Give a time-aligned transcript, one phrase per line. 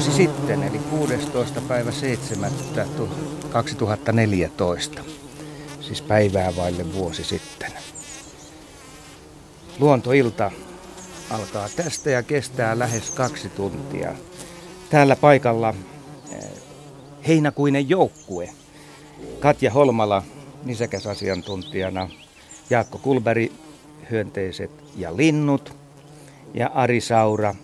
[0.00, 1.60] vuosi sitten, eli 16.
[1.60, 2.50] päivä 7.
[3.50, 5.02] 2014.
[5.80, 7.72] Siis päivää vaille vuosi sitten.
[9.78, 10.50] Luontoilta
[11.30, 14.12] alkaa tästä ja kestää lähes kaksi tuntia.
[14.90, 15.74] Täällä paikalla
[16.32, 16.44] eh,
[17.28, 18.48] heinäkuinen joukkue.
[19.40, 20.22] Katja Holmala
[20.64, 22.08] nisäkäsasiantuntijana,
[22.70, 23.52] Jaakko Kulberi,
[24.10, 25.76] hyönteiset ja linnut,
[26.54, 27.54] ja Ari Saura,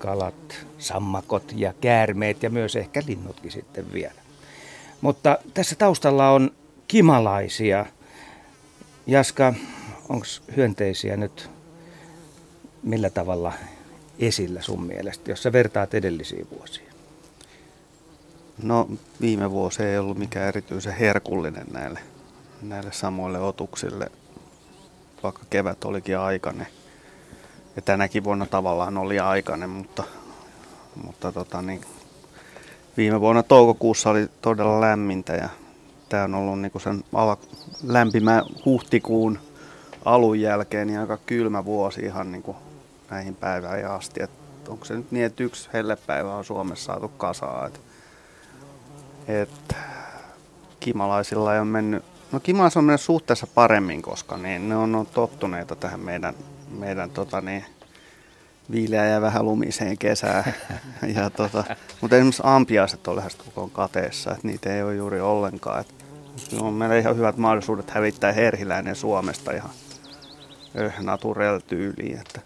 [0.00, 4.20] kalat, sammakot ja käärmeet ja myös ehkä linnutkin sitten vielä.
[5.00, 6.50] Mutta tässä taustalla on
[6.88, 7.86] kimalaisia.
[9.06, 9.54] Jaska,
[10.08, 11.50] onko hyönteisiä nyt
[12.82, 13.52] millä tavalla
[14.18, 16.90] esillä sun mielestä, jos sä vertaat edellisiä vuosia?
[18.62, 18.88] No
[19.20, 22.00] viime vuosi ei ollut mikään erityisen herkullinen näille,
[22.62, 24.10] näille samoille otuksille,
[25.22, 26.66] vaikka kevät olikin aikainen.
[27.76, 30.02] Ja tänäkin vuonna tavallaan oli aikainen, mutta,
[31.04, 31.80] mutta tota niin,
[32.96, 35.48] viime vuonna toukokuussa oli todella lämmintä ja
[36.08, 37.38] tämä on ollut niin sen ala,
[37.86, 39.38] lämpimän huhtikuun
[40.04, 42.56] alun jälkeen niin aika kylmä vuosi ihan niin kuin
[43.10, 44.22] näihin päivään asti.
[44.22, 44.30] Et
[44.68, 47.66] onko se nyt niin, että yksi hellepäivä on Suomessa saatu kasaa.
[47.66, 47.80] Et,
[49.28, 49.76] et,
[50.80, 55.06] kimalaisilla ei ole mennyt, no kimalais on mennyt suhteessa paremmin, koska niin, ne on, on
[55.06, 56.34] tottuneita tähän meidän,
[56.78, 57.64] meidän tota niin,
[58.70, 60.54] viileä ja vähän lumiseen kesään.
[61.16, 61.64] ja tota,
[62.00, 65.80] mutta esimerkiksi ampiaiset on lähes koko kateessa, että niitä ei ole juuri ollenkaan.
[65.80, 65.94] Et,
[66.60, 69.70] on meillä ihan hyvät mahdollisuudet hävittää herhiläinen Suomesta ihan
[71.00, 72.18] naturel tyyliin.
[72.20, 72.40] Että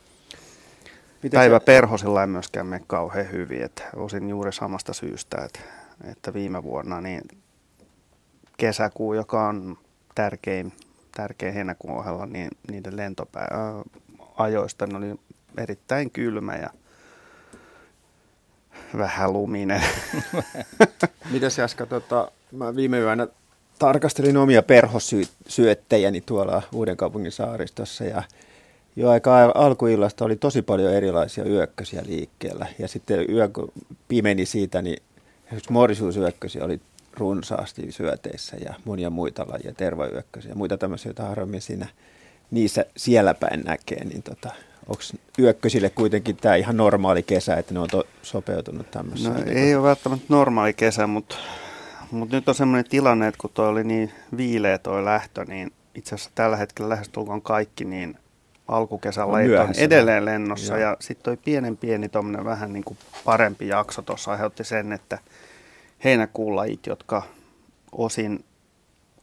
[1.23, 1.65] Miten päivä se...
[1.65, 3.63] perhosilla ei myöskään mene kauhean hyvin.
[3.63, 5.61] Että osin juuri samasta syystä, että,
[6.11, 7.23] että viime vuonna niin
[8.57, 9.79] kesäkuu, joka on
[10.15, 10.73] tärkein,
[11.17, 12.97] tärkein heinäkuun ohella, niin niiden
[14.39, 15.15] lentoajoista oli
[15.59, 16.71] erittäin kylmä ja
[18.99, 19.83] vähän luminen.
[21.33, 23.29] Mitäs Jaska, tota, mä viime yönä
[23.79, 28.23] tarkastelin omia perhosyöttejäni tuolla Uudenkaupungin saaristossa ja
[28.97, 32.67] jo aika alkuillasta oli tosi paljon erilaisia yökkösiä liikkeellä.
[32.79, 33.73] Ja sitten yö kun
[34.09, 35.03] pimeni siitä, niin
[35.71, 36.81] morisuusyökkösiä oli
[37.17, 41.89] runsaasti syöteissä ja monia muita lajeja, tervayökkösiä ja muita tämmöisiä, joita harvemmin siinä
[42.51, 44.05] niissä siellä päin näkee.
[44.05, 44.51] Niin tota,
[44.89, 45.03] onko
[45.39, 49.35] yökkösille kuitenkin tämä ihan normaali kesä, että ne on to, sopeutunut tämmöiseen?
[49.35, 51.37] No, ei ole välttämättä normaali kesä, mutta,
[52.11, 56.15] mutta nyt on semmoinen tilanne, että kun toi oli niin viileä toi lähtö, niin itse
[56.15, 58.17] asiassa tällä hetkellä lähestulkoon kaikki niin
[58.69, 60.79] alkukesän lajit on edelleen lennossa.
[60.79, 60.89] Joo.
[60.89, 65.19] Ja sitten toi pienen pieni tommonen vähän niin kuin parempi jakso tuossa aiheutti sen, että
[66.05, 67.23] heinäkuun lajit, jotka
[67.93, 68.45] osin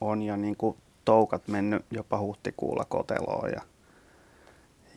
[0.02, 0.78] on jo niin kuin
[1.12, 3.62] toukat mennyt jopa huhtikuulla koteloon ja,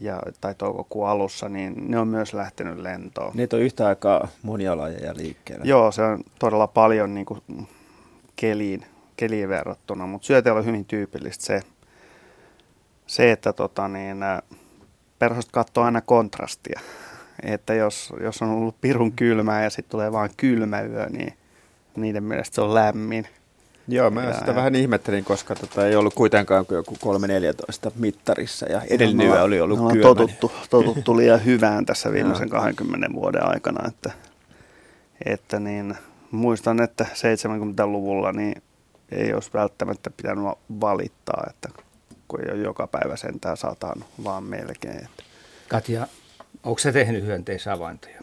[0.00, 3.32] ja, tai toukokuun alussa, niin ne on myös lähtenyt lentoon.
[3.34, 5.64] Niitä on yhtä aikaa monia lajeja liikkeellä.
[5.64, 7.40] Joo, se on todella paljon niin kuin
[8.36, 8.86] keliin,
[9.16, 11.60] keliin verrattuna, mutta syöteillä on hyvin tyypillistä se,
[13.06, 14.18] se, että tota, niin,
[15.18, 16.80] perhoset katsoo aina kontrastia.
[17.42, 21.32] Että jos, jos on ollut pirun kylmää ja sitten tulee vain kylmä yö, niin
[21.96, 23.26] niiden mielestä se on lämmin.
[23.88, 24.54] Joo, mä ja, sitä ja...
[24.54, 29.60] vähän ihmettelin, koska tota ei ollut kuitenkaan kuin joku 3.14 mittarissa ja edellinen yö oli
[29.60, 30.02] ollut kylmä.
[30.02, 34.12] Totuttu, totuttu liian hyvään tässä viimeisen 20 vuoden aikana, että,
[35.24, 35.94] että niin,
[36.30, 38.62] muistan, että 70-luvulla niin
[39.12, 40.44] ei olisi välttämättä pitänyt
[40.80, 41.68] valittaa, että
[42.28, 45.08] kun ei ole joka päivä sentään sataan, vaan melkein.
[45.68, 46.06] Katja,
[46.64, 48.20] onko se tehnyt hyönteisavaintoja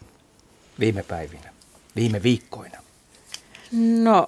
[0.79, 1.53] viime päivinä,
[1.95, 2.77] viime viikkoina?
[4.03, 4.27] No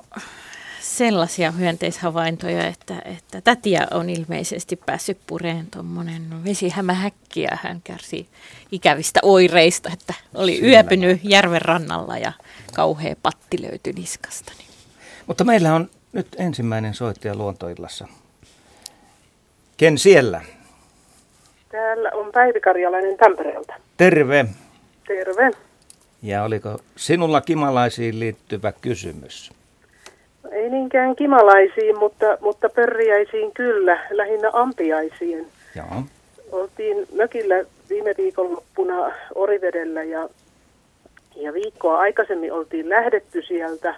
[0.83, 8.27] sellaisia hyönteishavaintoja, että, että tätiä on ilmeisesti päässyt pureen tuommoinen vesihämähäkki ja hän kärsi
[8.71, 12.31] ikävistä oireista, että oli Siinä yöpynyt järven rannalla ja
[12.73, 14.53] kauhea patti löytyi niskasta.
[15.27, 18.07] Mutta meillä on nyt ensimmäinen soittaja luontoillassa.
[19.77, 20.41] Ken siellä?
[21.71, 23.73] Täällä on Päivi Karjalainen Tampereelta.
[23.97, 24.45] Terve.
[25.07, 25.51] Terve.
[26.21, 29.51] Ja oliko sinulla kimalaisiin liittyvä kysymys?
[30.53, 35.47] Ei niinkään kimalaisiin, mutta, mutta pörriäisiin kyllä, lähinnä ampiaisiin.
[35.75, 36.03] Joo.
[36.51, 40.29] Oltiin mökillä viime viikonloppuna Orivedellä ja,
[41.35, 43.95] ja viikkoa aikaisemmin oltiin lähdetty sieltä,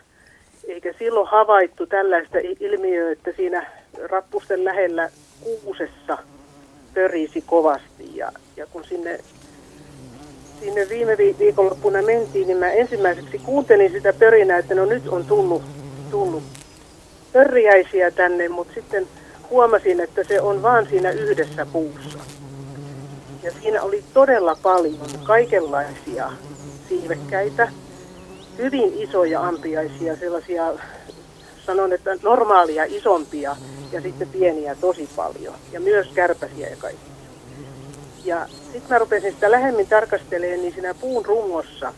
[0.67, 3.65] eikä silloin havaittu tällaista ilmiöä, että siinä
[4.03, 5.09] rappusten lähellä
[5.43, 6.17] kuusessa
[6.93, 9.19] pörisi kovasti ja, ja kun sinne
[10.59, 15.25] sinne viime vi- viikonloppuna mentiin, niin mä ensimmäiseksi kuuntelin sitä pörinää, että no nyt on
[15.25, 15.61] tullut,
[16.15, 16.43] tullut
[17.33, 19.07] pörriäisiä tänne, mutta sitten
[19.49, 22.19] huomasin, että se on vaan siinä yhdessä puussa.
[23.43, 26.31] Ja siinä oli todella paljon kaikenlaisia
[26.89, 27.71] siivekkäitä,
[28.57, 30.73] hyvin isoja ampiaisia, sellaisia,
[31.65, 33.55] sanon, että normaalia isompia
[33.91, 35.53] ja sitten pieniä tosi paljon.
[35.71, 37.11] Ja myös kärpäsiä ja kaikki.
[38.25, 41.93] Ja sitten mä rupesin sitä lähemmin tarkastelemaan, niin siinä puun rungossa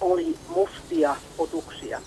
[0.00, 2.00] oli mustia otuksia.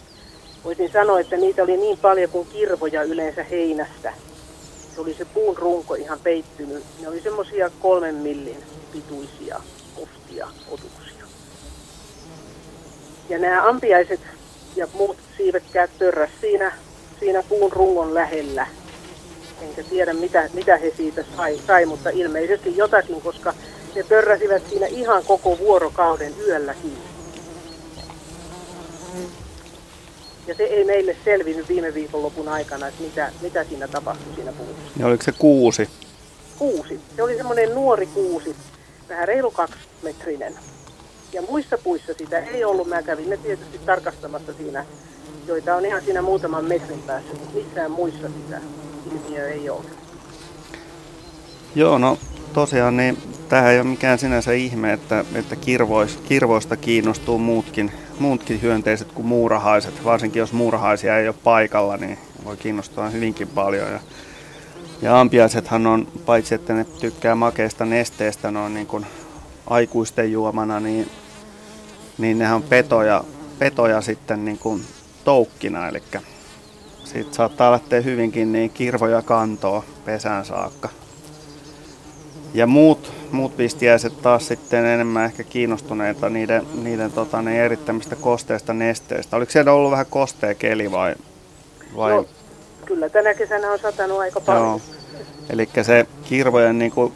[0.67, 4.13] Voisin sanoa, että niitä oli niin paljon kuin kirvoja yleensä heinästä.
[4.95, 6.83] Se oli se puun runko ihan peittynyt.
[7.01, 9.61] Ne oli semmoisia kolmen millin pituisia
[9.95, 11.25] mustia otuksia.
[13.29, 14.19] Ja nämä ampiaiset
[14.75, 16.71] ja muut siivekkäät törräs siinä,
[17.19, 18.67] siinä puun rungon lähellä.
[19.61, 23.53] Enkä tiedä mitä, mitä he siitä sai, sai, mutta ilmeisesti jotakin, koska
[23.95, 27.06] ne pörräsivät siinä ihan koko vuorokauden yölläkin.
[30.47, 34.99] Ja se ei meille selvinnyt viime viikonlopun aikana, että mitä, mitä siinä tapahtui siinä puussa.
[34.99, 35.89] Ja oliko se kuusi?
[36.57, 36.99] Kuusi.
[37.15, 38.55] Se oli semmoinen nuori kuusi,
[39.09, 40.53] vähän reilu kaksimetrinen.
[41.33, 42.87] Ja muissa puissa sitä ei ollut.
[42.87, 44.85] Mä kävin ne tietysti tarkastamassa siinä,
[45.47, 47.33] joita on ihan siinä muutaman metrin päässä.
[47.33, 48.61] mutta Missään muissa sitä
[49.11, 49.85] ilmiö ei ole.
[51.75, 52.17] Joo, no
[52.53, 53.17] tosiaan niin
[53.49, 59.25] tähän ei ole mikään sinänsä ihme, että, että kirvois, kirvoista kiinnostuu muutkin, muutkin hyönteiset kuin
[59.27, 60.05] muurahaiset.
[60.05, 63.91] Varsinkin jos muurahaisia ei ole paikalla, niin voi kiinnostua hyvinkin paljon.
[63.91, 63.99] Ja,
[65.01, 69.05] ja ampiaisethan on, paitsi että ne tykkää makeista nesteestä noin niin kuin
[69.69, 71.09] aikuisten juomana, niin,
[72.17, 73.23] niin nehän on petoja,
[73.59, 74.83] petoja sitten niin kuin
[75.23, 76.03] toukkina, eli
[77.03, 80.89] siitä saattaa lähteä hyvinkin niin kirvoja kantoa pesään saakka.
[82.53, 88.73] Ja muut, muut pistiäiset taas sitten enemmän ehkä kiinnostuneita niiden, niiden tota, ne erittämistä kosteista
[88.73, 89.37] nesteistä.
[89.37, 91.15] Oliko siellä ollut vähän kostea keli vai?
[91.95, 92.11] vai?
[92.11, 92.25] No,
[92.85, 94.65] kyllä tänä kesänä on satanut aika paljon.
[94.65, 94.81] Joo.
[95.49, 97.13] Eli se kirvojen niin kuin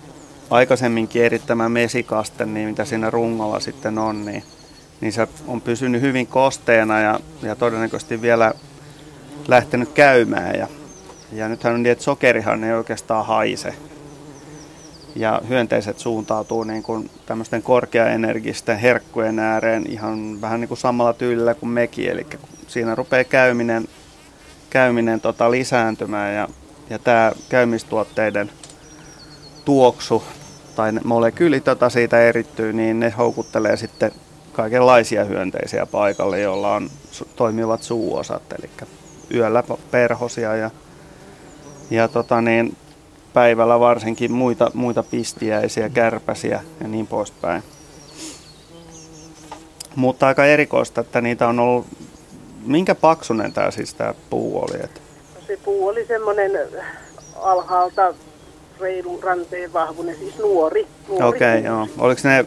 [0.50, 4.44] aikaisemminkin erittämä mesikaste, niin mitä siinä rungolla sitten on, niin,
[5.02, 8.54] niin se on pysynyt hyvin kosteena ja, ja todennäköisesti vielä
[9.48, 10.56] lähtenyt käymään.
[10.56, 10.68] Ja,
[11.31, 13.74] ja nythän on niin, että sokerihan ei oikeastaan haise.
[15.16, 21.54] Ja hyönteiset suuntautuu niin kuin tämmöisten korkeaenergisten herkkujen ääreen ihan vähän niin kuin samalla tyylillä
[21.54, 22.10] kuin mekin.
[22.10, 22.28] Eli
[22.68, 23.88] siinä rupeaa käyminen,
[24.69, 26.48] käyminen tota lisääntymään ja,
[26.90, 28.52] ja tämä käymistuotteiden
[29.66, 30.24] tuoksu
[30.75, 34.12] tai molekyylit, joita siitä erittyy, niin ne houkuttelee sitten
[34.52, 36.90] kaikenlaisia hyönteisiä paikalle, joilla on
[37.36, 38.69] toimivat suuosat, eli
[39.34, 40.72] yöllä perhosia ja,
[41.90, 42.78] ja tota niin,
[43.33, 47.63] päivällä varsinkin muita, muita pistiäisiä, kärpäsiä ja niin poispäin.
[49.95, 51.86] Mutta aika erikoista, että niitä on ollut,
[52.66, 54.83] minkä paksunen tämä siis tämä puu oli?
[54.83, 55.02] Että?
[55.47, 56.52] Se puu oli semmoinen
[57.35, 58.14] alhaalta
[58.80, 60.88] reilu ranteen vahvuinen, siis nuori.
[61.07, 61.88] nuori Okei, okay, joo.
[61.97, 62.45] Oliko ne,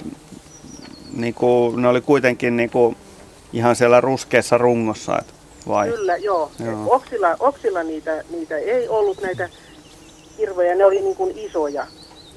[1.16, 2.94] niinku, ne oli kuitenkin niinku,
[3.52, 5.34] ihan siellä ruskeassa rungossa, et,
[5.68, 5.88] vai?
[5.88, 6.50] Kyllä, joo.
[6.64, 6.86] Joo.
[6.86, 9.48] Oksilla, oksilla niitä, niitä ei ollut näitä
[10.36, 11.86] kirvoja, ne oli niin kuin isoja,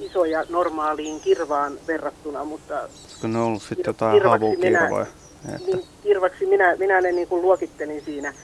[0.00, 5.06] isoja normaaliin kirvaan verrattuna, mutta Olisiko ne ollut sitten jotain havukirvoja?
[5.54, 8.34] Että, niin kirvaksi minä, minä ne niin kuin luokittelin siinä.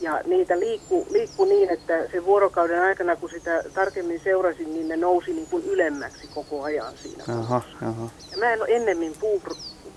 [0.00, 4.96] Ja niitä liikku, liikku niin, että se vuorokauden aikana, kun sitä tarkemmin seurasin, niin ne
[4.96, 7.24] nousi niin kuin ylemmäksi koko ajan siinä.
[7.28, 8.08] jaha, jaha.
[8.30, 9.42] Ja mä en ole ennemmin puu,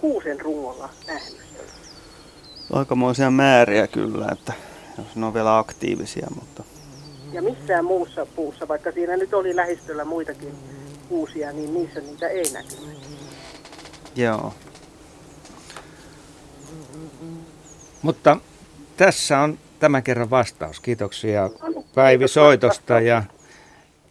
[0.01, 1.47] kuusen rungolla nähnyt.
[2.73, 4.53] Aikamoisia määriä kyllä, että
[4.97, 6.63] jos ne on vielä aktiivisia, mutta
[7.33, 10.53] Ja missään muussa puussa, vaikka siinä nyt oli lähistöllä muitakin
[11.09, 12.99] kuusia, niin niissä niitä ei näkynyt.
[14.15, 14.53] joo.
[18.01, 18.37] Mutta
[18.97, 20.79] tässä on tämän kerran vastaus.
[20.79, 21.49] Kiitoksia
[21.95, 23.23] Päivi soitosta ja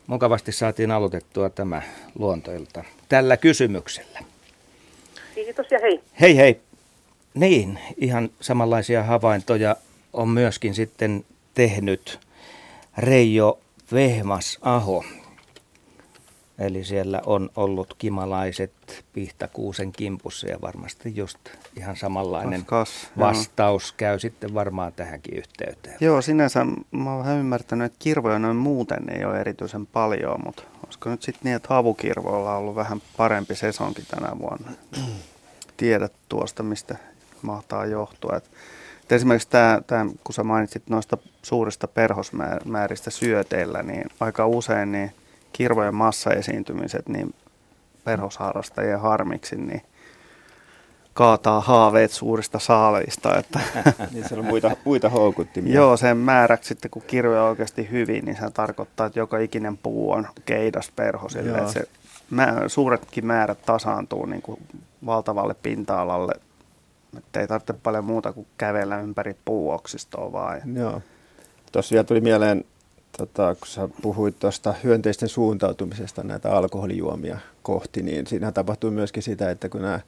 [0.07, 1.83] mukavasti saatiin aloitettua tämä
[2.19, 4.19] luontoilta tällä kysymyksellä.
[5.35, 6.01] Kiitos ja hei.
[6.21, 6.61] Hei hei.
[7.35, 9.77] Niin, ihan samanlaisia havaintoja
[10.13, 12.26] on myöskin sitten tehnyt
[12.99, 13.59] Reijo
[13.93, 15.05] Vehmas Aho.
[16.59, 21.39] Eli siellä on ollut kimalaiset pihtakuusen kimpussa ja varmasti just
[21.77, 23.29] ihan samanlainen Kas, kas, joo.
[23.29, 25.97] vastaus käy sitten varmaan tähänkin yhteyteen.
[26.01, 30.63] Joo, sinänsä mä oon vähän ymmärtänyt, että kirvoja noin muuten ei ole erityisen paljon, mutta
[30.85, 34.71] olisiko nyt sitten niin, että havukirvoilla on ollut vähän parempi sesonki tänä vuonna.
[35.77, 36.97] Tiedät tuosta, mistä
[37.43, 38.37] mahtaa johtua.
[38.37, 38.51] Et,
[39.03, 45.13] et esimerkiksi tämä, tää, kun sä mainitsit noista suurista perhosmääristä syöteillä, niin aika usein niin
[45.53, 47.35] kirvojen massaesiintymiset niin
[48.05, 49.83] perhosharrastajien harmiksi, niin
[51.15, 53.39] kaataa haaveet suurista saaleista.
[53.39, 53.61] Että
[54.13, 55.75] niin siellä on muita, muita houkuttimia.
[55.75, 59.77] Joo, sen määräksi sitten kun kirve on oikeasti hyvin, niin se tarkoittaa, että joka ikinen
[59.77, 61.59] puu on keidas perhosille.
[61.59, 61.89] Että se
[62.31, 64.61] mä, suuretkin määrät tasaantuu niin kuin
[65.07, 66.33] valtavalle pinta-alalle.
[67.19, 70.61] Että ei tarvitse paljon muuta kuin kävellä ympäri puuoksistoa vaan.
[70.75, 71.03] Joo.
[71.73, 72.65] Tuossa vielä tuli mieleen,
[73.19, 79.51] tota, kun sä puhuit tuosta hyönteisten suuntautumisesta näitä alkoholijuomia kohti, niin siinä tapahtuu myöskin sitä,
[79.51, 80.01] että kun nämä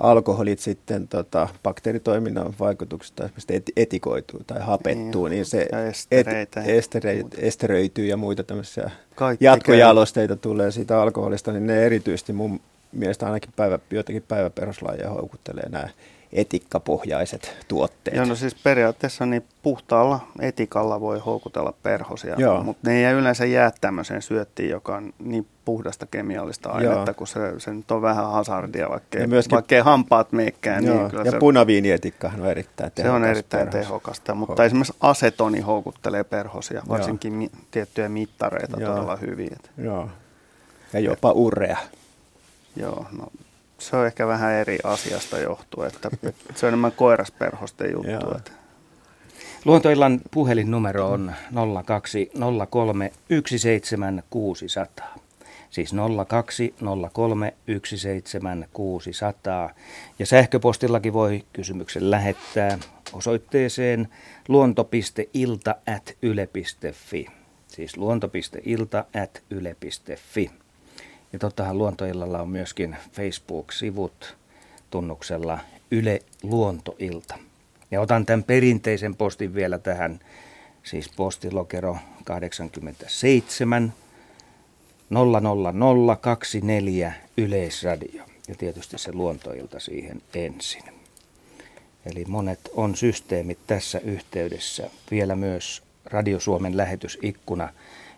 [0.00, 7.26] alkoholit sitten tota, bakteeritoiminnan vaikutuksesta esimerkiksi etikoituu tai hapettuu, niin, niin se estereitä, et, estereit,
[7.38, 10.40] esteröityy ja muita tämmöisiä Kaikki jatkojalosteita käy.
[10.40, 12.60] tulee siitä alkoholista, niin ne erityisesti mun
[12.92, 15.88] mielestä ainakin päivä, joitakin päiväperuslajeja houkuttelee nämä
[16.34, 18.16] etikkapohjaiset tuotteet.
[18.16, 22.62] Joo, no siis periaatteessa niin puhtaalla etikalla voi houkutella perhosia, Joo.
[22.62, 27.14] mutta ne ei yleensä jää tämmöiseen syöttiin, joka on niin puhdasta kemiallista ainetta, Joo.
[27.14, 30.84] kun se, se nyt on vähän hazardia, vaikka ja myöskin, vaikkei hampaat meikkään.
[30.84, 33.12] Niin kyllä ja se, punaviinietikkahan on erittäin tehokas.
[33.12, 33.86] Se on erittäin perhos.
[33.86, 34.66] tehokasta, mutta Ho.
[34.66, 38.90] esimerkiksi asetoni houkuttelee perhosia, varsinkin mi, tiettyjä mittareita Joo.
[38.90, 39.50] todella hyvin.
[39.78, 40.08] Joo.
[40.92, 41.78] Ja jopa urea.
[42.76, 43.26] Joo, no
[43.78, 48.36] se on ehkä vähän eri asiasta että, että se on enemmän koirasperhosten juttu.
[48.36, 48.50] Että.
[49.64, 51.32] Luontoillan puhelinnumero on
[51.84, 55.18] 0203 17600.
[55.70, 55.92] Siis
[56.28, 57.54] 0203
[57.84, 59.70] 17600.
[60.18, 62.78] Ja sähköpostillakin voi kysymyksen lähettää
[63.12, 64.08] osoitteeseen
[64.48, 67.26] luonto.ilta.yle.fi.
[67.68, 70.63] Siis luonto.ilta.yle.fi.
[71.34, 74.36] Ja tottahan Luontoillalla on myöskin Facebook-sivut
[74.90, 75.58] tunnuksella
[75.90, 77.38] Yle Luontoilta.
[77.90, 80.20] Ja otan tämän perinteisen postin vielä tähän,
[80.82, 83.92] siis postilokero 87
[85.10, 88.24] 00024 Yleisradio.
[88.48, 90.84] Ja tietysti se luontoilta siihen ensin.
[92.06, 94.90] Eli monet on systeemit tässä yhteydessä.
[95.10, 97.68] Vielä myös Radio Suomen lähetysikkuna,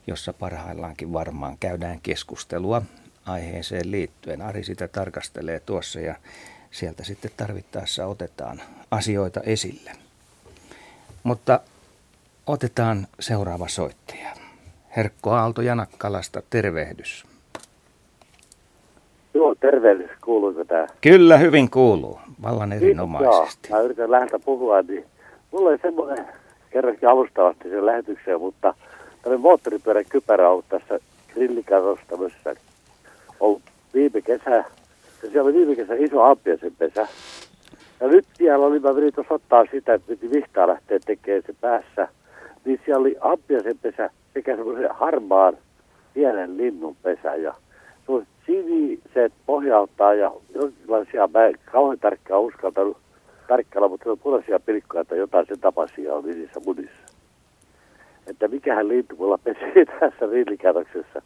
[0.06, 2.82] jossa parhaillaankin varmaan käydään keskustelua
[3.26, 4.42] aiheeseen liittyen.
[4.42, 6.14] Ari sitä tarkastelee tuossa ja
[6.70, 9.90] sieltä sitten tarvittaessa otetaan asioita esille.
[11.22, 11.60] Mutta
[12.46, 14.28] otetaan seuraava soittaja.
[14.96, 17.26] Herkko Aalto Janakkalasta, tervehdys.
[19.34, 20.10] Joo, tervehdys.
[20.24, 20.86] Kuuluuko tämä?
[21.00, 22.20] Kyllä, hyvin kuuluu.
[22.42, 23.68] Vallan erinomaisesti.
[23.70, 25.04] Joo, mä yritän lähteä puhua, niin
[25.52, 26.26] mulla oli semmoinen
[26.70, 28.74] kerrankin alustavasti sen lähetykseen, mutta
[29.22, 30.98] tämmöinen moottoripyörän kypärä on tässä
[31.34, 32.54] grillikatossa tämmöisessä
[33.40, 33.62] ollut
[33.94, 34.64] viime kesä, ja
[35.20, 37.08] siellä oli viime kesä iso ampiaisen pesä.
[38.00, 41.54] Ja nyt siellä oli, mä yritin tuossa ottaa sitä, että piti vihtaa lähteä tekemään se
[41.60, 42.08] päässä,
[42.64, 45.58] niin siellä oli ampiaisen pesä sekä semmoisen harmaan
[46.14, 47.54] pienen linnun pesä ja
[48.46, 52.96] siniset pohjalta ja jonkinlaisia, mä en kauhean tarkkaan uskaltanut
[53.48, 57.06] tarkkailla, mutta on punaisia pilkkoja tai jotain sen tapaisia on niissä munissa.
[58.26, 61.22] Että mikähän lintu mulla pesi tässä rillikätoksessa.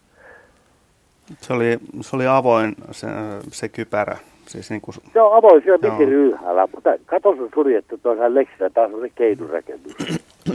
[1.40, 3.06] Se oli, se oli avoin se,
[3.52, 4.16] se kypärä.
[4.50, 8.70] Siis niin kuin, se on avoin, se on digiryyhällä, mutta kato sun suljettu tuossa leksinä,
[8.70, 9.92] taas on se keinurakennus.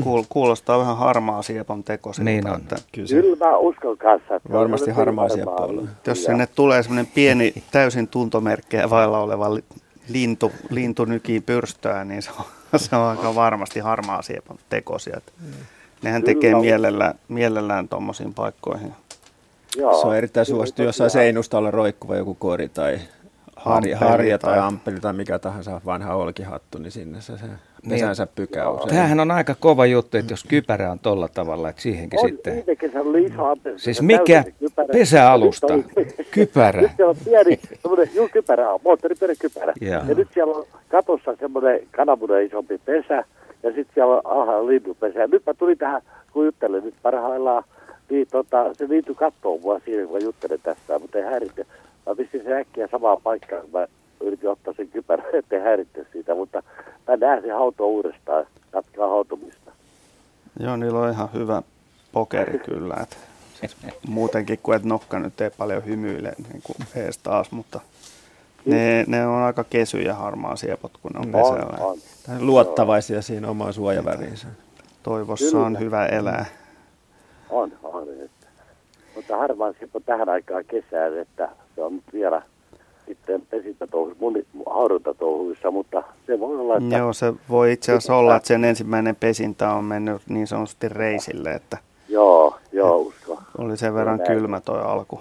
[0.04, 2.12] Kuul, kuulostaa vähän harmaa siepon teko.
[2.20, 2.56] Niin on.
[2.56, 4.36] Että, kyllä, se, kyllä mä uskon kanssa.
[4.36, 5.90] Että Varmasti harmaa sieppo on.
[6.08, 9.50] Jos sinne tulee semmoinen pieni täysin tuntomerkkejä vailla oleva
[10.10, 12.46] lintu, lintu nykii pyrstöä, niin se on,
[12.80, 15.22] se on aika varmasti harmaa siepon tekosia.
[16.04, 16.34] Nehän kyllä.
[16.34, 18.94] tekee mielellään, mielellään tuommoisiin paikkoihin.
[19.78, 23.00] Joo, se on erittäin suosittu jossain seinustalla roikkuva joku kori tai
[23.56, 27.46] harja, harja tai amppeli tai mikä tahansa vanha olkihattu, niin sinne se, se
[27.90, 28.32] pesänsä niin.
[28.36, 28.90] pykää usein.
[28.90, 32.64] Tämähän on aika kova juttu, että jos kypärä on tolla tavalla, että siihenkin on, sitten...
[33.00, 34.44] oli iso Siis mikä
[34.92, 35.68] pesäalusta?
[36.32, 36.82] Kypärä.
[36.82, 39.74] Nyt siellä on pieni, semmoinen, juu, kypärä on, moottoripyörä kypärä.
[39.82, 40.04] Ja.
[40.08, 43.24] ja nyt siellä on katossa semmoinen kananmunen isompi pesä,
[43.64, 45.20] ja sitten siellä on alhaalla linnupesä.
[45.20, 46.02] Ja nyt mä tulin tähän,
[46.34, 47.64] kun juttelen nyt parhaillaan
[48.10, 51.66] niin, tota, se liittyy kattoon mua siinä, kun mä juttelen tästä, mutta ei häiritse.
[52.06, 53.88] Mä pistin sen äkkiä samaan paikkaan, kun mä
[54.22, 56.64] yritin ottaa sen kypärän, ettei häiritse siitä, mutta
[57.08, 59.72] mä näen sen hautoa uudestaan, jatkaa hautumista.
[60.60, 61.62] Joo, niillä on ihan hyvä
[62.12, 63.18] pokeri kyllä, että
[63.60, 67.80] siis muutenkin kuin että nokka nyt ei paljon hymyile niin kuin ees taas, mutta
[68.66, 71.86] ne, ne on aika kesyjä harmaa siepot, kun ne on pesällä.
[71.86, 71.98] On,
[72.30, 72.48] on.
[72.48, 74.48] Luottavaisia siinä omaan suojaväriinsä.
[75.04, 76.46] Toivossa on hyvä elää.
[77.56, 78.08] On, on.
[78.26, 78.48] Että.
[79.16, 82.42] Mutta harvaan on tähän aikaan kesään, että se on nyt vielä
[83.08, 86.98] sitten pesintätouhuissa, mun haudantatouhuissa, mutta se voi olla, että...
[86.98, 91.52] Joo, se voi itse asiassa olla, että sen ensimmäinen pesintä on mennyt niin sanotusti reisille,
[91.52, 91.78] että...
[92.10, 93.40] Joo, joo, usko.
[93.58, 95.20] Oli sen verran kylmä toi alku.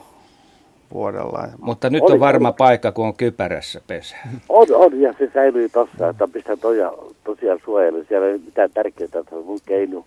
[0.92, 1.48] vuodella.
[1.60, 4.16] Mutta nyt Oli- on varma paikka, kun on kypärässä pesä.
[4.48, 6.92] On, on, ja se säilyy tossa, että pistän toja,
[7.24, 8.04] tosiaan suojelu.
[8.08, 10.04] Siellä ei ole mitään tärkeää, että se on mun keinu,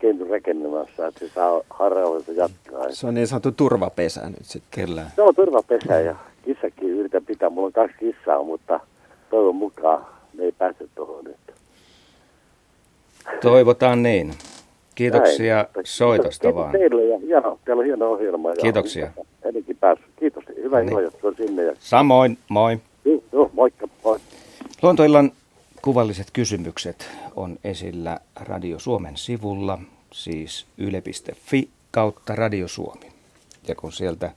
[0.00, 2.90] keinu rakennamassa, että se saa harrautensa jatkaa.
[2.92, 4.86] Se on niin sanottu turvapesä nyt sitten.
[4.86, 5.02] Kyllä.
[5.16, 7.50] Se on turvapesä ja kissakin yritän pitää.
[7.50, 8.80] Mulla on kaksi kissaa, mutta
[9.30, 10.06] toivon mukaan
[10.38, 11.36] ne ei pääse tuohon nyt.
[13.42, 14.34] Toivotaan niin.
[14.94, 15.68] Kiitoksia Näin.
[15.84, 16.72] soitosta Kiitos vaan.
[16.72, 18.48] teille ja hieno, teillä on hieno ohjelma.
[18.50, 19.10] Ja Kiitoksia.
[19.44, 20.08] Ennenkin päässyt.
[20.18, 20.44] Kiitos.
[20.62, 20.92] Hyvää Niin.
[20.92, 21.62] ilojatkoa sinne.
[21.62, 22.78] Ja, Samoin, moi.
[23.04, 23.88] joo, joo, moikka.
[24.04, 24.18] Moi.
[24.82, 25.32] Luontoillan
[25.82, 29.78] kuvalliset kysymykset on esillä Radio Suomen sivulla,
[30.12, 33.12] siis yle.fi kautta Radio Suomi.
[33.68, 34.32] Ja kun sieltä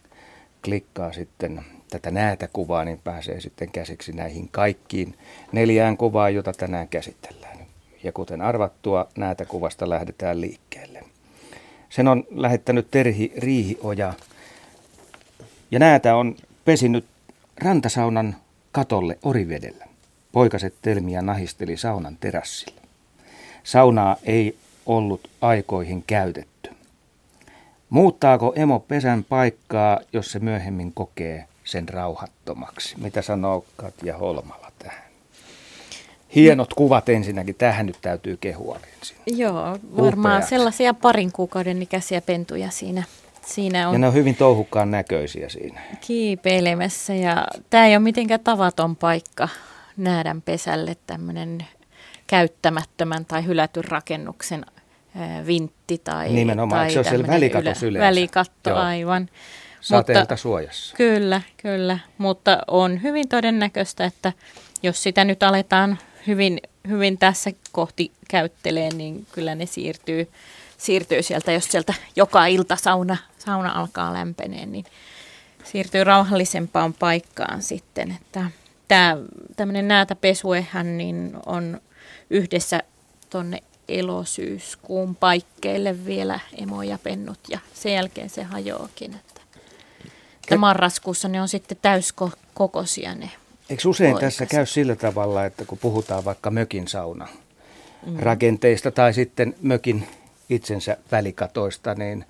[0.64, 5.16] klikkaa sitten tätä näätäkuvaa, niin pääsee sitten käsiksi näihin kaikkiin
[5.52, 7.58] neljään kuvaan, jota tänään käsitellään.
[8.04, 11.04] Ja kuten arvattua, näätäkuvasta lähdetään liikkeelle.
[11.90, 14.14] Sen on lähettänyt Terhi Riihioja.
[15.72, 16.36] Ja näätä on
[16.66, 17.06] pesinyt
[17.58, 18.36] rantasaunan
[18.72, 19.93] katolle Orivedellä.
[20.34, 22.82] Poikaset telmiä nahisteli saunan terassilla.
[23.64, 26.70] Saunaa ei ollut aikoihin käytetty.
[27.90, 32.96] Muuttaako emo pesän paikkaa, jos se myöhemmin kokee sen rauhattomaksi?
[33.02, 35.04] Mitä sanoo Katja Holmala tähän?
[36.36, 37.56] Hienot kuvat ensinnäkin.
[37.56, 39.18] Tähän nyt täytyy kehua ensin.
[39.26, 40.50] Joo, varmaan Upeat.
[40.50, 43.04] sellaisia parin kuukauden ikäisiä pentuja siinä,
[43.46, 45.82] siinä Ja on ne on hyvin touhukkaan näköisiä siinä.
[46.02, 47.14] kiipeilemässä.
[47.14, 49.50] Ja tämä ei ole mitenkään tavaton paikka
[49.98, 51.66] näädän pesälle tämmöinen
[52.28, 54.66] käyttämättömän tai hylätyn rakennuksen
[55.48, 58.06] vintti tai Nimenomaan, tai se ole siellä välikatossa yleensä?
[58.08, 58.80] Välikatto, Joo.
[58.80, 59.30] aivan.
[59.82, 60.96] Sateelta suojassa.
[60.98, 62.00] Kyllä, kyllä.
[62.18, 64.34] Mutta on hyvin todennäköistä, että
[64.84, 70.30] jos sitä nyt aletaan hyvin, hyvin tässä kohti käyttelee, niin kyllä ne siirtyy,
[70.78, 74.86] siirtyy sieltä, jos sieltä joka ilta sauna, sauna alkaa lämpeneen, niin
[75.64, 78.18] siirtyy rauhallisempaan paikkaan sitten.
[78.22, 78.46] Että
[78.94, 79.18] tämä
[79.56, 81.82] tämmöinen näätäpesuehän niin on
[82.30, 82.80] yhdessä
[83.30, 89.14] tonne elosyyskuun paikkeille vielä emo ja pennut ja sen jälkeen se hajoakin.
[89.16, 89.42] Että,
[90.44, 93.30] että marraskuussa ne on sitten täyskokoisia ne.
[93.70, 94.38] Eikö usein Poikaset.
[94.38, 97.28] tässä käy sillä tavalla, että kun puhutaan vaikka mökin sauna
[98.18, 100.08] rakenteista tai sitten mökin
[100.50, 102.26] itsensä välikatoista, niin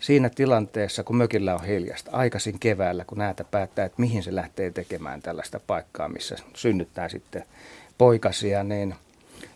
[0.00, 4.70] siinä tilanteessa, kun mökillä on hiljasta, aikaisin keväällä, kun näitä päättää, että mihin se lähtee
[4.70, 7.44] tekemään tällaista paikkaa, missä synnyttää sitten
[7.98, 8.94] poikasia, niin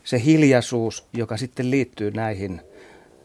[0.05, 2.61] se hiljaisuus, joka sitten liittyy näihin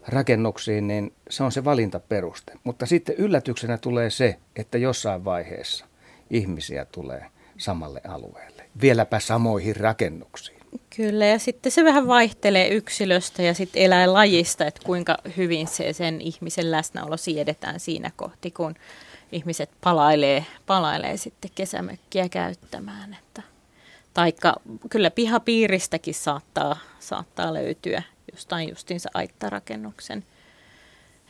[0.08, 2.52] rakennuksiin, niin se on se valintaperuste.
[2.64, 5.86] Mutta sitten yllätyksenä tulee se, että jossain vaiheessa
[6.30, 7.26] ihmisiä tulee
[7.58, 8.64] samalle alueelle.
[8.80, 10.55] Vieläpä samoihin rakennuksiin.
[10.96, 16.20] Kyllä, ja sitten se vähän vaihtelee yksilöstä ja sitten eläinlajista, että kuinka hyvin se sen
[16.20, 18.74] ihmisen läsnäolo siedetään siinä kohti, kun
[19.32, 23.14] ihmiset palailee, palailee sitten kesämökkiä käyttämään.
[23.14, 23.42] Että,
[24.14, 24.54] taikka
[24.90, 28.02] kyllä pihapiiristäkin saattaa, saattaa löytyä
[28.32, 30.24] jostain justiinsa aittarakennuksen.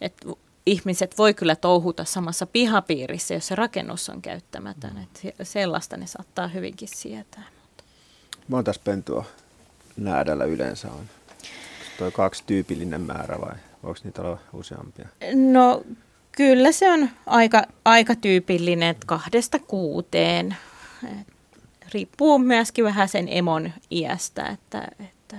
[0.00, 0.26] Et
[0.66, 4.98] ihmiset voi kyllä touhuta samassa pihapiirissä, jos se rakennus on käyttämätön.
[4.98, 7.55] Et se- sellaista ne saattaa hyvinkin sietää.
[8.48, 9.24] Montas pentua
[9.96, 11.06] näädällä yleensä on?
[11.98, 15.08] Toi kaksi tyypillinen määrä vai voiko niitä olla useampia?
[15.34, 15.82] No
[16.32, 20.56] kyllä se on aika, aika tyypillinen, että kahdesta kuuteen.
[21.12, 25.36] Et riippuu myöskin vähän sen emon iästä, että, että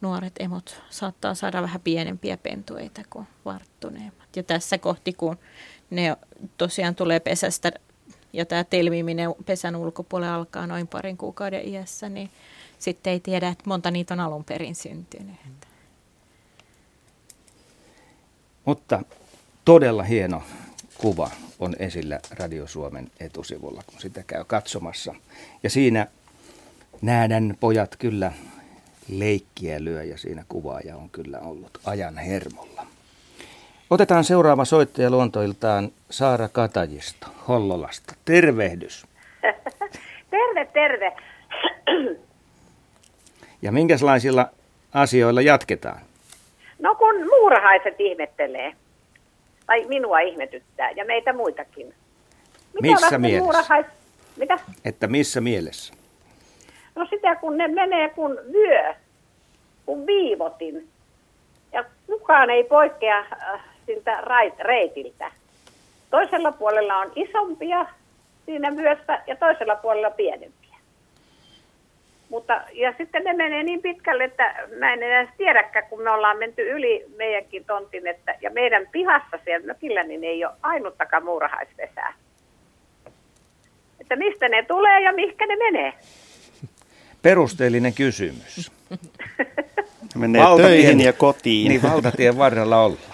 [0.00, 4.36] nuoret emot saattaa saada vähän pienempiä pentueita kuin varttuneemmat.
[4.36, 5.38] Ja tässä kohti, kun
[5.90, 6.16] ne
[6.56, 7.72] tosiaan tulee pesästä
[8.34, 12.30] ja tämä telmiminen pesän ulkopuolella alkaa noin parin kuukauden iässä, niin
[12.78, 15.36] sitten ei tiedä, että monta niitä on alun perin syntynyt.
[18.64, 19.02] Mutta
[19.64, 20.42] todella hieno
[20.98, 25.14] kuva on esillä Radio Suomen etusivulla, kun sitä käy katsomassa.
[25.62, 26.06] Ja siinä
[27.02, 28.32] nähdään pojat kyllä
[29.08, 32.86] leikkiä lyö ja siinä kuvaaja on kyllä ollut ajan hermolla.
[33.90, 38.14] Otetaan seuraava soittaja luontoiltaan Saara Katajisto Hollolasta.
[38.24, 39.06] Tervehdys.
[40.30, 41.12] Terve, terve.
[43.62, 44.48] Ja minkälaisilla
[44.94, 46.00] asioilla jatketaan?
[46.78, 48.72] No kun muurahaiset ihmettelee,
[49.66, 51.94] tai minua ihmetyttää, ja meitä muitakin.
[52.82, 53.42] Missä ovat ne mielessä?
[53.42, 53.86] Muurahais...
[54.36, 54.58] Mitä?
[54.84, 55.94] Että missä mielessä?
[56.94, 58.94] No sitä kun ne menee kun vyö,
[59.86, 60.88] kun viivotin.
[61.72, 65.30] Ja kukaan ei poikkea äh, siltä rait, reitiltä.
[66.10, 67.86] Toisella puolella on isompia
[68.46, 70.76] siinä vyössä ja toisella puolella pienempiä.
[72.28, 76.38] Mutta, ja sitten ne menee niin pitkälle, että mä en edes tiedäkään, kun me ollaan
[76.38, 82.14] menty yli meidänkin tontin, että, ja meidän pihassa siellä mökillä niin ei ole ainuttakaan muurahaispesää.
[84.00, 85.92] että mistä ne tulee ja mihinkä ne menee.
[87.22, 88.72] Perusteellinen kysymys.
[90.14, 91.68] Menee Valtatien- töihin ja kotiin.
[91.68, 93.13] Niin valtatien varrella ollaan.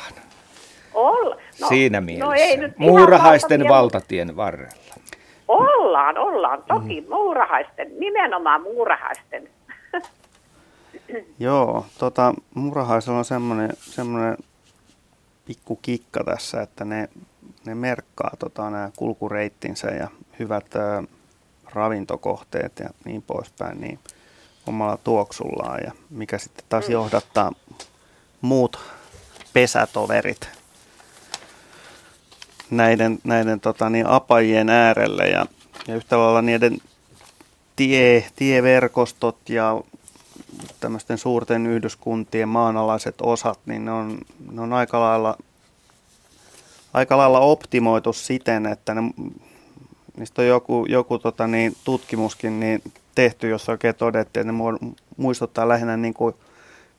[1.00, 1.36] Olla.
[1.60, 2.24] No, Siinä mielessä.
[2.26, 4.74] No ei nyt Muurahaisten valtatien- varrella.
[5.48, 6.62] Ollaan, ollaan.
[6.68, 9.48] Toki muurahaisten, nimenomaan muurahaisten.
[11.38, 14.36] Joo, tota, murahaisella on semmoinen, semmoinen
[15.44, 17.08] pikku kikka tässä, että ne,
[17.66, 20.08] ne merkkaa tota, nämä kulkureittinsä ja
[20.38, 21.02] hyvät ä,
[21.74, 23.98] ravintokohteet ja niin poispäin niin
[24.66, 26.92] omalla tuoksullaan ja mikä sitten taas Mm.
[26.92, 27.52] johdattaa
[28.40, 28.78] muut
[29.52, 30.48] pesätoverit
[32.70, 35.46] näiden, näiden tota, niin apajien äärelle ja,
[35.88, 36.78] ja yhtä lailla niiden
[37.76, 39.80] tie, tieverkostot ja
[40.80, 44.18] tämmöisten suurten yhdyskuntien maanalaiset osat, niin ne on,
[44.52, 45.37] ne on aika, lailla,
[46.94, 49.02] aika lailla optimoitu siten, että ne,
[50.16, 52.83] niistä on joku, joku tota niin, tutkimuskin niin
[53.14, 54.59] tehty, jossa oikein todettiin, että ne
[55.16, 56.35] muistuttaa lähinnä niin kuin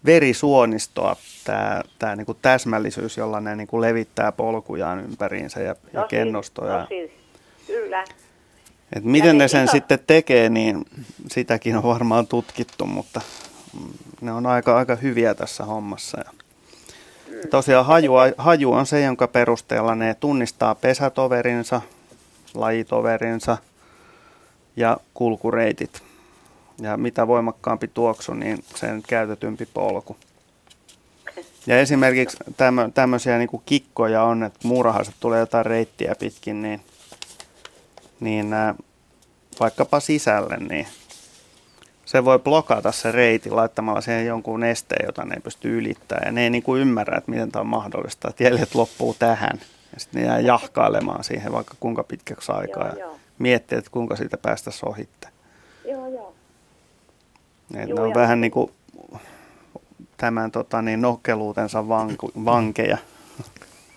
[0.06, 6.02] verisuonistoa, tämä, tämä niin kuin täsmällisyys, jolla ne niin kuin levittää polkujaan ympäriinsä ja, ja
[6.02, 6.82] Tosi- kennostoja.
[6.82, 7.12] tosi-
[7.68, 8.04] Kyllä.
[8.96, 10.86] Et miten ne ne sen iso- sitten tekee, niin
[11.32, 13.22] sitäkin on varmaan tutkittu, mutta
[13.80, 13.90] mm,
[14.22, 16.18] ne on aika, aika hyviä tässä hommassa.
[16.26, 16.32] Ja
[17.50, 21.82] tosiaan haju, haju on se, jonka perusteella ne tunnistaa pesätoverinsa,
[22.54, 23.58] lajitoverinsa
[24.76, 26.04] ja kulkureitit.
[26.80, 30.18] Ja mitä voimakkaampi tuoksu, niin sen käytetympi polku.
[31.68, 36.82] Ja esimerkiksi tämmö, tämmöisiä niin kuin kikkoja on, että muurahaset tulee jotain reittiä pitkin, niin
[38.20, 38.76] niin ää,
[39.60, 40.88] vaikkapa sisälle, niin
[42.06, 46.26] se voi blokata se reiti laittamalla siihen jonkun esteen, jota ne ei pysty ylittämään.
[46.26, 49.60] Ja ne ei niin kuin ymmärrä, että miten tämä on mahdollista, että jäljet loppuu tähän.
[49.94, 53.18] Ja sitten ne jää jahkailemaan siihen vaikka kuinka pitkäksi aikaa Joo, ja joo.
[53.40, 55.28] miettii, että kuinka siitä päästäisiin ohitte.
[55.86, 56.34] Joo, joo.
[57.76, 58.72] Et ne on ja- vähän niin kuin
[60.18, 62.98] tämän tota, niin, nokkeluutensa vanku, vankeja.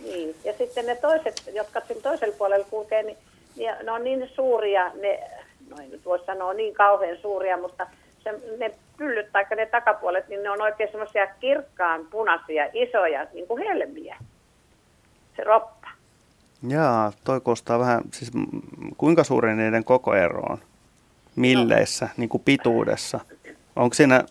[0.01, 0.35] Niin.
[0.45, 3.17] Ja sitten ne toiset, jotka sen toisella puolella kulkee, niin,
[3.57, 5.21] niin ne on niin suuria, ne,
[5.71, 7.87] no ei nyt voi sanoa niin kauhean suuria, mutta
[8.25, 13.47] se, ne pyllyt tai ne takapuolet, niin ne on oikein semmoisia kirkkaan punaisia, isoja, niin
[13.47, 14.17] kuin helmiä.
[15.37, 15.89] Se roppa.
[16.69, 18.31] Jaa, toi kuulostaa vähän, siis
[18.97, 20.59] kuinka suuri niiden kokoero on?
[21.37, 23.21] Milleissä, niin kuin pituudessa?
[23.77, 24.25] Onko siinä,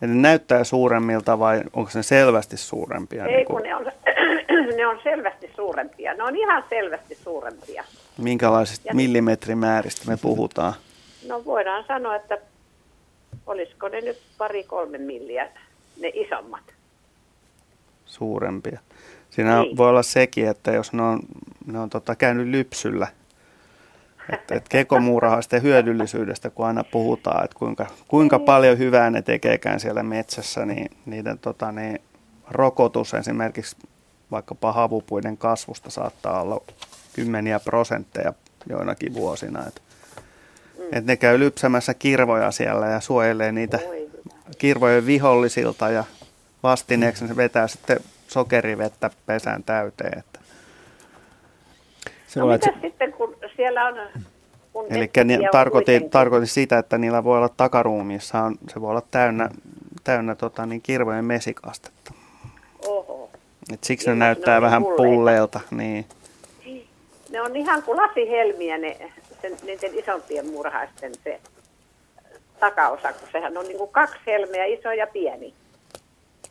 [0.00, 3.26] ne näyttää suuremmilta vai onko ne selvästi suurempia?
[3.26, 3.84] Ei niin kun ne on,
[4.76, 6.14] ne on selvästi suurempia.
[6.14, 7.84] Ne on ihan selvästi suurempia.
[8.18, 10.72] minkälaisista Ja- millimetrimääristä me puhutaan?
[11.28, 12.38] No voidaan sanoa, että
[13.46, 15.48] olisiko ne nyt pari-kolme milliä,
[16.00, 16.62] ne isommat.
[18.06, 18.78] Suurempia.
[19.30, 19.76] Siinä Niin.
[19.76, 21.20] voi olla sekin, että jos ne on,
[21.66, 23.06] ne on tota, käynyt lypsyllä,
[24.32, 30.02] että et kekomuurahaisten hyödyllisyydestä, kun aina puhutaan, että kuinka, kuinka paljon hyvää ne tekeekään siellä
[30.02, 32.00] metsässä, niin niiden tota, niin,
[32.50, 33.76] rokotus esimerkiksi
[34.30, 36.60] vaikkapa havupuiden kasvusta saattaa olla
[37.12, 38.32] kymmeniä prosentteja
[38.68, 39.66] joinakin vuosina.
[39.66, 39.82] Et,
[40.92, 43.78] et ne käy lypsämässä kirvoja siellä ja suojelee niitä
[44.58, 46.04] kirvojen vihollisilta ja
[46.62, 50.18] vastineeksi se vetää sitten sokerivettä pesän täyteen.
[50.18, 50.40] Että.
[52.26, 53.96] Se No mitä että sitten, kun siellä on...
[54.90, 55.10] Eli
[55.52, 59.48] tarkoitin, tarkoitin sitä, että niillä voi olla takaruumiissa, on, se voi olla täynnä,
[60.04, 62.14] täynnä tota, niin kirvojen mesikastetta.
[62.86, 63.30] Oho.
[63.72, 65.02] Et siksi ne Ilman, ne näyttää on vähän pulleita.
[65.02, 65.60] pulleilta.
[65.70, 66.06] Niin.
[67.30, 71.40] Ne on ihan kuin lasihelmiä ne, sen, niiden isompien murhaisten se
[72.60, 75.54] takaosa, kun sehän on niin kuin kaksi helmeä, iso ja pieni.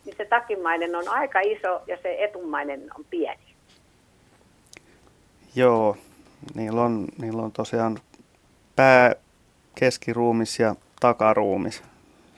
[0.04, 3.40] Niin se takimainen on aika iso ja se etumainen on pieni.
[5.54, 5.96] Joo,
[6.54, 7.98] niillä on, niillä on tosiaan
[8.76, 9.14] pää,
[9.74, 11.82] keskiruumis ja takaruumis.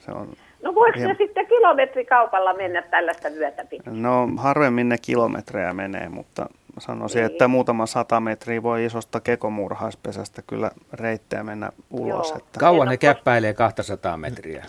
[0.07, 0.29] Se on,
[0.63, 4.03] No voiko Hiem- ne sitten kilometrikaupalla mennä tällaista vyötä pitkin?
[4.03, 6.47] no harvemmin ne kilometrejä menee, mutta
[6.79, 7.33] sanoisin, Niin.
[7.33, 12.29] että muutama sata metriä voi isosta kekomurhaispesästä kyllä reittejä mennä ulos.
[12.29, 12.39] Joo.
[12.39, 14.65] Että Kauan ne käppäilee 200 metriä.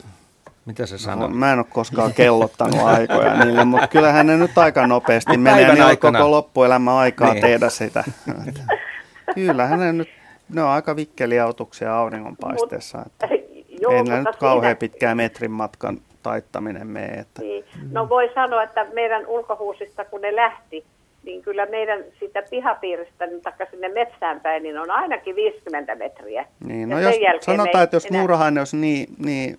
[0.65, 1.27] Mitä se No, sanoo?
[1.27, 5.53] mä en ole koskaan kellottanut aikoja niille, mutta kyllähän ne nyt aika nopeasti menee.
[5.53, 6.19] Päivän Niillä on aikana.
[6.19, 7.41] koko loppuelämä aikaa Niin.
[7.41, 8.03] tehdä sitä.
[9.35, 10.09] Kyllähän ne nyt,
[10.53, 13.03] ne on aika vikkeliautuksia auringonpaisteessa.
[13.05, 13.27] Että
[13.81, 17.07] Joo, ei mutta nyt kauhean siinä- pitkää metrin matkan taittaminen mene.
[17.13, 17.41] Että.
[17.41, 17.65] Niin.
[17.91, 20.85] No voi sanoa, että meidän ulkohuusista kun ne lähti,
[21.23, 26.45] niin kyllä meidän siitä pihapiiristä niin taikka sinne metsään päin, niin on ainakin 50 metriä.
[26.63, 29.55] Niin, no jos sanotaan, että jos enää- muurahainen olisi niin, niin,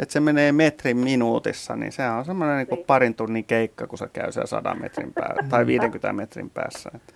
[0.00, 2.84] että se menee metrin minuutissa, niin sehän on semmoinen niin Niin.
[2.86, 6.90] parin tunnin keikka, kun se käy siellä 100 metrin päällä tai 50 metrin päässä.
[6.94, 7.12] Että.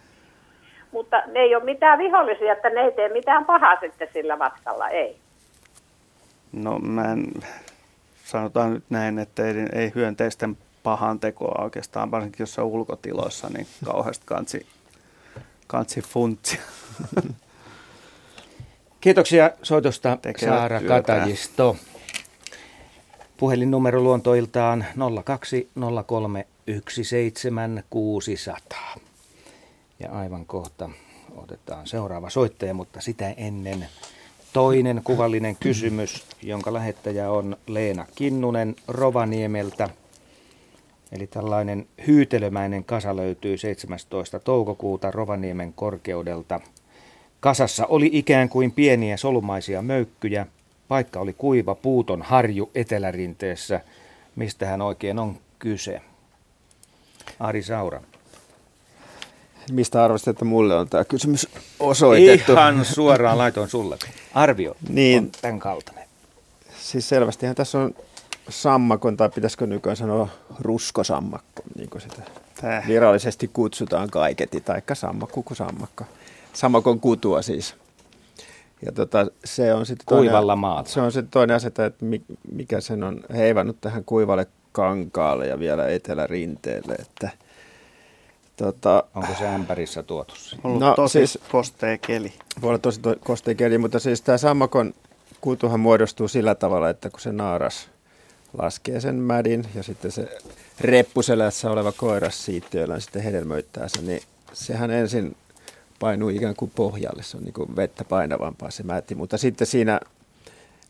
[0.92, 4.88] Mutta ne ei ole mitään vihollisia, että ne ei tee mitään pahaa sitten sillä matkalla,
[4.88, 5.16] ei.
[6.52, 7.32] No mä en,
[8.24, 13.66] sanotaan nyt näin, että ei, ei hyönteisten pahan tekoa oikeastaan, varsinkin jos on ulkotiloissa, niin
[13.84, 14.66] kauheasti kansi,
[15.66, 16.60] kansi funtsia.
[19.00, 21.02] Kiitoksia soitosta Tekevät Saara työtään.
[21.02, 21.76] Katajisto.
[23.36, 24.84] Puhelinnumero luontoiltaan
[25.24, 26.46] 0203
[26.88, 29.07] 17600.
[30.00, 30.90] Ja aivan kohta
[31.36, 33.88] otetaan seuraava soittaja, mutta sitä ennen
[34.52, 39.88] toinen kuvallinen kysymys, jonka lähettäjä on Leena Kinnunen Rovaniemeltä.
[41.12, 44.40] Eli tällainen hyytelömäinen kasa löytyy 17.
[44.40, 46.60] toukokuuta Rovaniemen korkeudelta.
[47.40, 50.46] Kasassa oli ikään kuin pieniä solumaisia möykkyjä.
[50.88, 53.80] Paikka oli kuiva puuton harju etelärinteessä.
[54.36, 56.00] Mistähän oikein on kyse?
[57.40, 58.02] Ari Saura.
[59.72, 61.48] Mistä arvasit, että mulle on tämä kysymys
[61.80, 62.52] osoitettu?
[62.52, 63.98] Ihan suoraan laitoin sulle.
[64.34, 65.24] Arvio Niin.
[65.24, 66.04] on tämän kaltainen.
[66.80, 67.94] Siis selvästihän tässä on
[68.48, 70.28] sammakon, tai pitäisikö nykyään sanoa
[70.60, 72.22] ruskosammakko, niin kuin sitä
[72.60, 72.86] Täh.
[72.88, 76.04] virallisesti kutsutaan kaiketi, taikka sammakko kuin sammakko.
[76.52, 77.74] Sammakon kutua siis.
[78.86, 80.88] Ja tota, se on sitten Kuivalla maalla.
[80.88, 85.58] Se on sitten toinen asia, että mi- mikä sen on heivannut tähän kuivalle kankaalle ja
[85.58, 86.94] vielä etelärinteelle.
[86.94, 87.30] Että,
[88.58, 90.34] tota, Onko se ämpärissä tuotu?
[90.64, 92.32] Ollut No, tosi siis- kostea keli.
[92.62, 94.94] voi olla tosi to- kostea keli, mutta siis tämä sammakon
[95.40, 97.88] kutuhan muodostuu sillä tavalla, että kun se naaras
[98.58, 100.38] laskee sen mädin ja sitten se
[100.80, 105.36] reppuselässä oleva koiras siittiöllä sitten hedelmöittää sen, niin sehän ensin
[106.00, 110.00] painuu ikään kuin pohjalle, se on niin kuin vettä painavampaa se mäti, mutta sitten siinä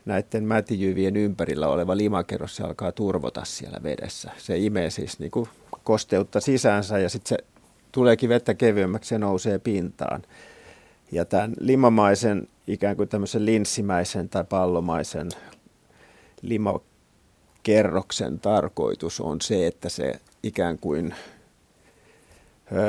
[0.04, 4.30] näiden mätijyvien ympärillä oleva limakerros se alkaa turvota siellä vedessä.
[4.38, 5.48] Se imee siis niin kuin
[5.84, 7.44] kosteutta sisäänsä ja sitten se
[7.98, 10.22] tuleekin vettä kevyemmäksi ja nousee pintaan.
[11.12, 15.28] Ja tämän limamaisen, ikään kuin tämmöisen linssimäisen tai pallomaisen
[16.42, 21.14] limakerroksen tarkoitus on se, että se ikään kuin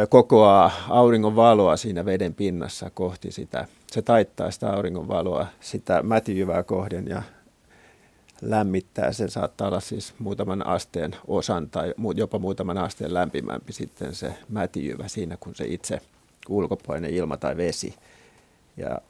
[0.09, 3.65] kokoaa auringon valoa siinä veden pinnassa kohti sitä.
[3.91, 7.21] Se taittaa sitä auringon valoa sitä mätijyvää kohden ja
[8.41, 9.13] lämmittää.
[9.13, 15.07] Se saattaa olla siis muutaman asteen osan tai jopa muutaman asteen lämpimämpi sitten se mätijyvä
[15.07, 16.01] siinä, kun se itse
[16.49, 17.95] ulkopuolinen ilma tai vesi.
[18.77, 19.01] Ja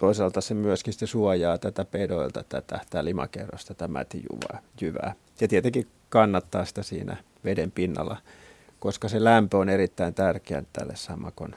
[0.00, 4.62] toisaalta se myöskin sitten suojaa tätä pedoilta, tätä, tätä limakerrosta, tätä mätijyvää.
[4.80, 5.14] jyvää.
[5.40, 8.16] Ja tietenkin kannattaa sitä siinä veden pinnalla,
[8.78, 11.54] koska se lämpö on erittäin tärkeä tälle sammakon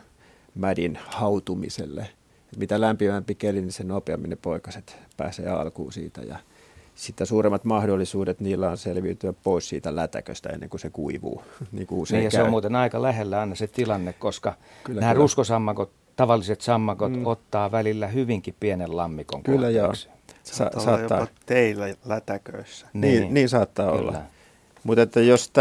[0.56, 2.10] mädin hautumiselle.
[2.58, 6.40] Mitä lämpimämpi keli, niin sen nopeammin ne poikaset pääsee alkuun siitä ja
[7.00, 11.44] sitä suuremmat mahdollisuudet niillä on selviytyä pois siitä lätäköstä ennen kuin se kuivuu.
[11.72, 12.44] niin kuin usein Niin ja se käy.
[12.44, 15.22] on muuten aika lähellä aina se tilanne, koska Kyllä, nämä kyllä.
[15.24, 17.26] ruskosammakot, tavalliset sammakot Mm.
[17.26, 19.88] ottaa välillä hyvinkin pienen lammikon Kyllä joo.
[19.88, 20.10] kohteeksi.
[20.44, 21.20] Sa- Saattaa olla saattaa.
[21.20, 22.88] jopa teillä lätäköissä.
[22.94, 24.02] Niin, niin, niin saattaa Kyllä.
[24.10, 24.22] olla.
[24.84, 25.52] Mutta että jos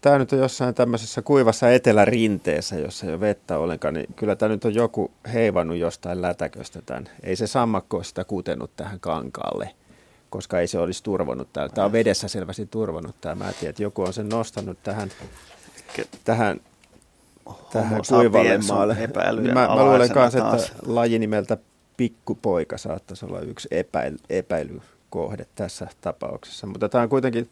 [0.00, 4.48] tämä nyt on jossain tämmöisessä kuivassa etelärinteessä, jossa ei ole vettä ollenkaan, niin kyllä tämä
[4.48, 7.08] nyt on joku heivannut jostain lätäköstä tämän.
[7.22, 9.70] Ei se sammakko sitä kutenut tähän kankaalle,
[10.34, 11.74] koska ei se olisi turvonnut täällä.
[11.74, 13.34] Tämä on vedessä selvästi turvonnut tämä.
[13.34, 15.10] Mä tiedän, että joku on sen nostanut tähän,
[16.24, 16.60] tähän,
[17.72, 18.96] tähän kuivalle maalle.
[19.40, 21.56] Niin mä, mä luulen myös, että laji nimeltä
[21.96, 26.66] pikkupoika saattaisi olla yksi epäily, epäilykohde tässä tapauksessa.
[26.66, 27.50] Mutta tämä on kuitenkin,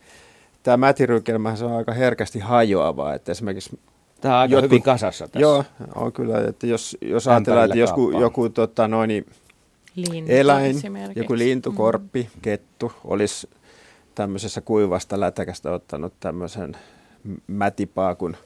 [0.63, 3.79] tämä mätirykelmähän se on aika herkästi hajoavaa, että esimerkiksi
[4.21, 5.41] Tämä on aika Jotkut- hyvin kasassa tässä.
[5.41, 5.65] Joo,
[5.95, 8.21] on kyllä, että jos, jos ajatellaan, että joku, kaappaa.
[8.21, 9.27] joku tota, noin, niin
[9.97, 10.77] Lintu eläin,
[11.17, 13.51] joku lintu, korppi, kettu olisi
[14.15, 16.77] tämmöisessä kuivasta lätäkästä ottanut tämmöisen
[17.47, 18.37] mätipaakun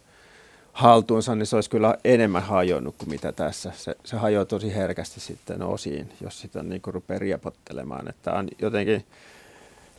[0.72, 3.72] haltuunsa, niin se olisi kyllä enemmän hajonnut kuin mitä tässä.
[3.76, 8.08] Se, se hajoaa tosi herkästi sitten osiin, jos sitä niin rupeaa riepottelemaan.
[8.08, 9.04] Että on jotenkin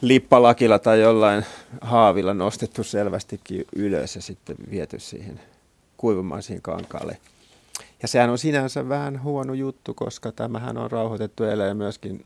[0.02, 1.46] lippalakilla tai jollain
[1.82, 5.40] haavilla nostettu selvästikin ylös ja sitten viety siihen
[5.98, 7.18] kuivumaan siihen kankaalle.
[8.02, 12.26] Ja sehän on sinänsä vähän huono juttu, koska tämähän on rauhoitettu eläin myöskin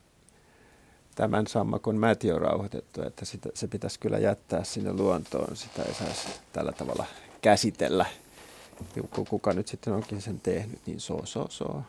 [1.16, 5.56] tämän sammakon mäti on rauhoitettu, että sitä, se pitäisi kyllä jättää sinne luontoon.
[5.56, 7.06] Sitä ei saisi tällä tavalla
[7.42, 8.06] käsitellä.
[9.30, 11.82] Kuka nyt sitten onkin sen tehnyt, niin so, so, so.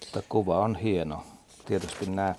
[0.00, 1.24] Mutta kuva on hieno.
[1.66, 2.34] Tietysti nämä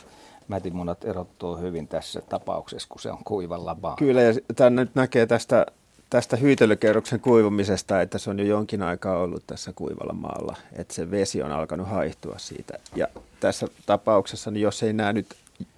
[0.47, 3.95] mätimunat erottuu hyvin tässä tapauksessa, kun se on kuivalla vaan.
[3.95, 5.65] Kyllä, ja tämän nyt näkee tästä,
[6.11, 11.11] tästä hyytelykerroksen kuivumisesta, että se on jo jonkin aikaa ollut tässä kuivalla maalla, että se
[11.11, 12.73] vesi on alkanut haihtua siitä.
[12.95, 13.07] Ja
[13.39, 15.27] tässä tapauksessa, niin jos ei nämä nyt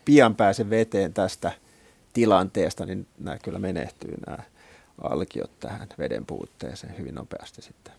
[0.06, 1.52] pian pääse veteen tästä
[2.14, 4.38] tilanteesta, niin nämä kyllä menehtyy nämä
[5.02, 7.94] alkiot tähän veden puutteeseen hyvin nopeasti sitten.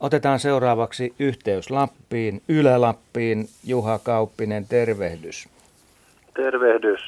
[0.00, 3.48] Otetaan seuraavaksi yhteys Lappiin, Ylä-Lappiin.
[3.64, 5.48] Juha Kauppinen, tervehdys.
[6.34, 7.00] Tervehdys.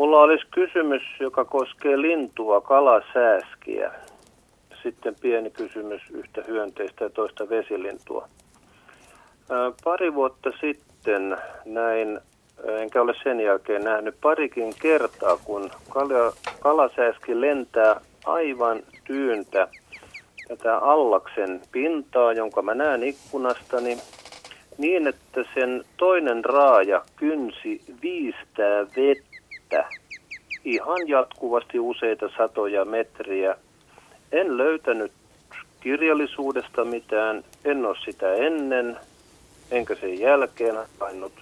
[0.00, 3.92] Mulla olisi kysymys, joka koskee lintua, kalasääskiä.
[4.82, 8.28] Sitten pieni kysymys yhtä hyönteistä ja toista vesilintua.
[9.84, 12.20] Pari vuotta sitten näin,
[12.80, 15.70] enkä ole sen jälkeen nähnyt parikin kertaa, kun
[16.60, 19.68] kalasääski lentää aivan tyyntä
[20.48, 23.98] tätä allaksen pintaa, jonka mä näen ikkunastani,
[24.78, 29.29] niin että sen toinen raaja kynsi viistää vettä
[30.64, 33.56] ihan jatkuvasti useita satoja metriä.
[34.32, 35.12] En löytänyt
[35.80, 38.96] kirjallisuudesta mitään, en ole sitä ennen,
[39.70, 41.32] enkä sen jälkeen havainnut.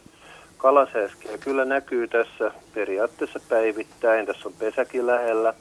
[0.56, 5.54] Kalasääskiä kyllä näkyy tässä periaatteessa päivittäin, tässä on pesäkin lähellä.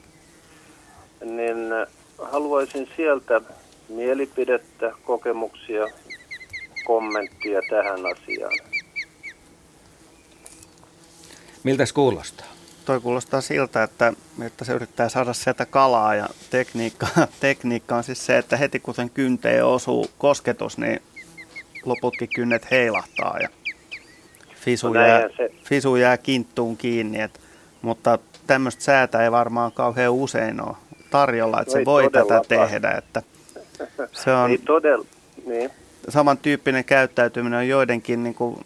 [1.25, 1.58] Niin
[2.21, 3.41] haluaisin sieltä
[3.89, 5.88] mielipidettä, kokemuksia,
[6.86, 8.58] kommenttia tähän asiaan.
[11.63, 12.56] Miltä kuulostaa?
[12.88, 17.08] Toi kuulostaa siltä, että, että se yrittää saada sieltä kalaa ja tekniikka,
[17.39, 21.02] tekniikka on siis se, että heti kun sen kynteen osuu kosketus, niin
[21.86, 23.50] loputkin kynnet heilahtaa ja
[24.56, 25.52] fisu, no jää, se...
[25.63, 27.21] fisu jää kinttuun kiinni.
[27.21, 27.39] Et,
[27.82, 30.76] mutta tämmöistä säätä ei varmaan kauhean usein ole
[31.10, 32.91] tarjolla, että no se voi tätä tehdä.
[32.91, 33.23] Että
[34.12, 35.06] se on ei todella,
[35.45, 35.71] niin.
[36.09, 38.65] Samantyyppinen käyttäytyminen on joidenkin niin kuin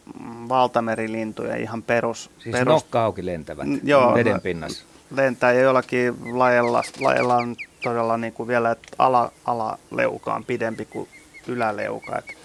[0.49, 2.29] valtamerilintuja ihan perus.
[2.39, 4.85] Siis perus, nokka auki lentävät joo, veden pinnassa.
[5.15, 11.09] Lentää ja jollakin lajella, lajella on todella niin kuin vielä ala, alaleuka on pidempi kuin
[11.47, 12.17] yläleuka.
[12.17, 12.37] Et,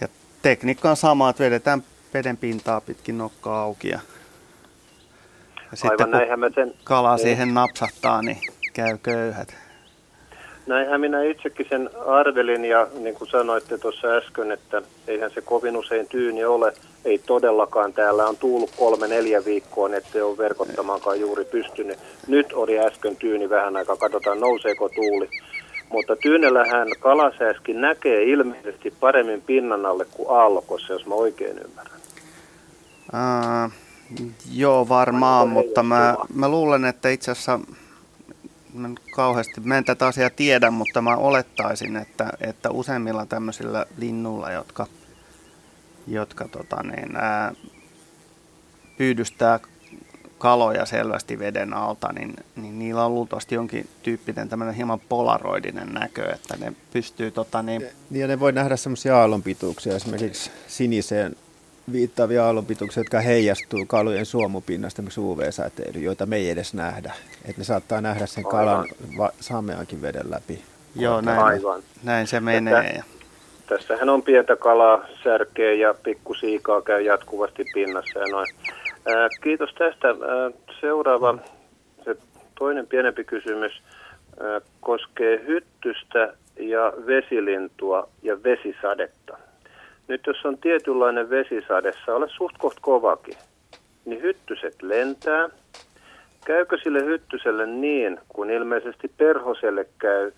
[0.00, 0.08] ja
[0.42, 1.82] tekniikka on sama, että vedetään
[2.14, 4.00] veden pintaa pitkin nokkaa auki ja,
[5.70, 7.22] ja sitten kun sen, kala niin.
[7.22, 8.38] siihen napsahtaa, niin
[8.72, 9.65] käy köyhät.
[10.66, 15.76] Näinhän minä itsekin sen arvelin ja niin kuin sanoitte tuossa äsken, että eihän se kovin
[15.76, 16.72] usein tyyni ole.
[17.04, 17.92] Ei todellakaan.
[17.92, 21.98] Täällä on tullut kolme neljä viikkoa, ettei ole verkottamaankaan juuri pystynyt.
[22.28, 23.96] Nyt oli äsken tyyni vähän aikaa.
[23.96, 25.28] Katsotaan nouseeko tuuli.
[25.88, 32.00] Mutta tyynellähän kalasääskin näkee ilmeisesti paremmin pinnan alle kuin aallokossa, jos mä oikein ymmärrän.
[33.12, 33.72] Uh,
[34.52, 37.60] joo, varmaan, mutta mä, mä luulen, että itse asiassa
[38.76, 44.50] mä kauheasti, mä en tätä asiaa tiedä, mutta mä olettaisin, että, että useimmilla tämmöisillä linnuilla,
[44.50, 44.86] jotka,
[46.06, 47.52] jotka tota niin, ää,
[48.98, 49.60] pyydystää
[50.38, 56.32] kaloja selvästi veden alta, niin, niin niillä on luultavasti jonkin tyyppinen tämmöinen hieman polaroidinen näkö,
[56.34, 57.86] että ne pystyy tota niin...
[58.10, 61.36] Ja ne voi nähdä semmoisia aallonpituuksia, esimerkiksi siniseen
[61.92, 67.12] viittaavia aallonpituuksia, jotka heijastuu kalujen suomupinnasta esimerkiksi UV-säteily, joita me ei edes nähdä.
[67.44, 68.86] Että ne saattaa nähdä sen kalan
[69.18, 70.62] va- sameankin veden läpi.
[70.96, 71.82] Joo, näin, Aivan.
[72.04, 72.88] näin se menee.
[72.88, 73.04] Että,
[73.66, 78.46] tässähän on pientä kalaa, särkeä ja pikkusiikaa käy jatkuvasti pinnassa ja noin.
[79.06, 80.08] Ää, kiitos tästä.
[80.08, 81.38] Ää, seuraava,
[82.04, 82.16] se
[82.58, 83.82] toinen pienempi kysymys
[84.40, 89.38] ää, koskee hyttystä ja vesilintua ja vesisadetta.
[90.08, 93.36] Nyt jos on tietynlainen vesisade, saa olla suht koht kovakin,
[94.04, 95.48] niin hyttyset lentää.
[96.44, 100.32] Käykö sille hyttyselle niin, kun ilmeisesti perhoselle käy,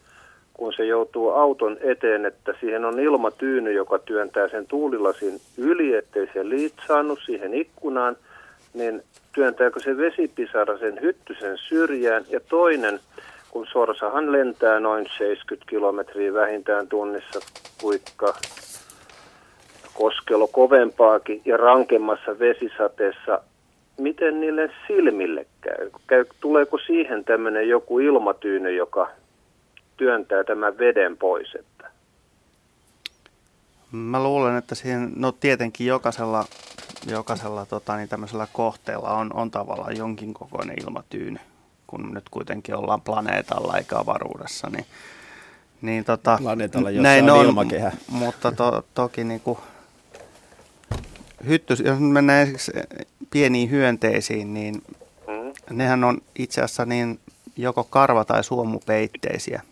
[0.55, 6.29] kun se joutuu auton eteen, että siihen on ilmatyyny, joka työntää sen tuulilasin yli, ettei
[6.33, 8.17] se liitsaannut siihen ikkunaan,
[8.75, 9.03] niin
[9.33, 12.25] työntääkö se vesipisara sen hyttysen syrjään.
[12.31, 13.01] Ja toinen,
[13.51, 17.41] kun sorsahan lentää noin 70 kilometriä vähintään tunnissa,
[17.81, 18.35] kuikka
[19.99, 23.40] koskelo kovempaakin ja rankemmassa vesisateessa,
[23.99, 25.90] miten niille silmille käy?
[26.07, 29.11] käy tuleeko siihen tämmöinen joku ilmatyyny, joka
[29.96, 31.55] työntää tämän veden pois?
[31.55, 31.90] Että?
[33.92, 36.44] Mä luulen, että siihen, no tietenkin jokaisella,
[37.11, 41.38] jokaisella tota, niin tämmöisellä kohteella on, on tavallaan jonkin kokoinen ilmatyyny,
[41.86, 44.86] kun nyt kuitenkin ollaan planeetalla eikä avaruudessa, niin
[45.82, 47.92] niin tota, Planeetalla, jossa näin on, on ilmakehä.
[48.11, 49.59] Mutta to, toki niin kuin,
[51.47, 52.49] hyttys, jos mennään
[53.30, 54.82] pieniin hyönteisiin, niin
[55.26, 55.76] mm.
[55.76, 57.20] nehän on itse asiassa niin
[57.57, 59.62] joko karva- tai suomupeitteisiä,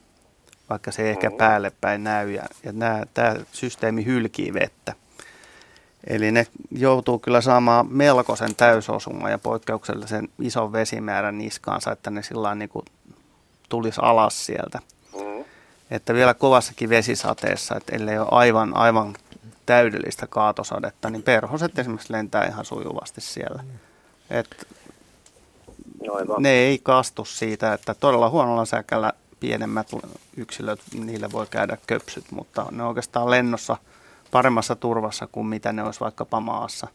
[0.71, 1.37] vaikka se ei ehkä mm.
[1.37, 2.31] päälle päin näy.
[2.31, 4.95] Ja, ja nämä, tämä systeemi hylkii vettä.
[6.07, 12.55] Eli ne joutuu kyllä saamaan melkoisen täysosuman ja poikkeuksellisen ison vesimäärän niskaansa, että ne sillä
[12.55, 12.85] niin kuin
[13.69, 14.79] tulisi alas sieltä.
[15.15, 15.45] Mm.
[15.91, 19.15] Että vielä kovassakin vesisateessa, että ellei ole aivan, aivan
[19.67, 23.65] täydellistä kaatosadetta, niin perhoset esimerkiksi lentää ihan sujuvasti siellä.
[24.31, 24.67] Et
[26.39, 29.89] ne ei kastu siitä, että todella huonolla säkällä pienemmät
[30.37, 33.77] yksilöt, niille voi käydä köpsyt, mutta ne on oikeastaan lennossa
[34.31, 36.89] paremmassa turvassa kuin mitä ne olisi vaikkapa maassa.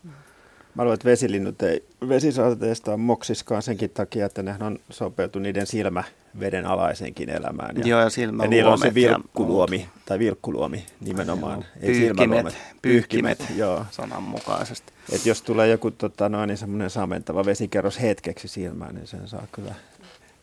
[0.76, 6.03] Mä luulen, että vesilinnut ei vesisaateista moksiskaan senkin takia, että ne on sopeutu niiden silmä
[6.39, 7.76] veden alaisenkin elämään.
[7.78, 11.65] Ja, Joo, ja, silmä ja niillä on se vilkkuluomi, tai vilkkuluomi nimenomaan.
[11.82, 13.86] Ei pyyhkimet, pyyhkimet, joo.
[13.91, 14.93] sananmukaisesti.
[15.11, 19.47] Et jos tulee joku tota, noin, niin semmoinen samentava vesikerros hetkeksi silmään, niin sen saa
[19.51, 19.74] kyllä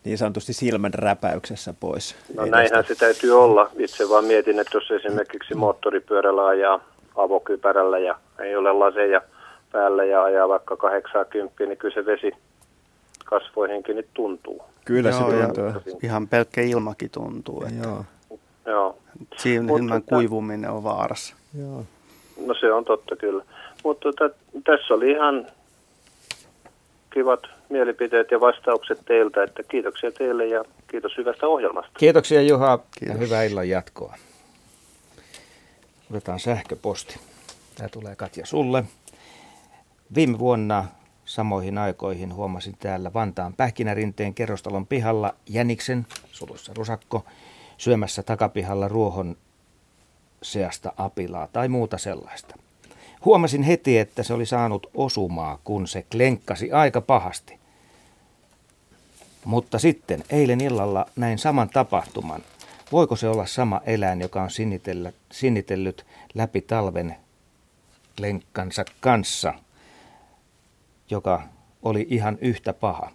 [0.03, 2.15] niin sanotusti silmän räpäyksessä pois.
[2.35, 2.57] No edestä.
[2.57, 3.71] näinhän se täytyy olla.
[3.77, 6.79] Itse vaan mietin, että jos esimerkiksi moottoripyörällä ajaa
[7.15, 9.21] avokypärällä ja ei ole laseja
[9.71, 12.31] päällä ja ajaa vaikka 80, niin kyllä se vesi
[13.25, 14.61] kasvoihinkin nyt tuntuu.
[14.85, 15.99] Kyllä Joo, se tuntuu.
[16.03, 17.63] Ihan pelkkä ilmakin tuntuu.
[17.63, 18.05] Että Joo.
[18.65, 18.97] Joo.
[19.37, 21.35] Siinä Mutta, kuivuminen on vaarassa.
[21.59, 21.85] Joo.
[22.45, 23.43] No se on totta kyllä.
[23.83, 25.47] Mutta tota, tässä oli ihan
[27.13, 27.39] kivat
[27.69, 31.91] mielipiteet ja vastaukset teiltä, että kiitoksia teille ja kiitos hyvästä ohjelmasta.
[31.97, 33.15] Kiitoksia Juha kiitos.
[33.19, 34.15] ja hyvää illan jatkoa.
[36.11, 37.19] Otetaan sähköposti.
[37.75, 38.83] Tämä tulee Katja sulle.
[40.15, 40.85] Viime vuonna
[41.25, 47.25] samoihin aikoihin huomasin täällä Vantaan Pähkinärinteen kerrostalon pihalla Jäniksen, sulussa rusakko,
[47.77, 49.37] syömässä takapihalla ruohon
[50.43, 52.55] seasta apilaa tai muuta sellaista.
[53.25, 57.59] Huomasin heti, että se oli saanut osumaa, kun se klenkkasi aika pahasti.
[59.45, 62.41] Mutta sitten eilen illalla näin saman tapahtuman.
[62.91, 64.49] Voiko se olla sama eläin, joka on
[65.31, 67.15] sinnitellyt läpi talven
[68.19, 69.53] lenkkansa kanssa–
[71.09, 71.43] joka
[71.83, 73.11] oli ihan yhtä paha.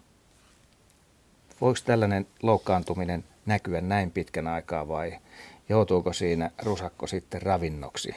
[1.60, 5.18] Voiko tällainen loukkaantuminen näkyä näin pitkän aikaa vai
[5.68, 8.14] joutuuko siinä rusakko sitten ravinnoksi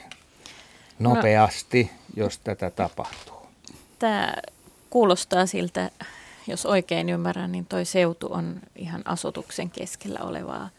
[0.98, 3.46] nopeasti, no, jos tätä tapahtuu?
[3.98, 4.32] Tämä
[4.90, 5.90] kuulostaa siltä,
[6.46, 10.70] jos oikein ymmärrän, niin toi seutu on ihan asutuksen keskellä olevaa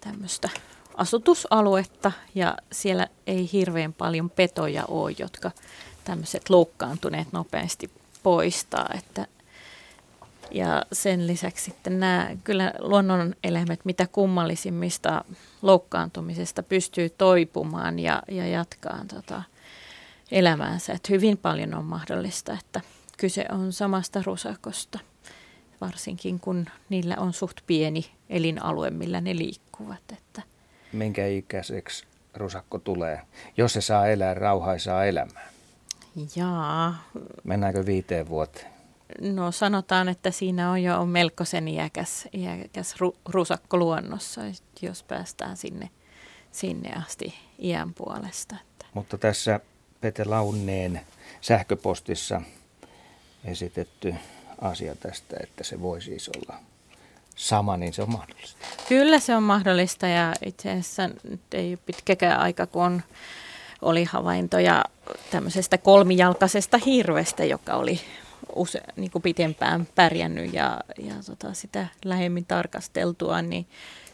[0.00, 0.48] tämmöistä
[0.96, 5.50] asutusaluetta ja siellä ei hirveän paljon petoja ole, jotka
[6.04, 7.90] tämmöiset loukkaantuneet nopeasti
[8.22, 8.88] poistaa.
[8.98, 9.26] Että,
[10.50, 15.24] ja sen lisäksi sitten nämä kyllä luonnoneläimet mitä kummallisimmista
[15.62, 19.42] loukkaantumisesta pystyy toipumaan ja, ja jatkaa tota,
[20.30, 20.92] elämäänsä.
[20.92, 22.80] Että hyvin paljon on mahdollista, että
[23.18, 24.98] kyse on samasta rusakosta,
[25.80, 30.12] varsinkin kun niillä on suht pieni elinalue, millä ne liikkuvat.
[30.12, 30.42] Että.
[30.92, 32.04] Minkä ikäiseksi
[32.34, 33.20] rusakko tulee,
[33.56, 35.48] jos se saa elää rauhaisaa elämää?
[36.36, 37.04] Jaa.
[37.44, 38.72] Mennäänkö viiteen vuoteen?
[39.20, 44.40] No sanotaan, että siinä on jo melkoisen iäkäs, iäkäs ru, rusakko luonnossa,
[44.82, 45.90] jos päästään sinne,
[46.52, 48.56] sinne asti iän puolesta.
[48.60, 48.86] Että.
[48.94, 49.60] Mutta tässä
[50.00, 51.00] Pete Launneen
[51.40, 52.42] sähköpostissa
[53.44, 54.14] esitetty
[54.60, 56.58] asia tästä, että se voi siis olla
[57.36, 58.66] sama, niin se on mahdollista.
[58.88, 61.10] Kyllä se on mahdollista ja itse asiassa
[61.52, 63.02] ei ole pitkäkään aika, kun on
[63.82, 64.84] oli havaintoja
[65.30, 68.00] tämmöisestä kolmijalkaisesta hirvestä, joka oli
[68.56, 73.66] use, niin kuin pitempään pärjännyt ja, ja tota, sitä lähemmin tarkasteltua, niin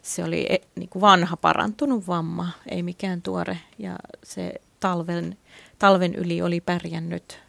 [0.03, 3.59] se oli e, niin kuin vanha parantunut vamma, ei mikään tuore.
[3.79, 5.39] Ja se talven,
[5.79, 7.41] talven yli oli pärjännyt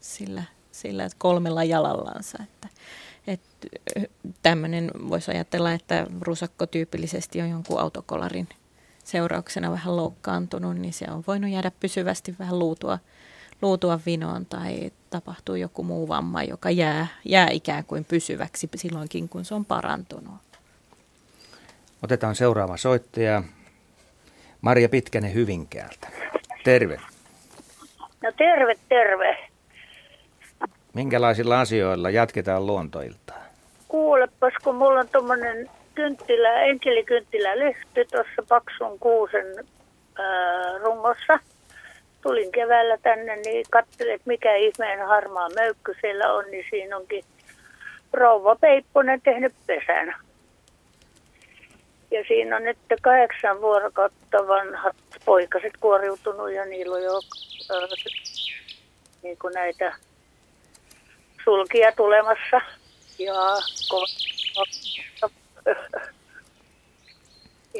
[0.00, 0.42] sillä,
[0.72, 2.38] sillä kolmella jalallansa.
[2.42, 2.68] Että,
[3.26, 3.40] et,
[4.42, 8.48] tämmöinen voisi ajatella, että rusakko tyypillisesti on jonkun autokolarin–
[9.04, 12.98] seurauksena vähän loukkaantunut, niin se on voinut jäädä pysyvästi vähän luutua,
[13.62, 19.44] luutua vinoon tai tapahtuu joku muu vamma, joka jää, jää ikään kuin pysyväksi silloinkin, kun
[19.44, 20.34] se on parantunut.
[22.02, 23.42] Otetaan seuraava soittaja.
[24.60, 26.08] Maria Pitkänen Hyvinkäältä.
[26.64, 27.00] Terve.
[28.22, 29.48] No terve, terve.
[30.94, 33.42] Minkälaisilla asioilla jatketaan luontoiltaa?
[33.88, 39.46] Kuulepas, kun mulla on tuommoinen kynttilä, enkelikynttilä lehti tuossa paksun kuusen
[40.18, 41.38] ää, rungossa.
[42.22, 47.24] Tulin keväällä tänne, niin katselin, että mikä ihmeen harmaa möykky siellä on, niin siinä onkin
[48.12, 50.14] rouva Peipponen tehnyt pesän.
[52.10, 57.20] Ja siinä on nyt kahdeksan vuorokautta vanhat poikaset kuoriutunut ja niillä on jo
[57.70, 57.86] ää,
[59.22, 59.94] niin kuin näitä
[61.44, 62.60] sulkia tulemassa.
[63.18, 63.34] Ja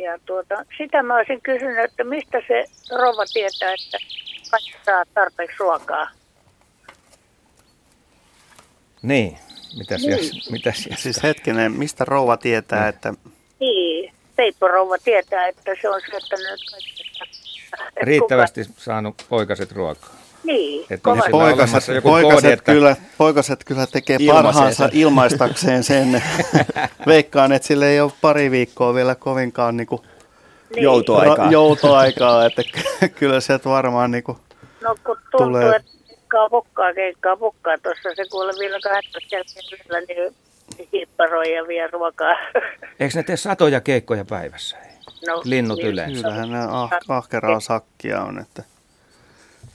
[0.05, 3.99] ja tuota, sitä mä olisin kysynyt, että mistä se rouva tietää, että
[4.51, 6.09] kaikki saa tarpeeksi ruokaa.
[9.03, 9.39] Niin,
[9.79, 10.11] mitäs, niin.
[10.11, 12.89] Jos, mitäs jos Siis hetkinen, mistä rouva tietää, niin.
[12.89, 13.15] että...
[13.61, 17.03] Niin, Peippo rouva tietää, että se on syöttänyt kaikki.
[18.03, 18.81] Riittävästi kuka...
[18.81, 20.22] saanut poikaset ruokaa.
[20.45, 24.99] Niin, Että Poikaset, joku poikaset, koodi, että- kyllä, poikaset kyllä tekee Ilmaisee parhaansa sen.
[24.99, 26.23] ilmaistakseen sen.
[27.07, 30.03] Veikkaan, että sille ei ole pari viikkoa vielä kovinkaan niin kuin
[30.75, 30.83] Niin.
[30.83, 31.51] Joutoaikaa.
[31.51, 34.39] joutoaikaa, että ky- kyllä sieltä varmaan niin kuin,
[34.83, 35.77] No kun tuntuu, Tulee.
[35.77, 37.79] että keikkaa pokkaa, keikkaa pokkaa.
[37.79, 40.35] Tuossa se kuule vielä 18 jälkeen niin
[40.93, 42.35] hipparoi ja vie ruokaa.
[43.01, 44.77] Eikö ne tee satoja keikkoja päivässä?
[45.27, 45.89] No, Linnut niin.
[45.89, 46.23] yleensä.
[46.23, 48.63] kyllähän ne ah, ahkeraa sakkia on, että,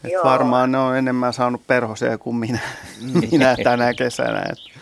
[0.08, 0.26] että Joo.
[0.26, 2.60] varmaan ne on enemmän saanut perhosia kuin minä,
[3.32, 4.40] minä tänä kesänä.
[4.40, 4.78] Että,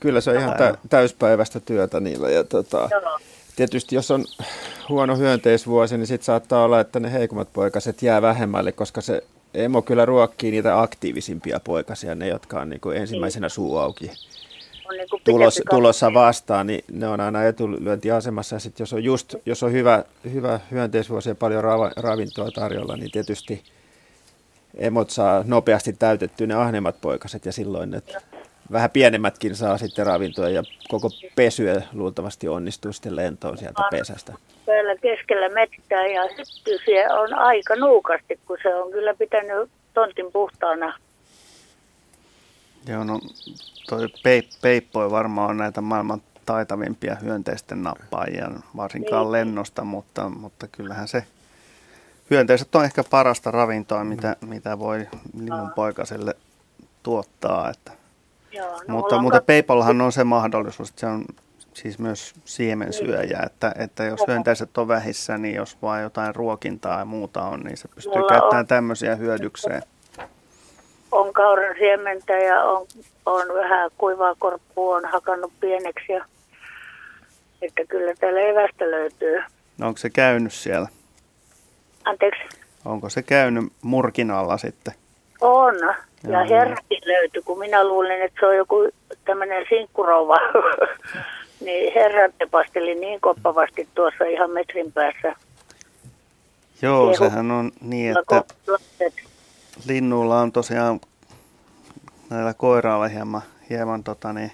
[0.00, 2.30] Kyllä se on ihan tä- täyspäiväistä työtä niillä.
[2.30, 3.18] Ja tota, Joo.
[3.56, 4.24] tietysti jos on
[4.88, 9.22] huono hyönteisvuosi, niin sitten saattaa olla, että ne heikommat poikaset jää vähemmälle, koska se
[9.54, 14.10] emo kyllä ruokkii niitä aktiivisimpia poikasia, ne jotka on niin kuin ensimmäisenä suu auki
[14.90, 18.56] On niin kuin tulos, tulossa vastaan, niin ne on aina etulyöntiasemassa.
[18.56, 21.64] Ja sitten jos on just, jos on hyvä, hyvä hyönteisvuosi ja paljon
[21.96, 23.62] ravintoa tarjolla, niin tietysti
[24.74, 28.02] emot saa nopeasti täytettyä ne ahneimmat poikaset ja silloin ne
[28.72, 34.32] vähän pienemmätkin saa sitten ravintoa ja koko pesyä luultavasti onnistuu sitten lentoon sieltä pesästä.
[34.66, 40.94] täällä keskellä mettää ja hyttysiä on aika nuukasti, kun se on kyllä pitänyt tontin puhtaana.
[42.88, 43.20] joo, no,
[43.88, 49.32] toi peip, peippoi varmaan on näitä maailman taitavimpia hyönteisten nappaajia, varsinkaan Niin.
[49.32, 51.24] lennosta, mutta, mutta kyllähän se
[52.30, 55.08] hyönteiset on ehkä parasta ravintoa, mitä, mitä voi
[55.38, 56.34] linnunpoikaselle
[57.02, 57.70] tuottaa.
[57.70, 57.92] Että.
[58.52, 61.24] Joo, no Mutta, mulla on mutta Peipollahan on se mahdollisuus, että se on
[61.74, 67.04] siis myös siemensyöjä, että, että jos hyönteiset on vähissä, niin jos vaan jotain ruokintaa ja
[67.04, 69.82] muuta on, niin se pystyy Mulla käyttämään on- tämmöisiä hyödykseen.
[71.12, 72.86] on kauran siementä ja on,
[73.26, 76.12] on vähän kuivaa korppua, on hakannut pieneksi.
[76.12, 76.24] Ja,
[77.62, 79.42] että kyllä täällä evästä löytyy.
[79.78, 80.88] No onko se käynyt siellä?
[82.10, 82.42] Anteeksi,
[82.84, 84.94] Onko se käynyt murkin alla sitten?
[85.40, 85.74] on.
[86.22, 86.48] Ja Joo.
[86.48, 88.88] herrakin löytyi, kun minä luulin, että se on joku
[89.24, 90.36] tämmöinen sinkkurova.
[91.64, 95.36] niin herra tepasteli niin koppavasti tuossa ihan metrin päässä.
[96.82, 97.16] Joo, Kehu.
[97.18, 98.44] sehän on niin, että
[99.86, 101.00] linnuilla on tosiaan
[102.30, 104.52] näillä koirailla hieman, hieman tota niin,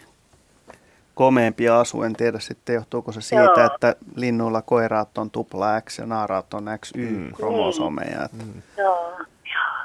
[1.17, 2.03] komeampi asu.
[2.03, 3.67] En tiedä sitten johtuuko se siitä, Joo.
[3.67, 8.25] että linnuilla koiraat on tupla X ja naaraat on XY-kromosomeja.
[8.25, 8.45] Että
[8.79, 9.13] Joo,
[9.55, 9.77] joo.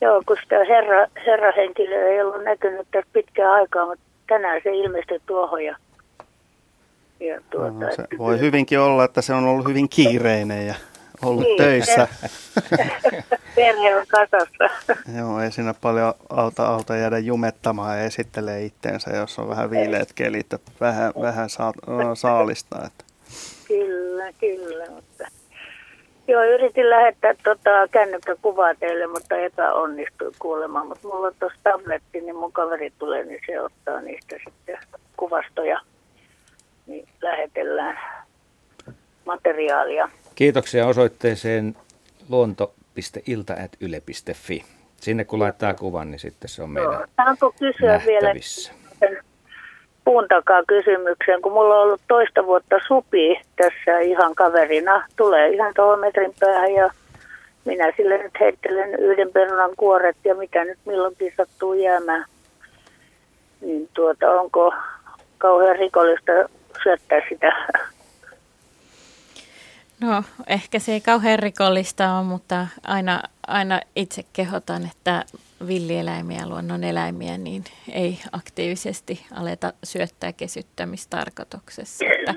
[0.00, 5.20] Joo, kun sitä herra, herrahenkilöä ei ollut näkynyt tässä pitkään aikaa, mutta tänään se ilmestyi
[5.26, 5.76] tuohon ja,
[7.20, 10.74] ja tuota, no, se voi hyvinkin olla, että se on ollut hyvin kiireinen ja
[11.24, 11.56] ollut Niin.
[11.58, 12.08] töissä.
[13.56, 14.92] perhe on kasassa.
[15.18, 20.12] Joo, ei siinä paljon auta, auta jäädä jumettamaan ja esittelee itteensä, jos on vähän viileät
[20.14, 21.72] kelit, että vähän, vähän saa,
[22.14, 22.76] saalista.
[22.86, 23.04] Että.
[23.68, 25.24] kyllä, kyllä, mutta
[26.28, 30.86] Joo, yritin lähettää tota, kännykkäkuvaa teille, mutta epäonnistui kuulemaan.
[30.86, 34.78] Mutta mulla on tuossa tabletti, niin mun kaveri tulee, niin se ottaa niistä sitten
[35.16, 35.80] kuvastoja.
[36.86, 37.98] Niin lähetellään
[39.26, 40.08] materiaalia.
[40.34, 41.76] Kiitoksia osoitteeseen
[42.28, 44.64] luonto.ilta.yle.fi.
[44.96, 48.72] Sinne kun laittaa kuvan, niin sitten se on meidän Saanko kysyä vielä nähtävissä.
[48.98, 49.18] sen
[50.04, 55.06] puun takaa kysymyksen, kun mulla on ollut toista vuotta supi tässä ihan kaverina.
[55.16, 56.90] Tulee ihan tuohon metrin päähän ja
[57.64, 62.24] minä sille nyt heittelen yhden perunan kuoret ja mitä nyt milloinkin sattuu jäämään.
[63.60, 64.74] Niin tuota, onko
[65.38, 66.32] kauhean rikollista
[66.82, 67.52] syöttää sitä?
[70.04, 75.24] No, ehkä se ei kauhean rikollista ole, mutta aina, aina itse kehotan, että
[75.66, 82.04] villieläimiä, luonnon eläimiä, niin ei aktiivisesti aleta syöttää kesyttämistarkoituksessa.
[82.18, 82.34] Että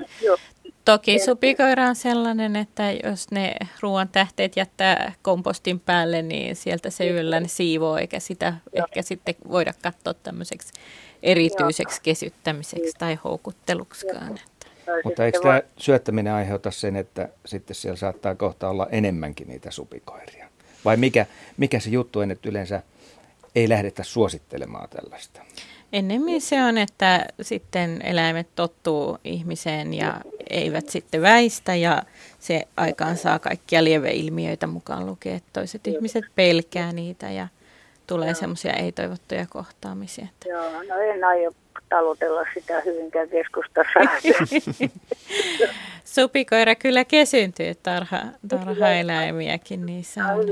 [0.84, 7.08] toki supikoira on sellainen, että jos ne ruoan tähteet jättää kompostin päälle, niin sieltä se
[7.08, 10.72] yllä ne siivoo, eikä sitä ehkä sitten voida katsoa tämmöiseksi
[11.22, 14.38] erityiseksi kesyttämiseksi tai houkutteluksikaan.
[15.04, 19.70] Mutta eikö voi- tämä syöttäminen aiheuta sen, että sitten siellä saattaa kohta olla enemmänkin niitä
[19.70, 20.48] supikoiria?
[20.84, 21.26] Vai mikä,
[21.56, 22.82] mikä se juttu on, että yleensä
[23.54, 25.40] ei lähdetä suosittelemaan tällaista?
[25.92, 30.20] Ennemmin se on, että sitten eläimet tottuu ihmiseen ja
[30.50, 32.02] eivät sitten väistä ja
[32.38, 37.48] se aikaan saa kaikkia lieveilmiöitä mukaan lukee, että toiset ihmiset pelkää niitä ja
[38.06, 40.26] tulee semmoisia ei-toivottuja kohtaamisia.
[40.32, 41.54] Että Joo, no en aio
[41.88, 44.00] talutella sitä Hyvinkään keskustassa.
[46.14, 48.18] supikoira kyllä kesyyntyy, tarha,
[48.48, 50.44] tarhaeläimiäkin niissä on.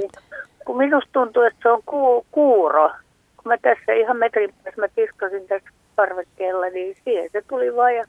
[0.64, 2.90] kun minusta tuntuu, että se on ku, kuuro.
[3.36, 7.94] Kun mä tässä ihan metrin päässä mä kiskasin tässä parvekkeella, niin siihen se tuli vaan
[7.94, 8.04] ja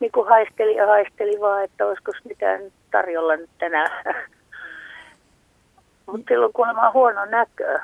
[0.00, 4.04] niin kuin haisteli ja haisteli vaan, että olisiko mitään tarjolla nyt tänään.
[6.06, 7.78] Mutta silloin kuulemma huono näkö.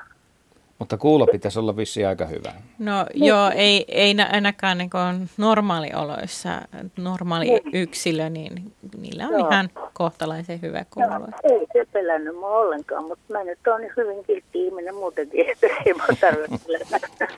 [0.81, 2.53] Mutta kuulo pitäisi olla vissi aika hyvä.
[2.79, 4.91] No joo, ei, ei ainakaan niin
[5.37, 6.63] normaalioloissa,
[6.97, 9.49] normaali yksilö, niin niillä on joo.
[9.49, 11.29] ihan kohtalaisen hyvä kuulo.
[11.45, 15.67] Ei se pelännyt mua ollenkaan, mutta mä nyt olen niin hyvin kiltti ihminen muutenkin, että
[15.87, 17.29] ei mua tarvitse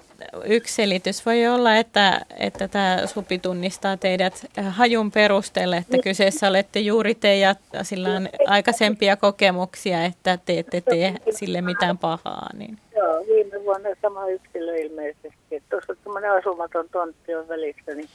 [0.44, 6.80] Yksi selitys voi olla, että, että tämä supi tunnistaa teidät hajun perusteella, että kyseessä olette
[6.80, 12.50] juuri te ja sillä on aikaisempia kokemuksia, että te ette tee sille mitään pahaa.
[12.54, 12.78] Niin.
[12.96, 15.62] Joo, viime vuonna sama yksilö ilmeisesti.
[15.70, 18.08] Tuossa tämmöinen asumaton tontti on välissä, niin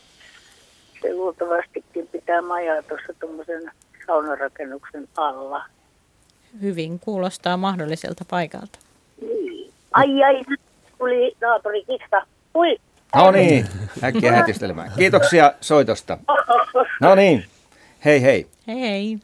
[1.01, 3.72] se luultavastikin pitää majaa tuossa tuommoisen
[4.07, 5.65] saunarakennuksen alla.
[6.61, 8.80] Hyvin kuulostaa mahdolliselta paikalta.
[9.22, 9.72] Niin.
[9.91, 10.43] Ai ai,
[10.98, 12.28] tuli naapuri kissa.
[12.56, 12.78] Ui.
[13.16, 13.66] No niin,
[14.04, 14.91] äkkiä hätistelemään.
[14.98, 16.18] Kiitoksia soitosta.
[17.02, 17.45] No niin,
[18.06, 18.48] hei hei.
[18.68, 19.20] Hei hei.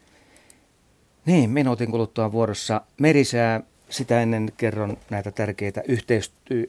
[1.25, 6.65] Niin, minuutin kuluttua vuorossa merisää sitä ennen kerron näitä tärkeitä yhteistyö,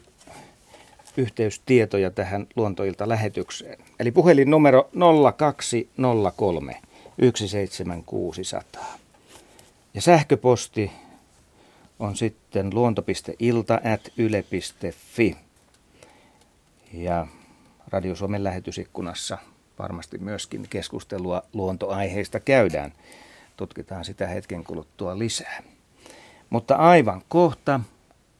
[1.16, 3.78] yhteystietoja tähän luontoilta lähetykseen.
[4.00, 4.90] Eli puhelin numero
[5.36, 6.76] 0203
[7.18, 8.84] 17600.
[9.94, 10.92] Ja sähköposti
[11.98, 15.36] on sitten luonto.ilta.yle.fi.
[16.92, 17.26] Ja
[17.88, 19.38] Radio Suomen lähetysikkunassa
[19.78, 22.92] varmasti myöskin keskustelua luontoaiheista käydään.
[23.56, 25.62] Tutkitaan sitä hetken kuluttua lisää.
[26.50, 27.80] Mutta aivan kohta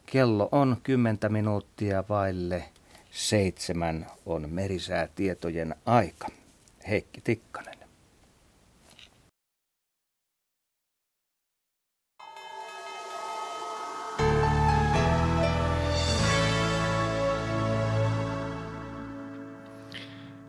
[0.06, 2.64] kello on 10 minuuttia vaille
[3.10, 6.28] seitsemän on merisäätietojen aika.
[6.88, 7.73] Heikki Tikkanen.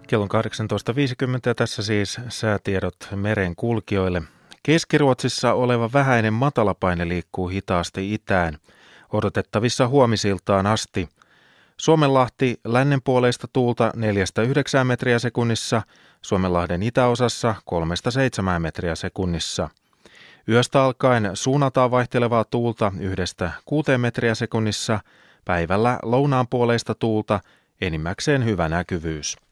[0.08, 4.22] Kello on 18.50 ja tässä siis säätiedot meren kulkijoille–
[4.66, 8.58] Keskiruotsissa oleva vähäinen matalapaine liikkuu hitaasti itään,
[9.14, 11.10] odotettavissa huomisiltaan asti.
[11.78, 13.91] Suomenlahti lännenpuoleista tuulta
[14.82, 15.82] 4-9 metriä sekunnissa,
[16.22, 17.56] Suomenlahden itäosassa
[18.56, 19.70] 3-7 metriä sekunnissa.
[20.49, 22.91] Yöstä alkaen suunnataan vaihtelevaa tuulta
[23.93, 24.99] 1-6 metriä sekunnissa,
[25.45, 27.39] päivällä lounaanpuoleista tuulta,
[27.82, 29.44] enimmäkseen hyvä näkyvyys.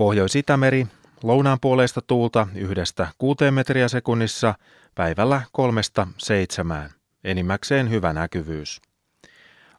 [0.00, 0.86] Pohjois-Itämeri
[1.22, 4.54] Lounaan puoleista tuulta yhdestä kuuteen metriä sekunnissa,
[4.94, 6.90] päivällä kolmesta seitsemään.
[7.24, 8.80] Enimmäkseen hyvä näkyvyys.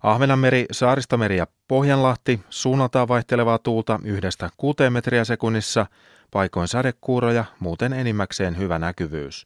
[0.04, 5.86] Ahvenanmeri, Saaristomeri ja Pohjanlahti suunnataan vaihtelevaa tuulta yhdestä kuuteen metriä sekunnissa,
[6.32, 9.46] paikoin sadekuuroja, muuten enimmäkseen hyvä näkyvyys.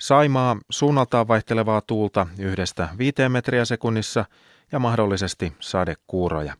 [0.00, 4.24] Saimaa suunnaltaan vaihtelevaa tuulta yhdestä viiteen metriä sekunnissa
[4.72, 6.54] ja mahdollisesti sadekuuroja.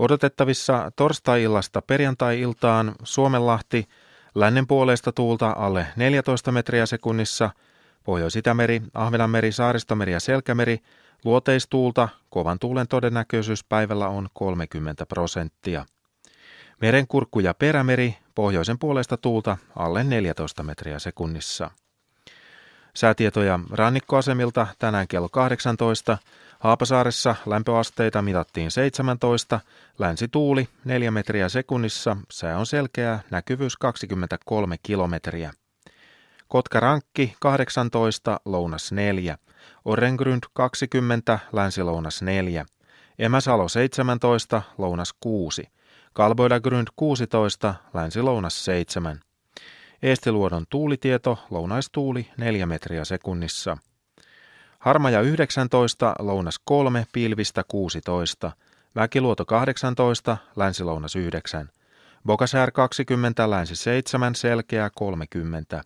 [0.00, 3.88] Odotettavissa torstai-illasta perjantai-iltaan Suomenlahti
[4.34, 7.50] lännen puolesta tuulta alle 14 metriä sekunnissa,
[8.04, 10.78] Pohjois-Itämeri, Ahvenanmeri, Saaristomeri ja Selkämeri,
[11.24, 15.86] luoteistuulta, kovan tuulen todennäköisyys päivällä on 30 prosenttia.
[16.80, 21.70] Merenkurkku ja perämeri, pohjoisen puolesta tuulta alle 14 metriä sekunnissa.
[22.94, 26.18] Säätietoja rannikkoasemilta tänään kello 18.
[26.60, 29.60] Haapasaaressa lämpöasteita mitattiin 17,
[29.98, 35.52] länsituuli 4 metriä sekunnissa, sää on selkeä, näkyvyys 23 kilometriä.
[36.48, 39.38] Kotka-Rankki 18, lounas 4,
[39.84, 42.66] Orengrund 20, länsi-lounas 4,
[43.18, 45.62] Emäsalo 17, lounas 6,
[46.12, 49.20] Kalboidagrund 16, länsi-lounas 7.
[50.02, 53.76] Eestiluodon tuulitieto, lounaistuuli 4 metriä sekunnissa–
[54.80, 58.52] Harmaja 19, lounas 3, pilvistä 16.
[58.96, 61.70] Väkiluoto 18, länsi-lounas 9.
[62.26, 65.82] Bokasär 20, länsi 7, selkeä 30.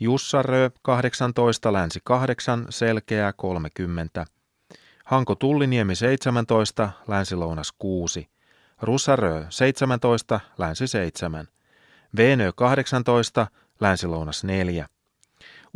[0.00, 4.24] Jussarö 18, länsi 8, selkeä 30.
[5.04, 8.28] Hanko Tulliniemi 17, länsi-lounas 6.
[8.82, 11.48] Russarö 17, länsi 7.
[12.16, 13.46] Veenö 18,
[13.80, 14.86] länsi-lounas 4.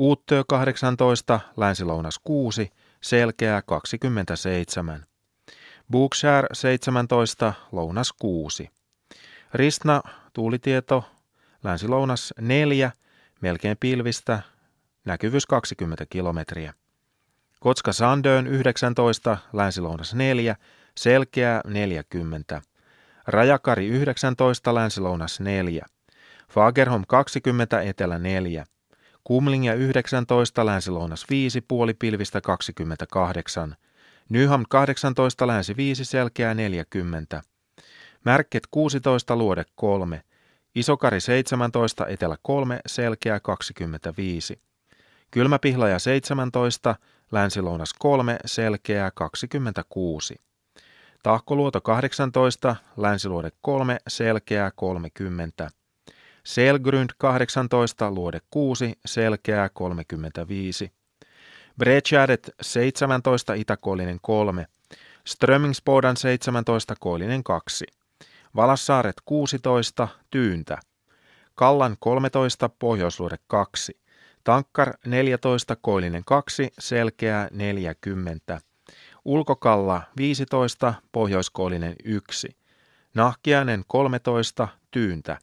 [0.00, 2.70] Uuttöö 18, länsilounas 6,
[3.00, 5.06] selkeää 27.
[5.90, 8.70] Bookshare 17, lounas 6.
[9.54, 11.04] Ristna, tuulitieto,
[11.64, 12.92] länsilounas 4,
[13.40, 14.42] melkein pilvistä,
[15.04, 16.74] näkyvyys 20 kilometriä.
[17.60, 20.56] Kotska Sandöön 19, länsilounas 4,
[20.96, 22.62] selkeää 40.
[23.26, 25.86] Rajakari 19, länsilounas 4.
[26.50, 28.64] Fagerholm 20, etelä 4.
[29.24, 33.76] Kumlingia 19, länsi-lounas 5, puolipilvistä 28.
[34.28, 37.42] Nyham 18, länsi 5, selkeää 40.
[38.24, 40.22] Märket 16, luode 3.
[40.74, 44.60] Isokari 17, etelä 3, selkeää 25.
[45.30, 46.94] Kylmäpihlaja 17,
[47.32, 50.34] Länsi-Lounas 3, Selkeää 26.
[51.22, 55.70] Tahkoluoto 18, Länsiluode 3, Selkeää 30.
[56.44, 60.92] Selgrund 18, Luode 6, Selkeää 35.
[61.78, 64.66] Breckädet 17, Itäkoillinen 3.
[65.26, 67.86] Strömingsbodan 17, Koillinen 2.
[68.56, 70.78] Valassaaret 16, Tyyntä.
[71.54, 73.92] Kallan 13, Pohjoisluode 2.
[74.44, 78.60] Tankkar 14, Koillinen 2, Selkeää 40.
[79.24, 82.48] Ulkokalla 15, Pohjoiskoillinen 1.
[83.14, 85.38] Nahkiainen 13, Tyyntä.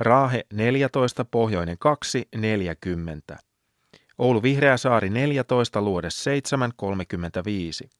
[0.00, 3.36] Raahe 14, Pohjoinen 2, 40.
[4.18, 7.90] Oulu Vihreäsaari 14, Luode 7, 35.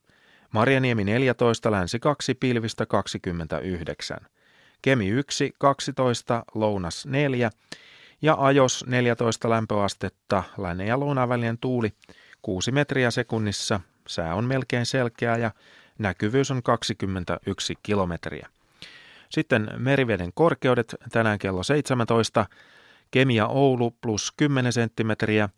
[0.52, 4.18] Marjaniemi 14, Länsi 2, Pilvistä 29.
[4.82, 7.50] Kemi 1, 12, Lounas 4
[8.22, 11.92] ja Ajos 14 lämpöastetta, lännen ja lounaan tuuli
[12.42, 15.50] 6 metriä sekunnissa, sää on melkein selkeä ja
[15.98, 18.48] näkyvyys on 21 kilometriä.
[19.30, 22.46] Sitten meriveden korkeudet tänään kello 17,
[23.10, 25.48] Kemia Oulu plus 10 senttimetriä,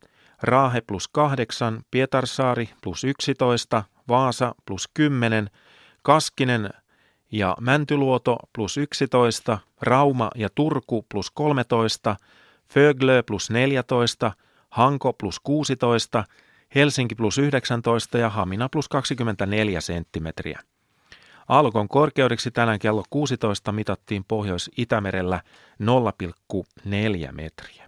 [0.42, 5.50] Raahe plus 8, Pietarsaari plus 11, Vaasa plus 10,
[6.02, 6.70] Kaskinen
[7.32, 12.16] ja Mäntyluoto plus 11, Rauma ja Turku plus 13,
[12.72, 14.32] Föglö plus 14,
[14.70, 16.24] Hanko plus 16,
[16.74, 20.60] Helsinki plus 19 ja Hamina plus 24 senttimetriä.
[21.48, 25.40] Aallokon korkeudeksi tänään kello 16 mitattiin Pohjois-Itämerellä
[25.82, 27.87] 0,4 metriä.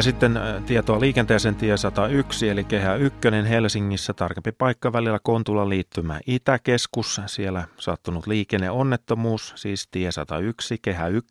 [0.00, 5.68] Ja sitten äh, tietoa liikenteeseen tie 101, eli kehä 1 Helsingissä, tarkempi paikka välillä Kontula
[5.68, 11.30] liittymä Itäkeskus, siellä sattunut liikenneonnettomuus, siis tie 101, kehä 1,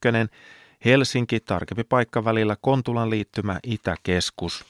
[0.86, 4.66] Helsinki, tarkempi paikka välillä Kontulan liittymä Itäkeskus.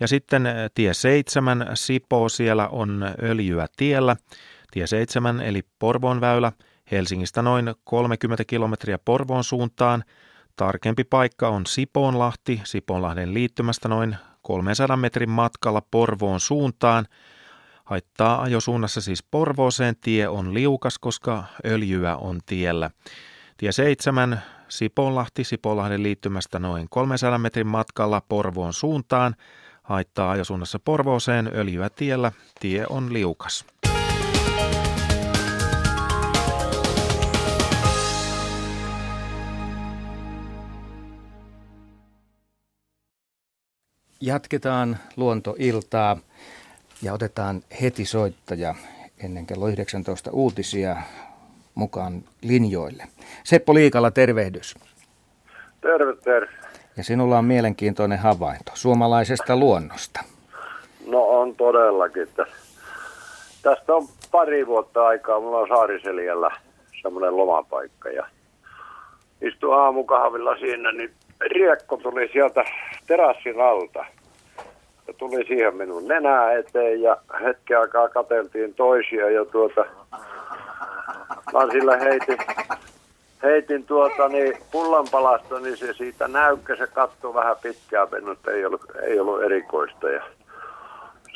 [0.00, 4.16] Ja sitten äh, tie 7, Sipo, siellä on öljyä tiellä,
[4.70, 6.52] tie 7 eli Porvoon väylä,
[6.90, 10.04] Helsingistä noin 30 kilometriä Porvoon suuntaan,
[10.56, 17.06] Tarkempi paikka on Sipoonlahti, Sipoonlahden liittymästä noin 300 metrin matkalla Porvoon suuntaan.
[17.84, 22.90] Haittaa ajosuunnassa siis Porvooseen tie on liukas, koska öljyä on tiellä.
[23.56, 29.34] Tie 7, Sipoonlahti, Sipoonlahden liittymästä noin 300 metrin matkalla Porvoon suuntaan.
[29.82, 33.64] Haittaa ajosuunnassa Porvooseen öljyä tiellä, tie on liukas.
[44.26, 46.16] Jatketaan luontoiltaa
[47.02, 48.74] ja otetaan heti soittaja
[49.24, 50.96] ennen kello 19 uutisia
[51.74, 53.04] mukaan linjoille.
[53.44, 54.74] Seppo Liikala, tervehdys.
[55.80, 56.52] Terve, terve.
[56.96, 60.20] Ja sinulla on mielenkiintoinen havainto suomalaisesta luonnosta.
[61.06, 62.28] No on todellakin.
[63.62, 65.40] Tästä on pari vuotta aikaa.
[65.40, 66.50] Mulla on Saariseliällä
[67.02, 68.26] semmoinen lomapaikka ja
[69.40, 71.10] istuin aamukahvilla siinä, niin
[71.40, 72.64] riekko tuli sieltä
[73.06, 74.04] terassin alta.
[75.08, 79.84] Ja tuli siihen minun nenää eteen ja hetken aikaa kateltiin toisia ja tuota,
[81.52, 82.38] mä sillä heitin,
[83.42, 88.82] heitin tuota niin pullanpalasta, niin se siitä näykkä, se katsoi vähän pitkään mutta ei ollut,
[89.02, 90.08] ei ollut erikoista.
[90.08, 90.22] Ja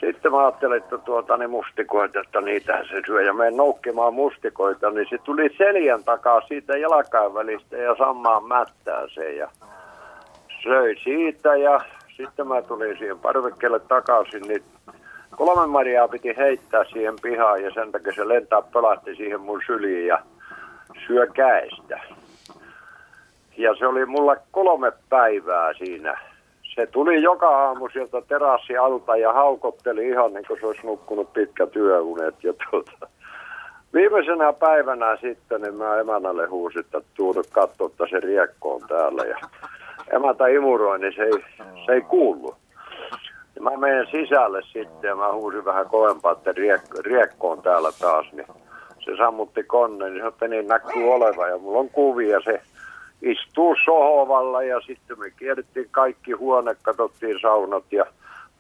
[0.01, 3.23] sitten mä ajattelin, että tuota, niin mustikoita, että niitä se syö.
[3.23, 9.37] Ja menen noukkimaan mustikoita, niin se tuli seljan takaa siitä jalkain välistä ja samaan mättääseen.
[9.37, 9.51] Ja
[10.63, 11.81] söi siitä ja
[12.17, 14.63] sitten mä tulin siihen parvekkeelle takaisin, niin
[15.37, 20.07] kolme marjaa piti heittää siihen pihaan ja sen takia se lentää pelahti siihen mun syliin
[20.07, 20.19] ja
[21.07, 22.01] syö käestä.
[23.57, 26.21] Ja se oli mulla kolme päivää siinä.
[26.75, 31.33] Se tuli joka aamu sieltä terassi alta ja haukotteli ihan niin kuin se olisi nukkunut
[31.33, 32.45] pitkä työunet.
[32.45, 33.09] Ja tuota,
[33.95, 39.23] viimeisenä päivänä sitten niin mä emänälle huusin, että tuudut katsoa, että se riekko on täällä.
[39.25, 39.39] Ja
[40.13, 42.55] emäntä imuroi, niin se ei, se ei kuulu.
[43.55, 47.93] Ja mä menen sisälle sitten ja mä huusin vähän kovempaa, että riekko, riekko on täällä
[48.01, 48.27] taas.
[48.33, 48.47] Niin
[49.05, 52.61] se sammutti koneen, niin se niin näkyy oleva ja mulla on kuvia se
[53.23, 58.05] istuu sohovalla ja sitten me kierrettiin kaikki huone, katsottiin saunat ja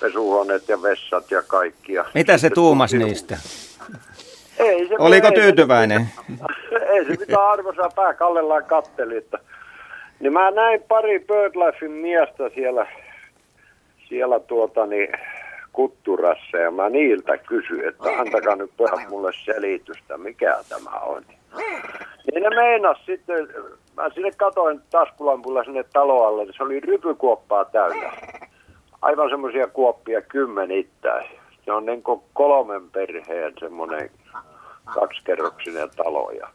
[0.00, 1.92] pesuhuoneet ja vessat ja kaikki.
[1.92, 3.38] Ja Mitä se tuumas niistä?
[4.58, 6.08] Ei se Oliko tyytyväinen?
[6.92, 9.38] ei se mitään arvoisaa pää kallellaan katteli, että
[10.20, 12.86] niin mä näin pari BirdLifein miestä siellä,
[14.08, 15.08] siellä tuota niin,
[15.72, 21.22] kutturassa ja mä niiltä kysyin, että antakaa nyt pojat mulle selitystä, mikä tämä on.
[22.32, 23.48] Niin ne meinas sitten,
[23.96, 28.12] mä sinne katoin taskulampulla sinne taloalle, niin se oli rypykuoppaa täynnä.
[29.02, 31.26] Aivan semmoisia kuoppia kymmenittäin.
[31.64, 34.10] Se on niin kuin kolmen perheen semmoinen
[34.94, 36.30] kaksikerroksinen talo.
[36.30, 36.48] Ja,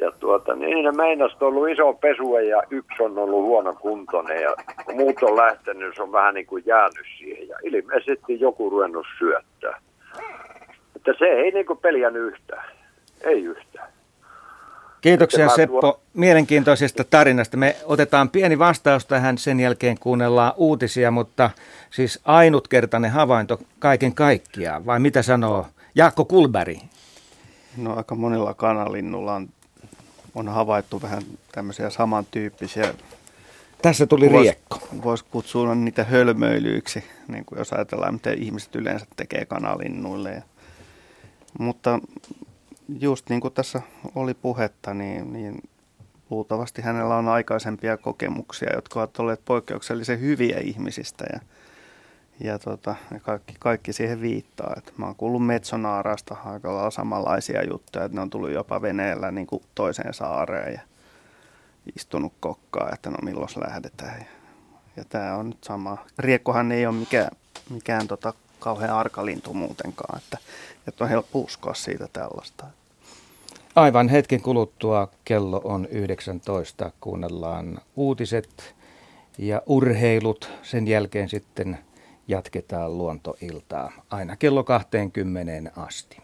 [0.00, 4.42] ja tuota, niin ne meinas on ollut iso pesue ja yksi on ollut huono kuntoinen
[4.42, 8.70] ja kun muut on lähtenyt, se on vähän niin kuin jäänyt siihen ja ilmeisesti joku
[8.70, 9.80] ruvennut syöttää.
[10.96, 12.64] Että se ei niin kuin peljännyt yhtään.
[13.20, 13.88] Ei yhtään.
[15.00, 17.56] Kiitoksia Seppo mielenkiintoisesta tarinasta.
[17.56, 21.50] Me otetaan pieni vastaus tähän, sen jälkeen kuunnellaan uutisia, mutta
[21.90, 26.78] siis ainutkertainen havainto kaiken kaikkiaan, vai mitä sanoo Jaakko Kulberi?
[27.76, 29.48] No aika monilla kanalinnulla on,
[30.34, 31.22] on havaittu vähän
[31.52, 32.94] tämmöisiä samantyyppisiä.
[33.82, 34.88] Tässä tuli vois, riekko.
[35.02, 40.30] Voisi kutsua niitä hölmöilyiksi, niin kuin jos ajatellaan, miten ihmiset yleensä tekee kanalinnuille.
[40.30, 40.42] Ja,
[41.58, 42.00] mutta
[43.00, 43.82] just niin kuin tässä
[44.14, 45.62] oli puhetta, niin, niin
[46.30, 51.40] luultavasti hänellä on aikaisempia kokemuksia, jotka ovat olleet poikkeuksellisen hyviä ihmisistä ja,
[52.44, 54.74] ja, tota, kaikki, kaikki siihen viittaa.
[54.76, 59.30] Et mä oon kuullut Metsonaarasta aika lailla samanlaisia juttuja, että ne on tullut jopa veneellä
[59.30, 60.80] niin kuin toiseen saareen ja
[61.96, 64.18] istunut kokkaa, että no milloin lähdetään.
[64.18, 64.26] Ja,
[64.96, 65.98] ja tämä on nyt sama.
[66.18, 67.30] Riekkohan ei ole mikään,
[67.70, 70.38] mikään tota, kauhean arkalintu muutenkaan, että,
[70.88, 72.66] että on helppo uskoa siitä tällaista.
[73.76, 76.90] Aivan hetken kuluttua kello on 19.
[77.00, 78.74] Kuunnellaan uutiset
[79.38, 80.50] ja urheilut.
[80.62, 81.78] Sen jälkeen sitten
[82.28, 86.16] jatketaan luontoiltaa aina kello 20 asti.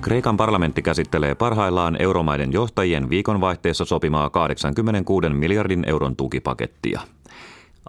[0.00, 7.00] Kreikan parlamentti käsittelee parhaillaan euromaiden johtajien viikonvaihteessa sopimaa 86 miljardin euron tukipakettia.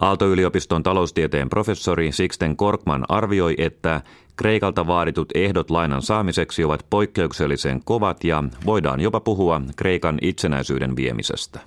[0.00, 4.00] Aalto-yliopiston taloustieteen professori Sixten Korkman arvioi, että
[4.36, 11.60] Kreikalta vaaditut ehdot lainan saamiseksi ovat poikkeuksellisen kovat ja voidaan jopa puhua Kreikan itsenäisyyden viemisestä.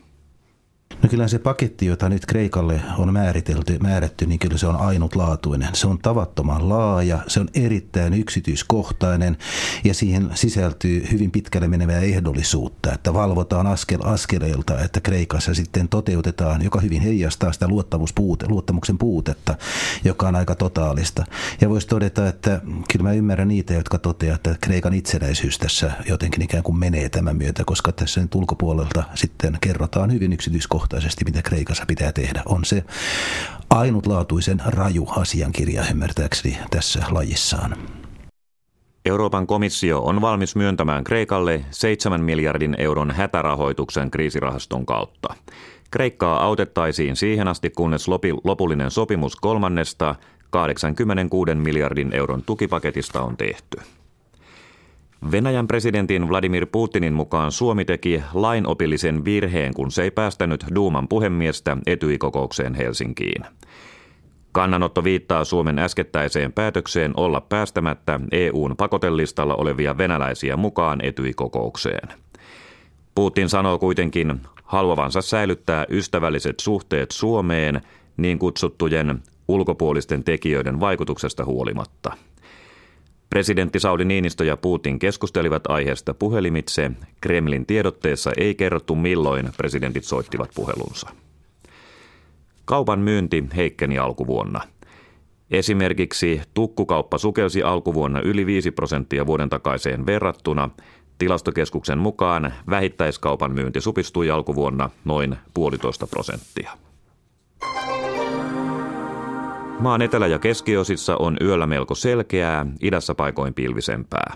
[1.02, 5.70] No kyllä se paketti, jota nyt Kreikalle on määritelty, määrätty, niin kyllä se on ainutlaatuinen.
[5.74, 9.38] Se on tavattoman laaja, se on erittäin yksityiskohtainen
[9.84, 16.62] ja siihen sisältyy hyvin pitkälle menevää ehdollisuutta, että valvotaan askel askeleilta, että Kreikassa sitten toteutetaan,
[16.62, 19.56] joka hyvin heijastaa sitä luottamuspuute, luottamuksen puutetta,
[20.04, 21.26] joka on aika totaalista.
[21.62, 26.42] Ja voisi todeta, että kyllä mä ymmärrän niitä, jotka toteavat, että Kreikan itsenäisyys tässä jotenkin
[26.42, 31.42] ikään kuin menee tämän myötä, koska tässä nyt ulkopuolelta sitten kerrotaan hyvin yksityiskohtaisesti yksityiskohtaisesti, mitä
[31.42, 32.44] Kreikassa pitää tehdä.
[32.46, 32.84] On se
[33.70, 37.76] ainutlaatuisen raju asiankirja ymmärtääkseni tässä lajissaan.
[39.06, 45.36] Euroopan komissio on valmis myöntämään Kreikalle 7 miljardin euron hätärahoituksen kriisirahaston kautta.
[45.92, 48.08] Kreikkaa autettaisiin siihen asti, kunnes
[48.44, 50.16] lopullinen sopimus kolmannesta
[50.50, 53.78] 86 miljardin euron tukipaketista on tehty.
[55.32, 61.78] Venäjän presidentin Vladimir Putinin mukaan Suomi teki lainopillisen virheen, kun se ei päästänyt Duuman puhemiestä
[61.86, 63.46] etyikokoukseen Helsinkiin.
[64.52, 72.10] Kannanotto viittaa Suomen äskettäiseen päätökseen olla päästämättä EUn pakotelistalla olevia venäläisiä mukaan etyikokoukseen.
[73.16, 77.82] Putin sanoo kuitenkin haluavansa säilyttää ystävälliset suhteet Suomeen
[78.18, 82.12] niin kutsuttujen ulkopuolisten tekijöiden vaikutuksesta huolimatta–
[83.34, 86.92] Presidentti Sauli Niinistö ja Putin keskustelivat aiheesta puhelimitse.
[87.22, 91.10] Kremlin tiedotteessa ei kerrottu milloin presidentit soittivat puhelunsa.
[92.66, 94.62] Kaupan myynti heikkeni alkuvuonna.
[95.52, 100.70] Esimerkiksi tukkukauppa sukelsi alkuvuonna yli 5 prosenttia vuoden takaiseen verrattuna.
[101.18, 106.72] Tilastokeskuksen mukaan vähittäiskaupan myynti supistui alkuvuonna noin puolitoista prosenttia.
[109.84, 114.34] Maan etelä- ja keskiosissa on yöllä melko selkeää, idässä paikoin pilvisempää.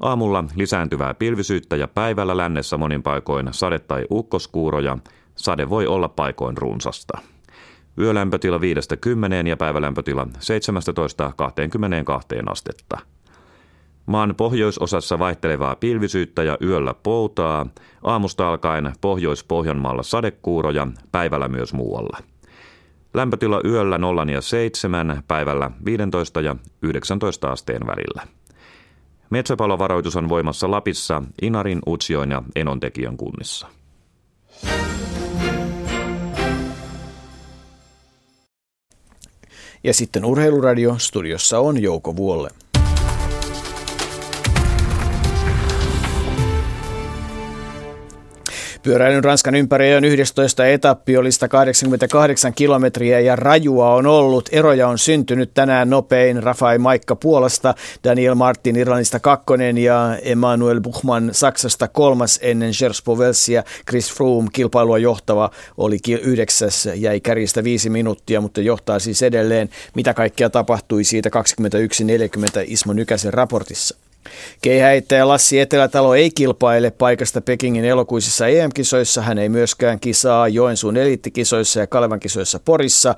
[0.00, 4.98] Aamulla lisääntyvää pilvisyyttä ja päivällä lännessä monin paikoin sade- tai ukkoskuuroja.
[5.34, 7.18] Sade voi olla paikoin runsasta.
[7.98, 12.98] Yölämpötila 5-10 ja päivälämpötila 17-22 astetta.
[14.06, 17.66] Maan pohjoisosassa vaihtelevaa pilvisyyttä ja yöllä poutaa,
[18.02, 22.18] aamusta alkaen Pohjois-Pohjanmaalla sadekuuroja, päivällä myös muualla.
[23.14, 28.22] Lämpötila yöllä 0 ja 7, päivällä 15 ja 19 asteen välillä.
[29.30, 33.66] Metsäpalovaroitus on voimassa Lapissa, Inarin, Utsjoen ja Enontekijön kunnissa.
[39.84, 42.50] Ja sitten Urheiluradio, studiossa on Jouko Vuolle.
[48.82, 54.48] Pyöräilyn Ranskan ympäri on 11 etappi, oli 188 kilometriä ja rajua on ollut.
[54.52, 57.74] Eroja on syntynyt tänään nopein Rafael Maikka Puolasta,
[58.04, 63.62] Daniel Martin Irlannista kakkonen ja Emmanuel Buchmann Saksasta kolmas ennen Gers Povelsia.
[63.88, 69.70] Chris Froome kilpailua johtava oli yhdeksäs, jäi kärjistä viisi minuuttia, mutta johtaa siis edelleen.
[69.94, 71.30] Mitä kaikkea tapahtui siitä
[72.56, 74.09] 21.40 Ismo Nykäsen raportissa.
[74.62, 79.22] Keihäittäjä Lassi Etelätalo ei kilpaile paikasta Pekingin elokuisissa EM-kisoissa.
[79.22, 83.14] Hän ei myöskään kisaa Joensuun eliittikisoissa ja Kalevan kisoissa Porissa.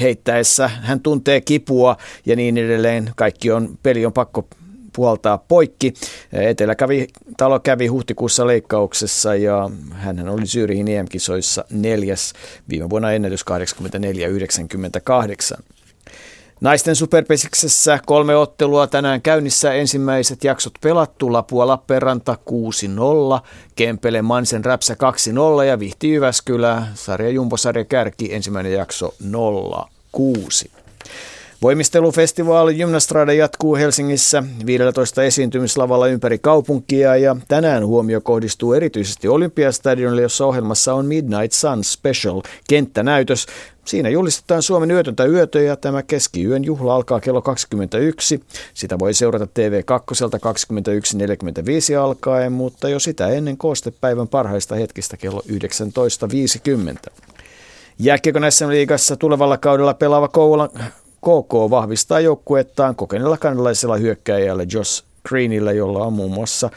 [0.00, 1.96] heittäessä hän tuntee kipua
[2.26, 3.10] ja niin edelleen.
[3.16, 4.48] Kaikki on, peli on pakko
[4.96, 5.94] puoltaa poikki.
[6.32, 12.32] Etelä kävi, talo kävi huhtikuussa leikkauksessa ja hän oli Syyrihin EM-kisoissa neljäs,
[12.68, 13.44] viime vuonna ennätys
[15.58, 15.62] 84-98.
[16.62, 19.72] Naisten superpesiksessä kolme ottelua tänään käynnissä.
[19.72, 21.32] Ensimmäiset jaksot pelattu.
[21.32, 22.36] Lapua Lappeenranta
[23.40, 23.46] 6-0,
[23.76, 24.96] Kempele Mansen Räpsä
[25.60, 29.14] 2-0 ja Vihti Jyväskylä sarja Jumbosarja Kärki ensimmäinen jakso
[30.16, 30.81] 0-6.
[31.62, 40.46] Voimistelufestivaali Gymnastrade jatkuu Helsingissä 15 esiintymislavalla ympäri kaupunkia ja tänään huomio kohdistuu erityisesti Olympiastadionille, jossa
[40.46, 43.46] ohjelmassa on Midnight Sun Special kenttänäytös.
[43.84, 48.40] Siinä julistetaan Suomen yötöntä yötä ja tämä keskiyön juhla alkaa kello 21.
[48.74, 49.48] Sitä voi seurata TV2
[51.92, 57.12] 21.45 alkaen, mutta jo sitä ennen koostepäivän parhaista hetkistä kello 19.50.
[57.98, 60.70] Jääkiekon SM-liigassa tulevalla kaudella pelaava Kouvolan
[61.22, 66.70] KK vahvistaa joukkuettaan kokeneella kanadalaisella hyökkäjällä Josh Greenillä, jolla on muun muassa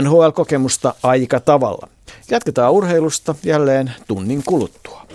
[0.00, 1.88] NHL-kokemusta aika tavalla.
[2.30, 5.06] Jatketaan urheilusta jälleen tunnin kuluttua.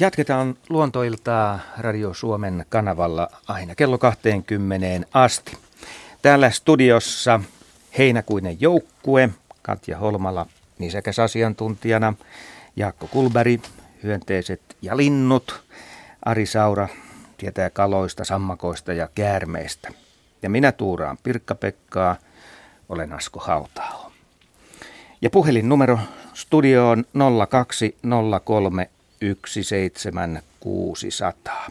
[0.00, 5.58] Jatketaan luontoiltaa Radio Suomen kanavalla aina kello 20 asti.
[6.22, 7.40] Täällä studiossa
[7.98, 9.28] heinäkuinen joukkue,
[9.62, 10.46] Katja Holmala
[10.78, 12.14] nisäkäs asiantuntijana,
[12.76, 13.60] Jaakko Kulberi,
[14.06, 15.64] hyönteiset ja linnut,
[16.22, 16.88] Ari Saura
[17.36, 19.88] tietää kaloista, sammakoista ja käärmeistä.
[20.42, 22.16] Ja minä tuuraan Pirkka-Pekkaa,
[22.88, 24.12] olen Asko Hautao.
[25.22, 25.98] Ja puhelinnumero
[26.34, 27.04] studioon
[27.48, 28.90] 0203
[29.46, 31.68] 17600.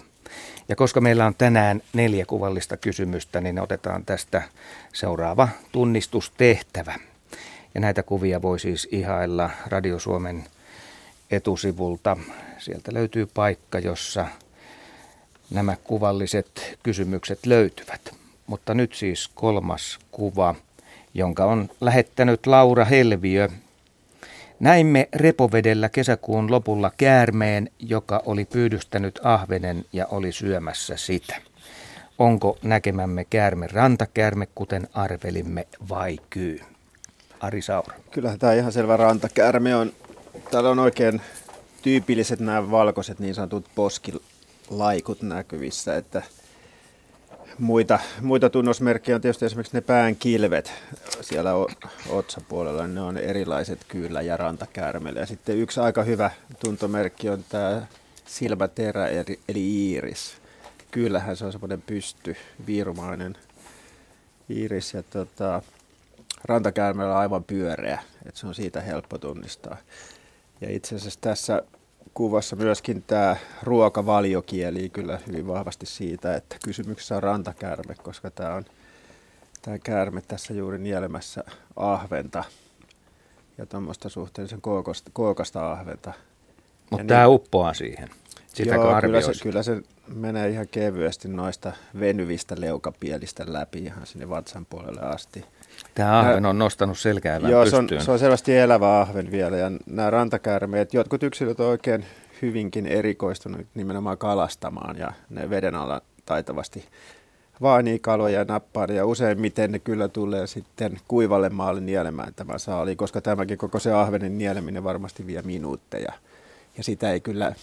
[0.69, 4.41] Ja koska meillä on tänään neljä kuvallista kysymystä, niin otetaan tästä
[4.93, 6.95] seuraava tunnistustehtävä.
[7.75, 10.43] Ja näitä kuvia voi siis ihailla Radio Suomen
[11.31, 12.17] etusivulta.
[12.57, 14.27] Sieltä löytyy paikka, jossa
[15.49, 18.15] nämä kuvalliset kysymykset löytyvät.
[18.47, 20.55] Mutta nyt siis kolmas kuva,
[21.13, 23.49] jonka on lähettänyt Laura Helviö
[24.59, 31.35] Näimme repovedellä kesäkuun lopulla käärmeen, joka oli pyydystänyt ahvenen ja oli syömässä sitä.
[32.19, 36.59] Onko näkemämme käärme rantakäärme, kuten arvelimme, vai kyy?
[37.39, 37.97] Ari Saura.
[38.11, 39.91] Kyllähän tämä ihan selvä rantakäärme on.
[40.51, 41.21] Täällä on oikein
[41.81, 46.21] tyypilliset nämä valkoiset niin sanotut poskilaikut näkyvissä, että
[47.59, 50.73] muita, muita tunnusmerkkejä on tietysti esimerkiksi ne pään kilvet
[51.21, 51.51] siellä
[52.09, 55.19] otsapuolella, ne on erilaiset kyllä ja rantakäärmeillä.
[55.19, 57.81] Ja sitten yksi aika hyvä tuntomerkki on tämä
[58.25, 60.33] silmäterä eli, eli iiris.
[60.91, 62.35] Kyllähän se on semmoinen pysty,
[62.67, 63.37] viirumainen
[64.49, 65.61] iiris ja tota,
[66.43, 69.77] rantakäärmeellä on aivan pyöreä, että se on siitä helppo tunnistaa.
[70.61, 71.63] Ja itse asiassa tässä
[72.13, 78.65] kuvassa myöskin tämä ruokavaliokieli kyllä hyvin vahvasti siitä, että kysymyksessä on rantakärme, koska tämä on
[79.61, 81.43] tämä käärme tässä juuri nielemässä
[81.75, 82.43] ahventa
[83.57, 86.13] ja tuommoista suhteellisen kookasta, kookasta ahventa.
[86.91, 88.09] Mutta tämä niin, uppoaa siihen.
[88.47, 94.29] Sitä joo, kyllä se, kyllä se menee ihan kevyesti noista venyvistä leukapielistä läpi ihan sinne
[94.29, 95.45] vatsan puolelle asti.
[95.95, 99.71] Tämä ahven on nostanut selkää Joo, se on, se on selvästi elävä ahven vielä ja
[99.85, 102.05] nämä rantakäärmeet, jotkut yksilöt on oikein
[102.41, 106.85] hyvinkin erikoistunut nimenomaan kalastamaan ja ne veden alla taitavasti
[107.61, 112.95] vaanii kaloja ja nappaa ja useimmiten ne kyllä tulee sitten kuivalle maalle nielemään tämä saali,
[112.95, 116.13] koska tämäkin koko se ahvenen nieleminen varmasti vie minuutteja.
[116.77, 117.53] Ja sitä ei kyllä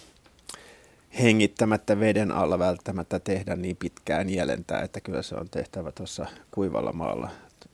[1.19, 6.93] hengittämättä veden alla välttämättä tehdä niin pitkään nielentää, että kyllä se on tehtävä tuossa kuivalla
[6.93, 7.29] maalla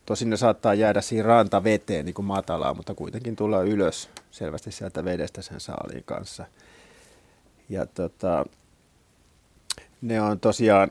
[0.10, 5.06] Tosin ne saattaa jäädä siinä rantaveteen niin kuin matalaa, mutta kuitenkin tulla ylös selvästi sieltä
[5.06, 6.46] vedestä sen saaliin kanssa.
[7.70, 8.46] Ja tota,
[10.02, 10.90] ne on tosiaan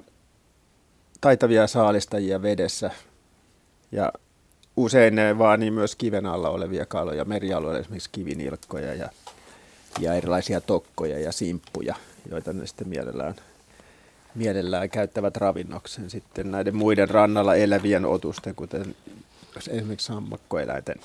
[1.20, 2.90] taitavia saalistajia vedessä
[3.92, 4.12] ja
[4.76, 9.08] usein ne vaanii myös kiven alla olevia kaloja, merialueilla esimerkiksi kivinilkkoja ja,
[10.00, 11.94] ja erilaisia tokkoja ja simppuja,
[12.30, 13.34] joita ne sitten mielellään
[14.34, 18.96] mielellään käyttävät ravinnoksen sitten näiden muiden rannalla elävien otusten, kuten
[19.70, 20.96] esimerkiksi sammakkoeläinten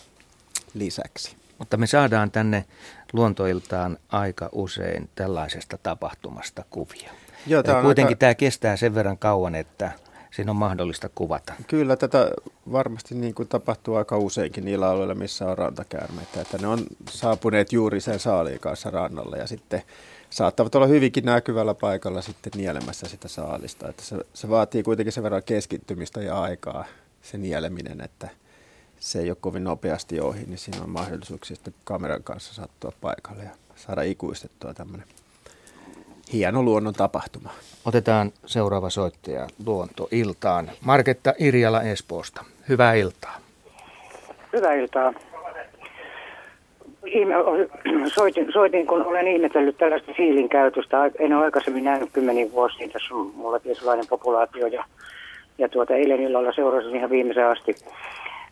[0.73, 1.35] lisäksi.
[1.57, 2.65] Mutta me saadaan tänne
[3.13, 7.11] luontoiltaan aika usein tällaisesta tapahtumasta kuvia.
[7.47, 8.19] Joo, tämä kuitenkin aika...
[8.19, 9.91] tämä kestää sen verran kauan, että
[10.31, 11.53] siinä on mahdollista kuvata.
[11.67, 12.31] Kyllä tätä
[12.71, 17.73] varmasti niin kuin tapahtuu aika useinkin niillä alueilla, missä on rantakäärmeitä, että ne on saapuneet
[17.73, 19.83] juuri sen saaliin kanssa rannalle ja sitten
[20.33, 23.89] saattavat olla hyvinkin näkyvällä paikalla sitten nielemässä sitä saalista.
[23.89, 26.85] Että se, se vaatii kuitenkin sen verran keskittymistä ja aikaa
[27.21, 28.29] se nieleminen, että
[28.99, 33.43] se ei ole kovin nopeasti ohi, niin siinä on mahdollisuuksia sitten kameran kanssa sattua paikalle
[33.43, 35.07] ja saada ikuistettua tämmöinen
[36.33, 37.49] hieno luonnon tapahtuma.
[37.85, 40.71] Otetaan seuraava soittaja luontoiltaan.
[40.81, 42.45] Marketta Irjala Espoosta.
[42.69, 43.37] Hyvää iltaa.
[44.53, 45.13] Hyvää iltaa.
[48.15, 51.11] Soitin, soitin, kun olen ihmetellyt tällaista siilin käytöstä.
[51.19, 52.87] En ole aikaisemmin nähnyt kymmeniä vuosia.
[52.87, 54.83] Tässä on mulla tietynlainen populaatio ja,
[55.57, 57.75] ja tuota, eilen illalla seurasin ihan viimeisen asti.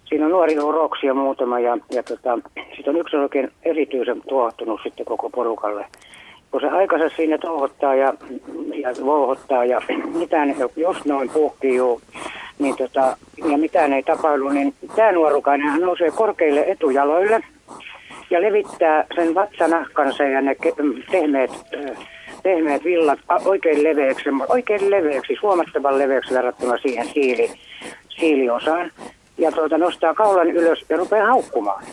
[0.06, 2.40] Siinä on nuori uroksia muutama ja, ja tota,
[2.76, 5.86] sitten on yksi oikein erityisen tuottunut sitten koko porukalle
[6.52, 8.14] kun se aikansa siinä touhottaa ja,
[8.74, 9.82] ja vouhottaa ja
[10.20, 11.78] mitään, jos noin puhkii
[12.60, 13.18] niin tota,
[13.52, 17.42] ja mitään ei tapahdu, niin tämä nuorukainen nousee korkeille etujaloille
[18.32, 20.56] ja levittää sen vatsanahkansa ja ne
[21.12, 21.52] pehmeät,
[22.44, 27.52] pehmeät villat oikein leveäksi, oikein leveäksi, huomattavan leveäksi verrattuna siihen siili,
[28.10, 28.92] siiliosaan.
[29.38, 31.84] Ja tuota, nostaa kaulan ylös ja rupeaa haukkumaan.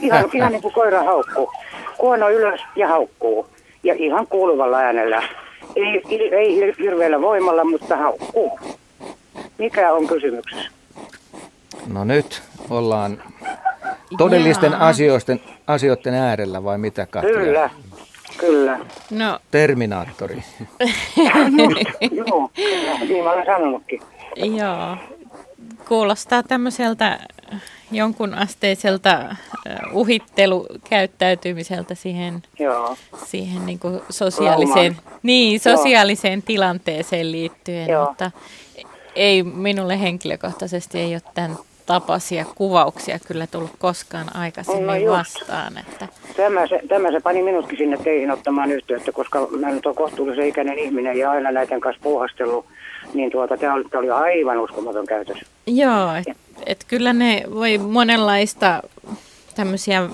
[0.00, 1.52] Ihan, ihan niin kuin koira haukkuu.
[1.98, 3.46] Kuono ylös ja haukkuu
[3.82, 5.22] ja ihan kuuluvalla äänellä.
[5.76, 6.02] Ei,
[6.32, 8.60] ei hirveällä voimalla, mutta haukkuu.
[9.58, 10.70] Mikä on kysymyksessä?
[11.92, 13.22] No nyt ollaan
[14.18, 17.30] todellisten asioiden, asioiden äärellä vai mitä Katja?
[17.30, 17.70] Kyllä,
[18.38, 18.78] kyllä.
[19.10, 19.38] No.
[19.50, 20.36] Terminaattori.
[22.12, 22.50] Joo,
[23.08, 24.00] niin mä olen sanonutkin.
[24.36, 24.96] Joo,
[25.88, 27.18] kuulostaa tämmöiseltä
[27.90, 29.36] jonkun asteiselta
[29.92, 32.96] uhittelukäyttäytymiseltä siihen, Joo.
[33.26, 36.46] siihen niin kuin sosiaaliseen, niin, sosiaaliseen Joo.
[36.46, 38.06] tilanteeseen liittyen, Joo.
[38.06, 38.30] mutta
[39.14, 41.58] ei minulle henkilökohtaisesti ei ole tämän
[41.88, 45.78] tapaisia kuvauksia kyllä tullut koskaan aikaisemmin no vastaan.
[45.78, 46.08] Että...
[46.36, 50.46] Tämä, se, tämä se pani minutkin sinne teihin ottamaan yhteyttä, koska mä nyt olen kohtuullisen
[50.46, 52.66] ikäinen ihminen ja aina näiden kanssa puuhastellut,
[53.14, 55.38] niin tuota, tämä oli, tämä oli aivan uskomaton käytös.
[55.66, 56.34] Joo, että
[56.66, 58.82] et kyllä ne voi monenlaista
[59.54, 60.08] tämmöisiä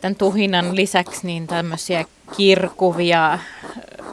[0.00, 2.04] tämän tuhinan lisäksi niin tämmöisiä
[2.36, 3.38] kirkuvia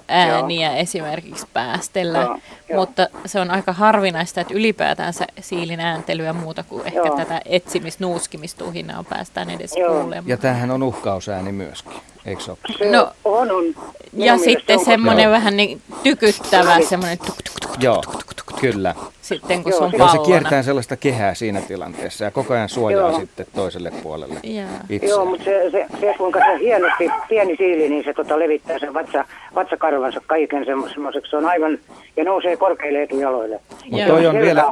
[0.07, 0.79] ääniä Joo.
[0.79, 2.37] esimerkiksi päästellä, Joo,
[2.75, 7.17] mutta se on aika harvinaista, että ylipäätään siilin ääntelyä muuta kuin ehkä Joo.
[7.17, 9.89] tätä etsimis nuuskimistuhinaa päästään edes Joo.
[9.89, 10.27] kuulemaan.
[10.27, 11.93] Ja tämähän on uhkausääni myöskin,
[12.25, 12.91] eikö se ole?
[12.91, 13.63] No, on, on.
[14.13, 18.03] Ja sitten semmoinen vähän niin tykyttävä, semmoinen tuk, tuk, tuk, Joo,
[18.61, 18.95] kyllä.
[19.21, 20.11] Sitten kun Joo, se on pallona.
[20.11, 23.19] se kiertää sellaista kehää siinä tilanteessa ja koko ajan suojaa Joo.
[23.19, 24.39] sitten toiselle puolelle
[24.89, 25.07] itse.
[25.07, 28.93] Joo, mutta se, se, se, kuinka se hienosti pieni siili, niin se tota levittää sen
[28.93, 29.25] vatsa,
[29.55, 31.29] vatsakarvansa kaiken semmoiseksi.
[31.29, 31.77] Se on aivan,
[32.17, 33.59] ja nousee korkeille etujaloille.
[33.91, 34.63] Mutta toi on vielä,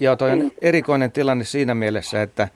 [0.00, 0.50] joo, toi on mm.
[0.62, 2.48] erikoinen tilanne siinä mielessä, että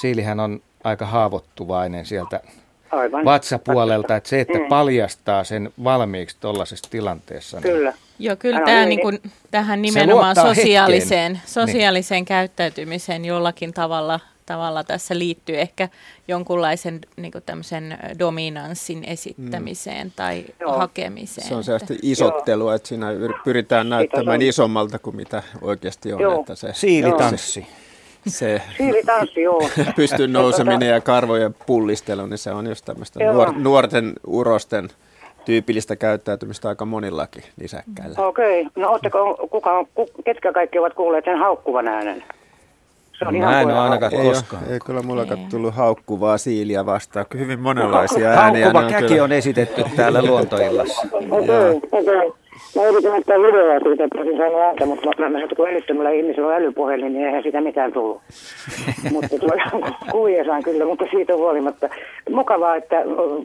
[0.00, 2.40] siilihän on aika haavoittuvainen sieltä
[2.90, 3.24] Aivan.
[3.24, 4.66] vatsapuolelta, että se, että mm.
[4.68, 7.60] paljastaa sen valmiiksi tuollaisessa tilanteessa.
[7.60, 7.92] Niin Kyllä.
[8.18, 9.18] Joo, kyllä tämä niin kuin,
[9.50, 12.24] tähän nimenomaan sosiaaliseen, sosiaaliseen niin.
[12.24, 15.88] käyttäytymiseen jollakin tavalla, tavalla tässä liittyy ehkä
[16.28, 20.12] jonkunlaisen niin kuin tämmöisen dominanssin esittämiseen mm.
[20.16, 20.78] tai Joo.
[20.78, 21.48] hakemiseen.
[21.48, 23.06] Se on sellaista isottelua, että siinä
[23.44, 26.20] pyritään näyttämään isommalta kuin mitä oikeasti on.
[26.20, 26.40] Joo.
[26.40, 27.66] Että se, Siilitanssi.
[28.26, 29.68] Se, Siilitanssi, joo.
[29.96, 34.88] pystyy nouseminen ja karvojen pullistelu, niin se on just tämmöistä nuor, nuorten urosten
[35.44, 38.26] tyypillistä käyttäytymistä aika monillakin nisäkkäillä.
[38.26, 38.60] Okei.
[38.60, 38.82] Okay.
[38.82, 39.86] No ootteko, kuka,
[40.24, 42.24] ketkä kaikki ovat kuulleet sen haukkuvan äänen?
[43.18, 44.62] Se on Mä en ole ainakaan ei koskaan.
[44.66, 47.26] Ei, ei kyllä mullakaan tullut haukkuvaa siiliä vastaan.
[47.38, 48.64] Hyvin monenlaisia ääniä.
[48.64, 51.06] Haukkuva käki on esitetty täällä luontoillassa.
[51.30, 52.32] Okei, okei.
[52.76, 56.10] Mä yritin ottaa videoa siitä, että olisin saanut ääntä, mutta mä, mä sanoin, kun älyttömällä
[56.10, 58.20] ihmisellä on älypuhelin, niin eihän sitä mitään tullut.
[59.12, 59.36] mutta
[60.10, 61.88] kuvia saan kyllä, mutta siitä huolimatta.
[62.30, 62.96] Mukavaa, että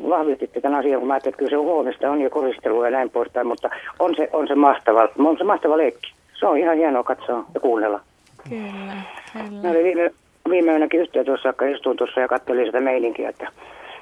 [0.10, 3.10] vahvistitte tämän asian, kun mä ajattelin, että kyllä se huomista on jo koristelua ja näin
[3.10, 3.70] poispäin, mutta
[4.00, 6.12] on se, on se mahtava, on se mahtava leikki.
[6.40, 8.02] Se on ihan hienoa katsoa ja kuunnella.
[8.50, 8.94] Kyllä,
[9.34, 9.62] kyllä.
[9.62, 10.12] Mä olin viime,
[10.50, 13.48] viime yönäkin yhteen tuossa, kun istuin tuossa ja katselin sitä meininkiä, että,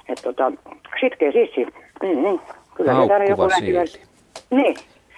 [0.10, 0.52] että tota,
[1.00, 1.66] sitkeä sissi.
[2.04, 2.40] Mm-hmm.
[2.76, 4.02] Kyllä Haukkuva joku lähti.
[4.50, 4.76] Niin.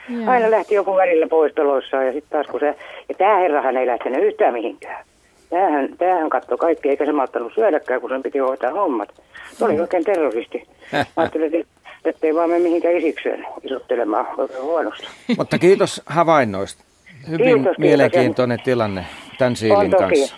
[0.10, 0.32] Joo.
[0.32, 2.76] Aina lähti joku välillä pois peloissaan ja sitten taas kun se,
[3.10, 5.06] ja tämä herrahan ei lähtenyt yhtään mihinkään.
[5.50, 9.10] Tämähän, tämähän katsoi kaikki, eikä se malttanut syödäkään, kun sen piti hoitaa hommat.
[9.54, 10.68] Se oli oikein terroristi.
[10.92, 15.08] Mä ajattelin, että ettei vaan mene mihinkään isikseen isottelemaan oikein huonosti.
[15.38, 16.84] Mutta kiitos havainnoista.
[17.30, 17.78] Hyvin Kiitos, kiitos.
[17.78, 19.06] mielenkiintoinen tilanne
[19.38, 20.04] tämän siilin On toki.
[20.04, 20.36] kanssa.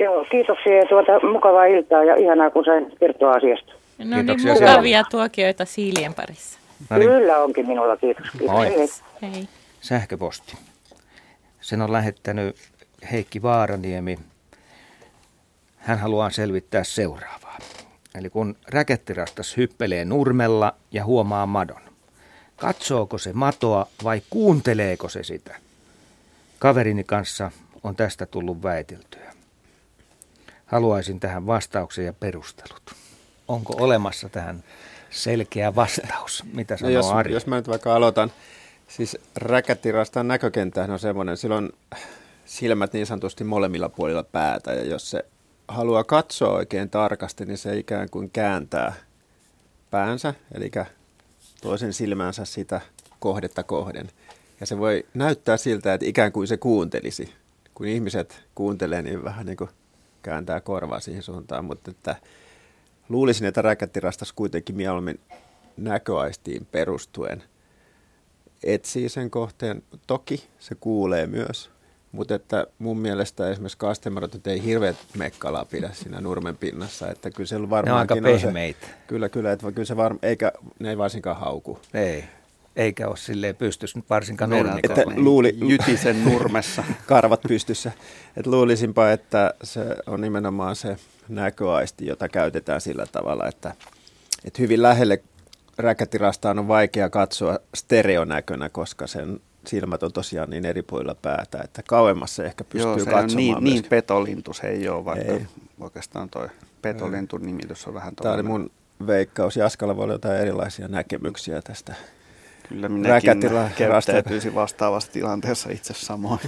[0.00, 3.72] Joo, kiitoksia ja tuota, mukavaa iltaa ja ihanaa kun sain kertoa asiasta.
[3.98, 6.58] No niin, Kiitoksia mukavia tuokioita siilien parissa.
[6.90, 7.10] No niin.
[7.10, 8.26] Kyllä onkin minulla, kiitos.
[8.30, 8.50] kiitos.
[8.50, 8.66] Moi.
[8.68, 8.88] Hei.
[9.32, 9.48] Hei.
[9.80, 10.56] Sähköposti.
[11.60, 12.56] Sen on lähettänyt
[13.12, 14.18] Heikki Vaaraniemi.
[15.76, 17.58] Hän haluaa selvittää seuraavaa.
[18.14, 21.80] Eli kun räkettirastas hyppelee nurmella ja huomaa madon,
[22.56, 25.56] katsooko se matoa vai kuunteleeko se sitä?
[26.64, 27.50] Kaverini kanssa
[27.82, 29.32] on tästä tullut väiteltyä.
[30.66, 32.94] Haluaisin tähän vastauksen ja perustelut.
[33.48, 34.64] Onko olemassa tähän
[35.10, 36.44] selkeä vastaus?
[36.52, 37.32] Mitä No sanoo jos, Ari?
[37.32, 38.32] jos mä nyt vaikka aloitan,
[38.88, 41.72] siis räkättirastan näkökenttähän on semmoinen, silloin
[42.44, 45.24] silmät niin sanotusti molemmilla puolilla päätä, ja jos se
[45.68, 48.92] haluaa katsoa oikein tarkasti, niin se ikään kuin kääntää
[49.90, 50.70] päänsä, eli
[51.62, 52.80] toisen silmänsä sitä
[53.20, 54.08] kohdetta kohden.
[54.64, 57.34] Ja se voi näyttää siltä, että ikään kuin se kuuntelisi.
[57.74, 59.70] Kun ihmiset kuuntelee, niin vähän niin kuin
[60.22, 62.16] kääntää korvaa siihen suuntaan, mutta että
[63.08, 65.20] luulisin, että räkättirastas kuitenkin mieluummin
[65.76, 67.42] näköaistiin perustuen
[68.62, 69.82] etsii sen kohteen.
[70.06, 71.70] Toki se kuulee myös,
[72.12, 77.48] mutta että mun mielestä esimerkiksi kastemarot ei hirveät mekkalaa pidä siinä nurmen pinnassa, että kyllä
[77.48, 78.86] se varmaankin aika on se- pehmeitä.
[79.06, 81.78] Kyllä, kyllä, että kyllä se varma, eikä ne ei varsinkaan hauku.
[81.94, 82.24] Ei.
[82.76, 85.02] Eikä ole silleen pystys nyt varsinkaan nurmikolla.
[85.02, 86.84] että luuli, Jytisen nurmessa.
[87.06, 87.92] karvat pystyssä.
[88.36, 90.96] Et luulisinpa, että se on nimenomaan se
[91.28, 93.74] näköaisti, jota käytetään sillä tavalla, että,
[94.44, 95.22] että hyvin lähelle
[95.78, 101.82] räkätirastaan on vaikea katsoa stereonäkönä, koska sen silmät on tosiaan niin eri puolilla päätä, että
[101.88, 105.32] kauemmas se ehkä pystyy Joo, se katsomaan on niin, niin petolintu se ei ole, vaikka
[105.32, 105.46] Ei.
[105.80, 106.48] oikeastaan toi
[106.82, 108.70] petolintun nimitys on vähän Tämä oli mun
[109.06, 109.56] veikkaus.
[109.56, 111.94] Jaskalla voi olla jotain erilaisia näkemyksiä tästä.
[112.68, 113.40] Kyllä minäkin
[113.78, 116.40] käyttäytyisin vastaavassa tilanteessa itse samoin.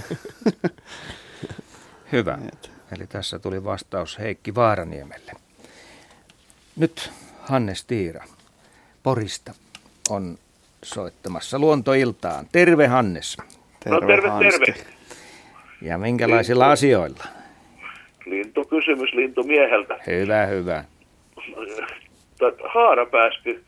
[2.11, 2.37] Hyvä.
[2.97, 5.31] Eli tässä tuli vastaus Heikki Vaaraniemelle.
[6.75, 7.11] Nyt
[7.41, 8.23] Hannes Tiira
[9.03, 9.53] Porista
[10.09, 10.37] on
[10.83, 12.47] soittamassa luontoiltaan.
[12.51, 13.37] Terve Hannes.
[13.85, 14.85] No terve, terve.
[15.81, 17.23] Ja minkälaisilla asioilla?
[18.25, 19.99] Lintukysymys lintumieheltä.
[20.07, 20.83] Hyvä, hyvä.
[22.43, 23.63] Tot- Haarapääsky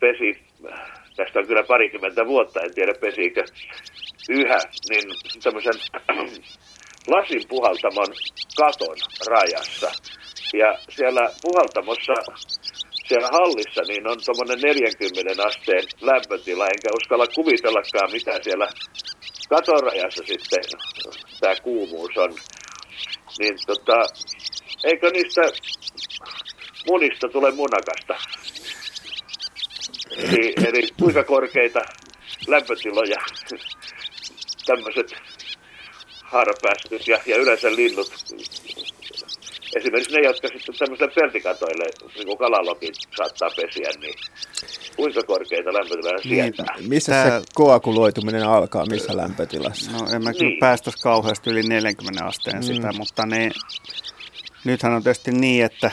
[0.00, 0.42] pesi,
[1.16, 3.44] tästä on kyllä parikymmentä vuotta, en tiedä pesiikö
[4.28, 4.58] yhä,
[4.90, 5.04] niin
[5.42, 5.78] tämmöisen
[7.14, 8.12] lasin puhaltamon
[8.56, 9.90] katon rajassa.
[10.54, 12.12] Ja siellä puhaltamossa,
[13.08, 18.68] siellä hallissa, niin on tuommoinen 40 asteen lämpötila, enkä uskalla kuvitellakaan, mitä siellä
[19.48, 20.64] katon rajassa sitten
[21.40, 22.34] tämä kuumuus on.
[23.38, 23.98] Niin tota,
[24.84, 25.42] eikö niistä
[26.88, 28.14] munista tule munakasta?
[30.18, 31.80] Eli, eli kuinka korkeita
[32.46, 33.16] lämpötiloja
[34.66, 35.14] tämmöiset
[36.22, 38.12] haarapäästöt ja, ja yleensä linnut,
[39.76, 41.84] esimerkiksi ne, jotka sitten tämmöisille peltikatoille,
[42.14, 44.14] niin kuin kalalokin saattaa pesiä, niin
[44.96, 46.74] kuinka korkeita lämpötiloja sietää?
[46.88, 49.90] Missä Tää- se koaguloituminen alkaa, missä lämpötilassa?
[49.92, 50.60] No en mä kyllä Niin.
[50.60, 52.62] päästäisi kauheasti yli 40 asteen Mm.
[52.62, 53.50] sitä, mutta ne,
[54.64, 55.90] nythän on tietysti niin, että,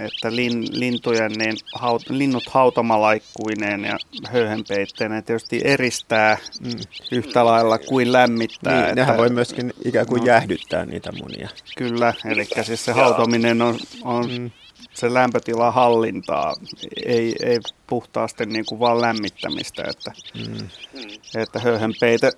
[0.00, 3.98] että lin, lintujen, niin haut, linnut hautomalaikkuineen ja
[4.32, 6.70] höyhenpeitteineen tietysti eristää Mm.
[7.12, 8.84] yhtä lailla kuin lämmittää.
[8.86, 11.48] Niin, nehän voi myöskin ikään kuin jäähdyttää niitä munia.
[11.76, 14.50] Kyllä, eli siis se hautominen on, on Mm.
[14.94, 16.54] Se lämpötila hallintaa,
[17.06, 20.68] ei, ei puhtaasti niin kuin vaan lämmittämistä, että, Mm.
[21.36, 22.32] että höyhenpeite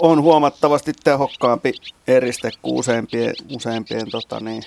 [0.00, 1.72] on huomattavasti tehokkaampi
[2.06, 4.62] eriste kuin useimpien, useimpien tota niin,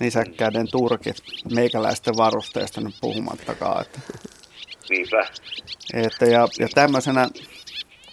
[0.00, 1.16] nisäkkäiden turkit,
[1.54, 3.82] meikäläisten varusteista nyt puhumattakaan.
[3.82, 4.00] Että,
[4.90, 5.26] Niinpä.
[5.94, 7.28] että ja, ja tämmöisenä,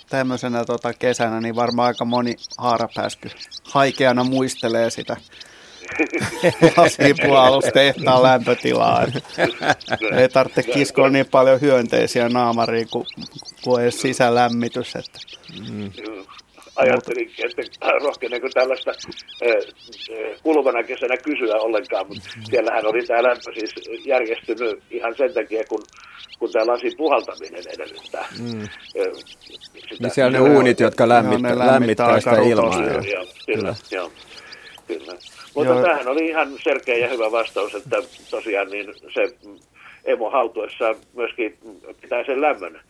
[0.10, 3.30] tämmöisenä tota kesänä niin varmaan aika moni haarapääsky
[3.64, 5.18] haikeana muistelee sitä
[6.78, 9.04] lasipuhallustehtaan lämpötilaa.
[10.20, 13.06] Ei tarvitse kiskoa niin paljon hyönteisiä naamariin kuin,
[13.64, 14.96] kuin edes sisälämmitys.
[14.96, 15.20] Että.
[15.72, 15.92] Mm.
[16.08, 16.26] Joo.
[16.76, 18.92] Ajattelinkin, että rohkeneeko tällaista
[20.44, 23.72] kuluvana kesänä kysyä ollenkaan, mutta siellähän oli tämä lämpö siis
[24.06, 25.84] järjestynyt ihan sen takia, kun,
[26.40, 28.28] kun tämä lasin puhaltaminen edellyttää.
[28.40, 28.62] Mm.
[28.62, 32.82] sitä- Niin siellä on ne uunit, jotka lämmittää, ne lämmittää lämmittää sitä ilmaa.
[32.86, 33.02] joo.
[33.02, 34.12] Joo, kyllä, joo,
[34.88, 35.12] kyllä.
[35.56, 35.82] Mutta Joo.
[35.82, 37.98] tämähän oli ihan selkeä ja hyvä vastaus, että
[38.30, 39.36] tosiaan niin se
[40.06, 41.58] emo haltuessa myöskin
[42.02, 42.82] pitää sen lämmön,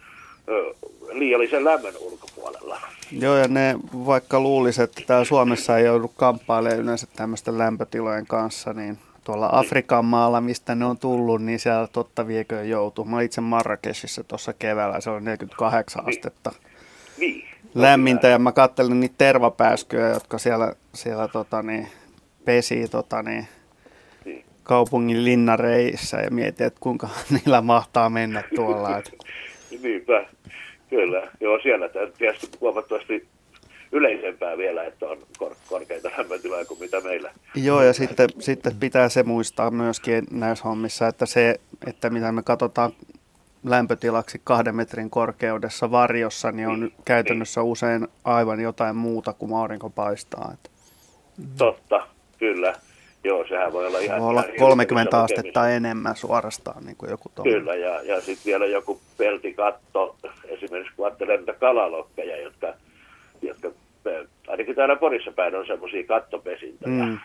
[1.12, 2.82] liiallisen lämmön ulkopuolella.
[3.12, 3.76] Joo, ja ne
[4.06, 10.06] vaikka luulisi, että täällä Suomessa ei joudu kamppailemaan yleensä tämmöisten lämpötilojen kanssa, niin tuolla Afrikan
[10.06, 13.06] maalla, mistä ne on tullut, niin siellä totta viekö joutuu.
[13.06, 16.10] Mä itse Marrakeshissa tuossa keväällä, se oli 48 niin.
[16.10, 16.52] astetta
[17.18, 17.48] niin.
[17.76, 21.88] lämmintä ja mä kattelin niitä tervapääskyjä, jotka siellä, siellä tota niin,
[22.46, 23.48] pesi tota niin,
[24.64, 28.98] kaupungin linnareissä ja mietin, että kuinka niillä mahtaa mennä tuolla.
[28.98, 29.12] Että.
[29.84, 30.26] Niinpä,
[30.90, 31.28] kyllä.
[31.42, 33.28] Joo, siellä tietysti huomattavasti
[33.92, 37.32] yleisempää vielä, että on kor- korkeita lämpötiloja kuin mitä meillä.
[37.56, 42.44] Joo, ja sitten, sitten pitää se muistaa myöskin näissä hommissa, että se, että mitä me
[42.44, 42.92] katsotaan
[43.64, 47.72] lämpötilaksi kahden metrin korkeudessa varjossa, niin on niin, käytännössä niin.
[47.72, 50.56] usein aivan jotain muuta kuin aurinko paistaa.
[51.58, 52.08] Totta,
[52.38, 52.74] kyllä.
[53.24, 54.22] Joo, sehän voi olla ihan...
[54.22, 57.62] Voi olla 30 astetta enemmän suorastaan, niin kuin joku tommoinen.
[57.62, 60.16] Kyllä, ja, ja sitten vielä joku peltikatto,
[60.48, 62.74] esimerkiksi kun ajattelee niitä kalalokkeja, jotka,
[63.42, 63.72] jotka
[64.48, 67.20] ainakin täällä Porissa päin on semmoisia kattopesintöjä, mm.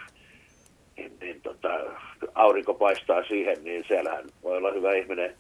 [0.96, 1.68] niin, niin tota,
[2.34, 5.34] aurinko paistaa siihen, niin siellähän voi olla hyvä ihminen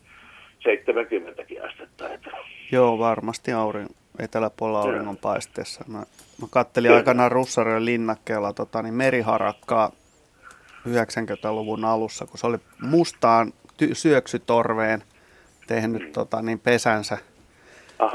[0.64, 2.14] 70 astetta.
[2.14, 2.30] Että.
[2.72, 3.88] Joo, varmasti aurin,
[4.22, 5.84] eteläpuolella auringon paisteessa.
[5.88, 9.92] Mä, mä kattelin aikanaan Russarien linnakkeella tota, niin meriharakkaa
[10.88, 13.52] 90-luvun alussa, kun se oli mustaan
[13.82, 15.02] ty- syöksytorveen
[15.66, 16.12] tehnyt mm.
[16.12, 17.18] tota, niin pesänsä.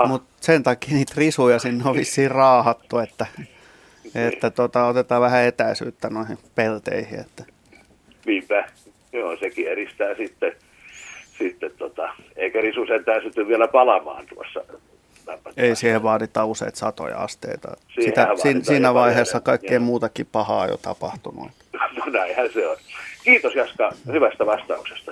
[0.07, 3.25] Mutta sen takia niitä risuja sinne on vissiin raahattu, että,
[4.15, 7.19] että tota, otetaan vähän etäisyyttä noihin pelteihin.
[7.19, 7.43] Että.
[8.25, 8.69] Niinpä,
[9.13, 10.51] joo, sekin eristää sitten,
[11.37, 14.63] sitten tota, eikä risu sentään syty vielä palamaan tuossa
[15.57, 17.77] ei siihen vaadita useita satoja asteita.
[18.03, 21.51] Sitä, siinä, siinä vaiheessa kaikkea muutakin pahaa jo tapahtunut.
[22.05, 22.77] No näinhän se on.
[23.23, 25.11] Kiitos Jaska hyvästä vastauksesta.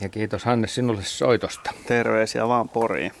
[0.00, 1.70] Ja kiitos Hannes sinulle soitosta.
[1.86, 3.12] Terveisiä vaan Poriin.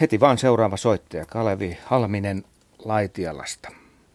[0.00, 2.44] Heti vaan seuraava soittaja, Kalevi Halminen
[2.84, 3.68] Laitialasta.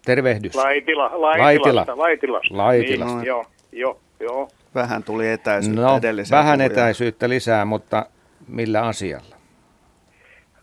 [0.05, 0.55] Tervehdys.
[0.55, 1.97] Laitila, Laitilasta.
[1.97, 2.57] Laitilasta.
[2.57, 3.15] Laitilasta.
[3.17, 4.49] Niin, joo, joo, joo.
[4.75, 6.71] Vähän tuli etäisyyttä no, edelliseen Vähän puhujan.
[6.71, 8.05] etäisyyttä lisää, mutta
[8.47, 9.35] millä asialla?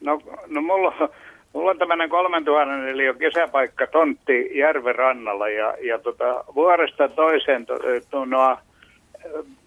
[0.00, 1.08] No, no mulla,
[1.52, 7.74] mulla on tämmöinen 3000 eli kesäpaikka tontti järven rannalla ja, ja tota, vuoresta toiseen to,
[8.10, 8.58] to, no,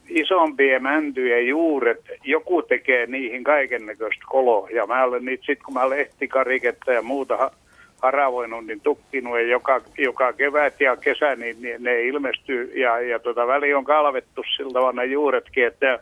[0.09, 4.69] isompien mäntyjen juuret, joku tekee niihin kaiken näköistä koloa.
[4.69, 7.51] Ja mä olen niitä sitten, kun mä lehtikariketta ja muuta
[8.01, 12.71] haravoinut, niin tukkinut ja joka, joka kevät ja kesä, niin, niin ne ilmestyy.
[12.75, 15.99] Ja, ja tota, väli on kalvettu sillä tavalla ne juuretkin, että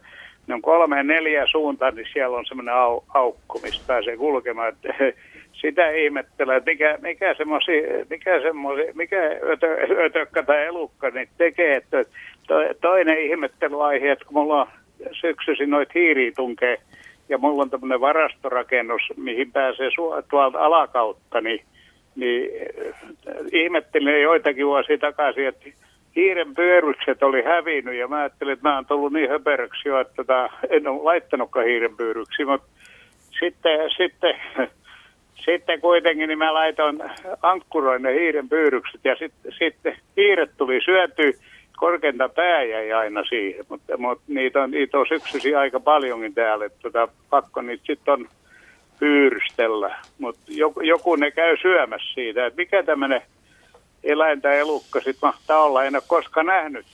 [0.52, 4.70] ne on kolme neljä suuntaan, niin siellä on semmoinen au, aukko, mistä pääsee kulkemaan.
[4.70, 4.94] Että,
[5.62, 7.72] sitä ihmettelee, että mikä, mikä semmosi,
[8.10, 12.04] mikä semmosi, mikä ötö, ötökkä tai elukka niin tekee, että
[12.48, 14.68] to, toinen ihmettelyaihe, että kun mulla on
[15.12, 16.78] syksyisin noita hiiriä tunkee,
[17.30, 21.62] ja mulla on tämmöinen varastorakennus, mihin pääsee su- tuolta alakautta, niin,
[22.16, 22.50] niin
[22.88, 25.70] äh, ihmettelin joitakin vuosia takaisin, että
[26.16, 30.14] hiiren pyörykset oli hävinnyt ja mä ajattelin, että mä oon tullut niin höperöksi jo, että
[30.16, 32.68] tota, en ole laittanutkaan hiiren pyöryksi, mutta
[33.40, 34.36] sitten, sitten,
[35.46, 37.00] sitten kuitenkin niin mä laitoin
[37.42, 41.32] ankkuroin ne hiiren pyörykset ja sitten, sitten hiiret tuli syötyä,
[41.78, 46.66] korkeinta pää jäi aina siihen, mutta, mutta niitä, on, niitä on syksyisiä aika paljonkin täällä,
[46.66, 48.28] että tota, pakko niitä sitten on
[49.00, 53.22] pyyrystellä, mutta joku, joku ne käy syömässä siitä, että mikä tämmöinen
[54.04, 55.84] eläin tai elukka sitten mahtaa olla.
[55.84, 56.86] En ole koskaan nähnyt,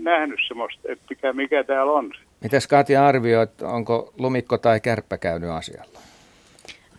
[0.00, 2.12] nähnyt semmoista, että mikä, mikä täällä on.
[2.40, 6.00] Mitäs Katja arvioit, onko lumikko tai kärppä käynyt asialla?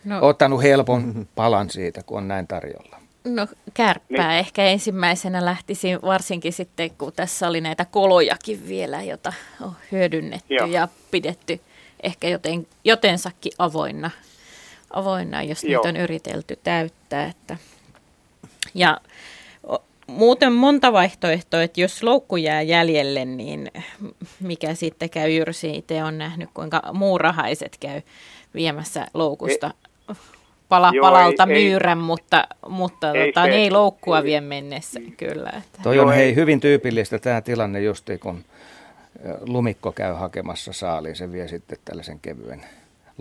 [0.04, 0.18] No.
[0.20, 2.96] Ottanut helpon palan siitä, kun on näin tarjolla.
[3.24, 4.38] No kärppää niin.
[4.38, 10.66] ehkä ensimmäisenä lähtisin, varsinkin sitten kun tässä oli näitä kolojakin vielä, jota on hyödynnetty Joo.
[10.66, 11.60] ja pidetty
[12.02, 14.10] ehkä joten, jotensakin avoinna,
[14.90, 15.82] avoinna jos Joo.
[15.82, 17.24] niitä on yritelty täyttää.
[17.24, 17.56] Että.
[18.74, 19.00] Ja
[20.12, 23.70] muuten monta vaihtoehtoa, että jos loukku jää jäljelle, niin
[24.40, 25.30] mikä sitten käy?
[25.30, 28.02] Jyrsi itse on nähnyt, kuinka muurahaiset käy
[28.54, 29.74] viemässä loukusta.
[30.10, 30.14] E-
[30.68, 34.40] pala Joo, palalta ei, myyrän, ei, mutta, mutta ei, tota, se, ei loukkua ei, vie
[34.40, 35.50] mennessä kyllä.
[35.58, 35.78] Että.
[35.82, 38.44] Toi on hei hyvin tyypillistä tämä tilanne justi, kun
[39.40, 42.62] lumikko käy hakemassa saaliin, se vie sitten tällaisen kevyen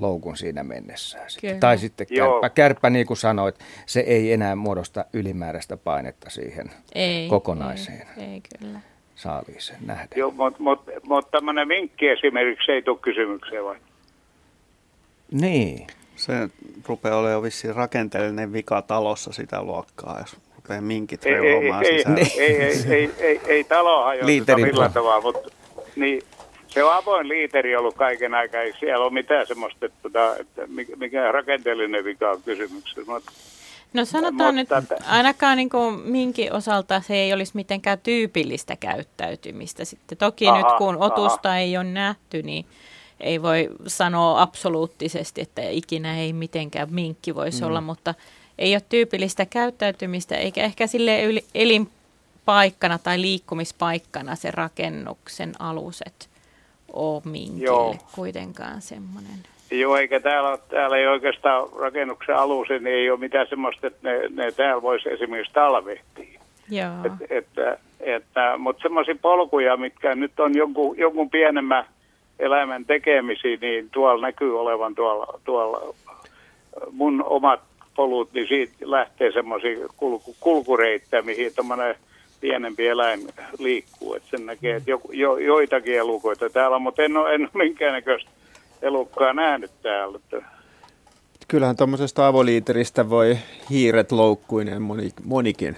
[0.01, 1.29] loukun siinä mennessään.
[1.29, 1.59] Sitten.
[1.59, 3.55] Tai sitten kärppä, kärppä, niin kuin sanoit,
[3.85, 8.79] se ei enää muodosta ylimääräistä painetta siihen ei, kokonaiseen ei, ei kyllä.
[9.15, 10.07] saaliiseen nähdä.
[10.15, 13.75] Joo, mutta mut, mut tämmöinen vinkki esimerkiksi ei tule kysymykseen vai?
[15.31, 15.87] Niin.
[16.15, 16.33] Se
[16.87, 21.97] rupeaa olemaan jo vissiin rakenteellinen vika talossa sitä luokkaa, jos rupeaa minkit ei, reulomaan ei,
[21.97, 22.19] sisällä.
[22.19, 25.49] Ei, ei, ei, ei, ei, ei talo hajoteta millään tavalla, mutta
[25.95, 26.23] niin,
[26.73, 30.61] se on avoin liiteri ollut kaiken aikaa, ei siellä ole mitään semmoista, että, tota, että
[30.95, 33.11] mikä rakenteellinen vika on kysymyksessä.
[33.11, 33.31] Mutta
[33.93, 34.69] No sanotaan nyt,
[35.07, 39.85] ainakaan niin kuin minkin osalta se ei olisi mitenkään tyypillistä käyttäytymistä.
[39.85, 41.57] Sitten toki aha, nyt kun otusta aha.
[41.57, 42.65] ei ole nähty, niin
[43.19, 47.67] ei voi sanoa absoluuttisesti, että ikinä ei mitenkään minkki voisi mm.
[47.67, 48.13] olla, mutta
[48.59, 56.30] ei ole tyypillistä käyttäytymistä, eikä ehkä sille elinpaikkana tai liikkumispaikkana se rakennuksen aluset
[56.93, 57.95] ole minkille Joo.
[58.15, 59.35] kuitenkaan semmoinen.
[59.71, 64.27] Joo, eikä täällä, täällä ei oikeastaan rakennuksen alusi, niin ei ole mitään semmoista, että ne,
[64.29, 66.39] ne täällä voisi esimerkiksi talvehtia.
[66.69, 66.91] Joo.
[67.05, 71.85] Et, että, että, mutta semmoisia polkuja, mitkä nyt on jonkun, jonkun pienemmän
[72.39, 75.93] eläimen tekemisiä, niin tuolla näkyy olevan tuolla, tuolla
[76.91, 77.59] mun omat
[77.95, 81.95] polut, niin siitä lähtee semmoisia kulku, kulkureittejä, mihin tuommoinen
[82.41, 83.27] pienempi eläin
[83.59, 84.13] liikkuu.
[84.13, 88.29] Että sen näkee, että jo, jo, joitakin elukoita täällä, mutta en ole, en ole minkäännäköistä
[88.81, 90.19] elukkaa nähnyt täällä.
[91.47, 93.37] Kyllähän tuommoisesta avoliiteristä voi
[93.69, 95.75] hiiret loukkuinen moni, monikin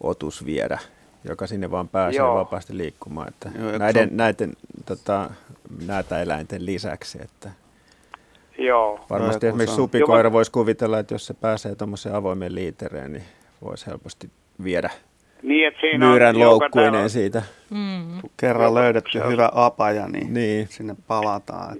[0.00, 0.78] otus viedä,
[1.24, 2.34] joka sinne vaan pääsee Joo.
[2.34, 3.28] vapaasti liikkumaan.
[3.28, 4.16] Että Joo, näiden, on...
[4.16, 4.52] näiden
[4.86, 5.30] tota,
[5.86, 7.18] näitä eläinten lisäksi.
[7.22, 7.50] Että
[8.58, 9.00] Joo.
[9.10, 13.24] Varmasti no, esimerkiksi supikoira voisi kuvitella, että jos se pääsee tuommoiseen avoimeen liitereen, niin
[13.64, 14.30] voisi helposti
[14.64, 14.90] viedä
[15.42, 17.42] niin, että siinä myyrän loukkuinen siitä.
[17.70, 18.20] Mm.
[18.36, 20.68] Kerran löydetty hyvä apaja, niin, niin.
[20.68, 21.76] sinne palataan.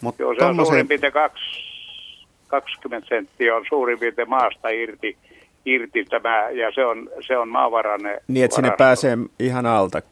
[0.00, 0.60] Mut Joo, se tommoseen...
[0.60, 1.12] on suurin piirtein
[2.48, 5.16] 20 senttiä on suurin piirtein maasta irti,
[5.64, 8.20] irti tämä, ja se on, se on maavarainen.
[8.28, 10.02] Niin, että sinne pääsee ihan alta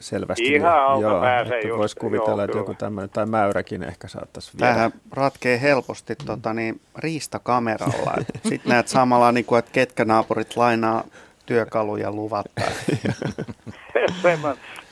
[0.00, 0.54] selvästi.
[0.54, 1.78] Ihan alta joo, pääsee just.
[1.78, 4.72] Voisi kuvitella, joo, että joku tämmöinen, tai mäyräkin ehkä saattaisi viedä.
[4.72, 8.14] Tämähän ratkee helposti tota, niin, riistakameralla.
[8.48, 11.04] Sitten näet samalla, niin kuin, että ketkä naapurit lainaa
[11.46, 12.62] työkaluja luvatta.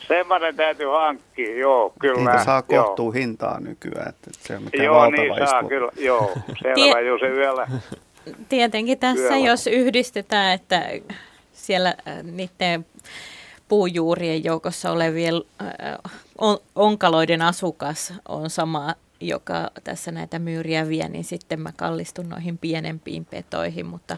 [0.07, 2.31] Semmoinen täytyy hankkia, joo, kyllä.
[2.31, 3.11] Niitä saa kohtuu joo.
[3.11, 7.67] hintaa nykyään, että se on mikään Joo, niin saa, kyllä, joo, selvä, jo se yöllä.
[8.49, 9.47] Tietenkin tässä, yöllä.
[9.47, 10.89] jos yhdistetään, että
[11.53, 12.85] siellä äh, niiden
[13.67, 15.67] puujuurien joukossa olevien äh,
[16.37, 22.57] on, onkaloiden asukas on sama, joka tässä näitä myyriä vie, niin sitten mä kallistun noihin
[22.57, 24.17] pienempiin petoihin, mutta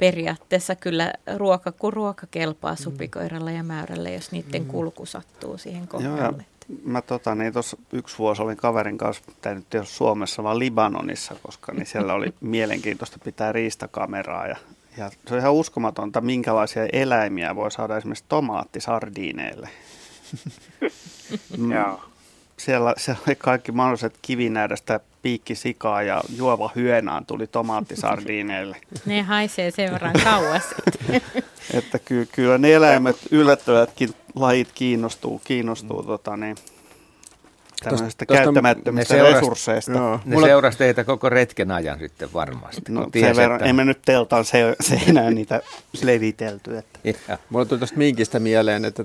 [0.00, 2.82] periaatteessa kyllä ruoka kuin ruoka kelpaa mm.
[2.82, 4.68] supikoiralle ja mäyrälle, jos niiden mm.
[4.68, 6.44] kulku sattuu siihen kohdalle.
[6.84, 10.58] mä tota, niin tuossa yksi vuosi olin kaverin kanssa, tämä nyt ei ole Suomessa, vaan
[10.58, 14.56] Libanonissa, koska niin siellä oli mielenkiintoista pitää riistakameraa ja,
[14.96, 19.68] ja se on ihan uskomatonta, minkälaisia eläimiä voi saada esimerkiksi tomaattisardiineille.
[21.58, 21.70] mm
[22.64, 28.76] siellä, siellä oli kaikki mahdolliset kivinäädästä piikkisikaa ja juova hyönaan tuli tomaattisardiineille.
[29.06, 30.62] Ne haisee sen verran kauas.
[31.74, 36.56] että ky, kyllä ne eläimet, yllättävätkin lajit kiinnostuu, kiinnostuu tota, niin,
[37.84, 39.92] tämmöisistä käyttämättömistä ne resursseista.
[39.92, 40.20] Joo.
[40.24, 40.46] Ne Mulla...
[40.46, 42.82] seurasi teitä koko retken ajan sitten varmasti.
[42.92, 43.70] No, ties, verran, että...
[43.70, 45.60] emme nyt teltaan se, se enää niitä
[46.02, 46.78] levitelty.
[47.04, 47.38] Että.
[47.50, 49.02] Mulla tuli tuosta minkistä mieleen, että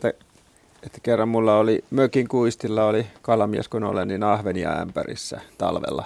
[0.85, 6.05] että kerran mulla oli mökin kuistilla oli kalamies kun olen, niin ahvenia ämpärissä talvella.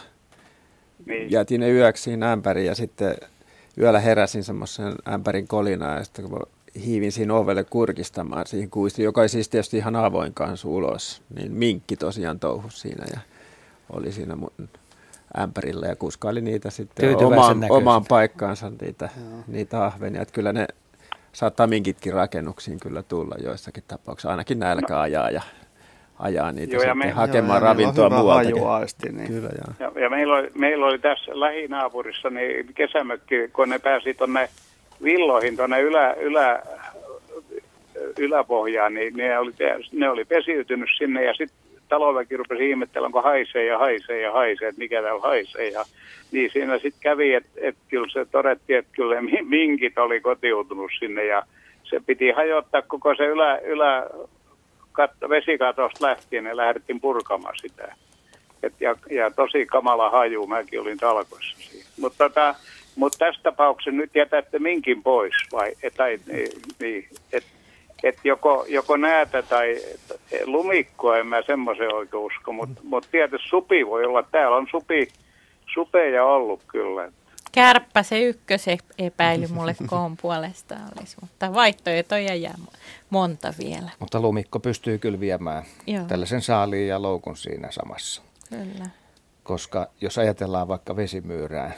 [1.05, 1.31] Niin.
[1.31, 3.15] Jätin ne yöksi ämpäriin ja sitten
[3.77, 6.43] yöllä heräsin semmoisen ämpärin kolinaa ja sitten kun
[6.85, 11.51] hiivin siinä ovelle kurkistamaan siihen kuistiin, joka ei siis tietysti ihan avoin kanssa ulos, niin
[11.51, 13.19] minkki tosiaan touhus siinä ja
[13.89, 14.51] oli siinä mun
[15.39, 19.09] ämpärillä ja kuskaili niitä sitten omaan, omaan paikkaansa niitä,
[19.47, 20.21] niitä ahvenia.
[20.21, 20.67] Että kyllä ne
[21.33, 24.99] saattaa minkitkin rakennuksiin kyllä tulla joissakin tapauksissa, ainakin nälkä no.
[24.99, 25.41] ajaa ja
[26.19, 29.17] ajaa niitä joo, me, hakemaan joo, ravintoa muualtakin.
[29.17, 29.27] Niin.
[29.27, 29.91] Kyllä, joo.
[29.95, 34.49] Ja, ja meillä, oli, meillä oli tässä lähinaapurissa niin kesämökki, kun ne pääsi tuonne
[35.03, 36.63] villoihin tuonne ylä, ylä,
[38.17, 39.53] yläpohjaan, niin ne oli,
[39.91, 44.67] ne oli pesiytynyt sinne ja sitten taloväki rupesi ihmettelemään, onko haisee ja haisee ja haisee,
[44.67, 45.69] että mikä täällä haisee.
[45.69, 45.85] Ja,
[46.31, 51.25] niin siinä sitten kävi, että et kyllä se todettiin, että kyllä minkit oli kotiutunut sinne
[51.25, 51.43] ja
[51.83, 54.07] se piti hajottaa koko se ylä, ylä
[54.91, 57.95] katto, vesikatosta lähtien ja lähdettiin purkamaan sitä.
[58.63, 61.89] Et ja, ja tosi kamala haju, mäkin olin talkoissa siinä.
[61.99, 62.55] Mutta tota,
[62.95, 65.71] mut tässä tapauksessa nyt jätätte minkin pois vai?
[65.83, 67.43] Et, tai, niin, niin et,
[68.03, 69.77] että joko, joko näätä tai
[70.45, 74.23] lumikkoa, en mä semmoisen oikein usko, mutta mut tietysti supi voi olla.
[74.23, 75.07] Täällä on supi,
[75.73, 77.11] supeja ollut kyllä.
[77.51, 82.57] Kärppä se ykkösepäily mulle koon puolesta olisi, mutta vaihtoehtoja jää
[83.09, 83.91] monta vielä.
[83.99, 86.05] Mutta lumikko pystyy kyllä viemään Joo.
[86.05, 88.21] tällaisen saaliin ja loukun siinä samassa.
[88.49, 88.89] Kyllä.
[89.43, 91.71] Koska jos ajatellaan vaikka vesimyyrää,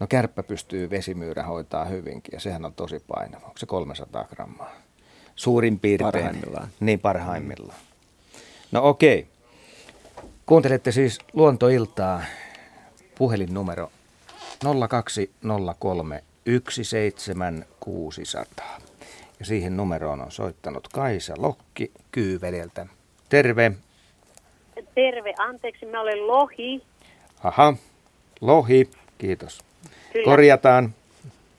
[0.00, 3.46] no kärppä pystyy vesimyyrä hoitaa hyvinkin ja sehän on tosi painava.
[3.46, 4.87] Onko se 300 grammaa?
[5.38, 6.12] Suurin piirtein.
[6.12, 6.68] Parhaimmillaan.
[6.80, 7.78] Niin, parhaimmillaan.
[8.72, 9.26] No okei.
[10.46, 12.22] Kuuntelette siis Luontoiltaa
[13.18, 13.90] puhelinnumero
[14.88, 18.78] 0203 17600.
[19.38, 22.86] Ja siihen numeroon on soittanut Kaisa Lokki Kyyvedeltä.
[23.28, 23.72] Terve.
[24.94, 26.82] Terve, anteeksi, mä olen Lohi.
[27.44, 27.74] Aha,
[28.40, 29.60] Lohi, kiitos.
[30.12, 30.24] Kyllä.
[30.24, 30.94] Korjataan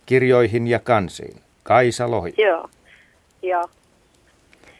[0.05, 1.41] kirjoihin ja kansiin.
[1.63, 2.33] Kaisa Lohi.
[2.37, 2.69] Joo,
[3.41, 3.69] joo.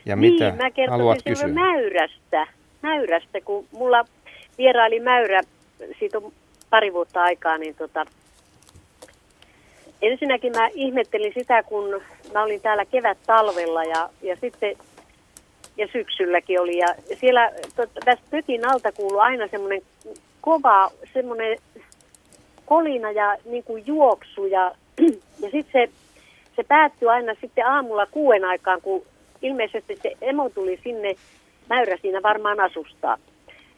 [0.06, 1.48] Ja mitä niin, mä haluat kysyä?
[1.48, 2.48] mäyrästä.
[2.82, 4.06] Mäyrästä, kun mulla
[4.58, 5.42] vieraili mäyrä,
[6.00, 6.32] siitä on
[6.70, 8.06] pari vuotta aikaa, niin tota,
[10.02, 12.02] ensinnäkin mä ihmettelin sitä, kun
[12.34, 14.76] mä olin täällä kevät talvella ja, ja sitten
[15.78, 16.78] ja syksylläkin oli.
[16.78, 16.88] Ja
[17.20, 19.82] siellä tot, tästä pökin alta kuului aina semmoinen
[20.42, 21.58] kova, semmoinen
[22.66, 24.46] kolina ja niin kuin juoksu.
[24.46, 24.72] Ja,
[25.42, 25.90] ja sitten se,
[26.60, 29.06] se päättyi aina sitten aamulla kuuden aikaan, kun
[29.42, 31.16] ilmeisesti se emo tuli sinne,
[31.70, 33.18] mäyrä siinä varmaan asustaa.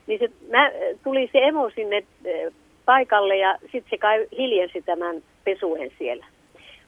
[0.07, 0.71] Niin se, mä,
[1.03, 2.53] tuli se emo sinne eh,
[2.85, 6.25] paikalle ja sitten se kai hiljensi tämän pesuen siellä.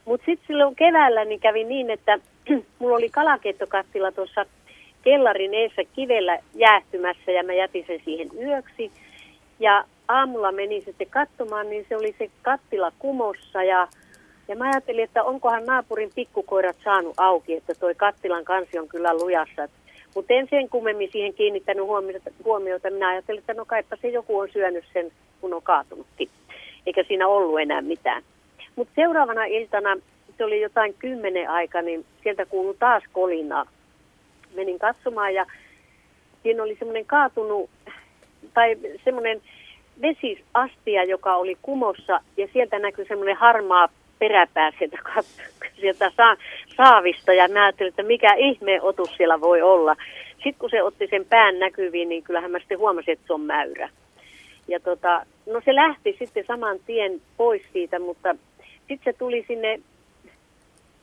[0.04, 2.18] Mutta sitten silloin keväällä niin kävi niin, että
[2.78, 4.46] mulla oli kalakeittokattila tuossa
[5.02, 8.90] kellarin eessä kivellä jäähtymässä ja mä jätin sen siihen yöksi.
[9.60, 13.88] Ja aamulla menin sitten katsomaan, niin se oli se kattila kumossa ja,
[14.48, 19.14] ja mä ajattelin, että onkohan naapurin pikkukoirat saanut auki, että toi kattilan kansi on kyllä
[19.14, 19.68] lujassa.
[20.14, 22.90] Mutta en sen kummemmin siihen kiinnittänyt huomiota, huomiota.
[22.90, 26.28] Minä ajattelin, että no kaipa se joku on syönyt sen, kun on kaatunutkin.
[26.86, 28.22] Eikä siinä ollut enää mitään.
[28.76, 29.96] Mutta seuraavana iltana,
[30.38, 33.66] se oli jotain kymmenen aika, niin sieltä kuului taas kolinaa.
[34.54, 35.46] Menin katsomaan ja
[36.42, 37.70] siinä oli semmoinen kaatunut,
[38.54, 39.42] tai semmoinen
[40.02, 43.88] vesisastia, joka oli kumossa, ja sieltä näkyi semmoinen harmaa
[44.18, 44.98] peräpää sieltä,
[45.80, 46.36] sieltä sa-
[46.76, 49.96] saavista, ja mä ajattelin, että mikä ihmeen otus siellä voi olla.
[50.34, 53.40] Sitten kun se otti sen pään näkyviin, niin kyllähän mä sitten huomasin, että se on
[53.40, 53.88] mäyrä.
[54.68, 58.34] Ja tota, no se lähti sitten saman tien pois siitä, mutta
[58.88, 59.80] sitten se tuli sinne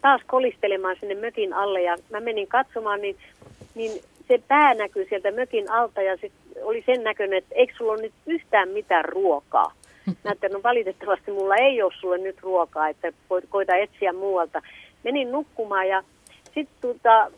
[0.01, 3.15] taas kolistelemaan sinne mökin alle ja mä menin katsomaan, niin,
[3.75, 3.91] niin
[4.27, 6.33] se pää näkyy sieltä mökin alta ja sit
[6.63, 9.71] oli sen näköinen, että eikö sulla ole nyt yhtään mitään ruokaa.
[10.05, 13.13] Mä että no valitettavasti mulla ei ole sulle nyt ruokaa, että
[13.49, 14.61] koita etsiä muualta.
[15.03, 16.03] Menin nukkumaan ja
[16.53, 17.31] sitten tota,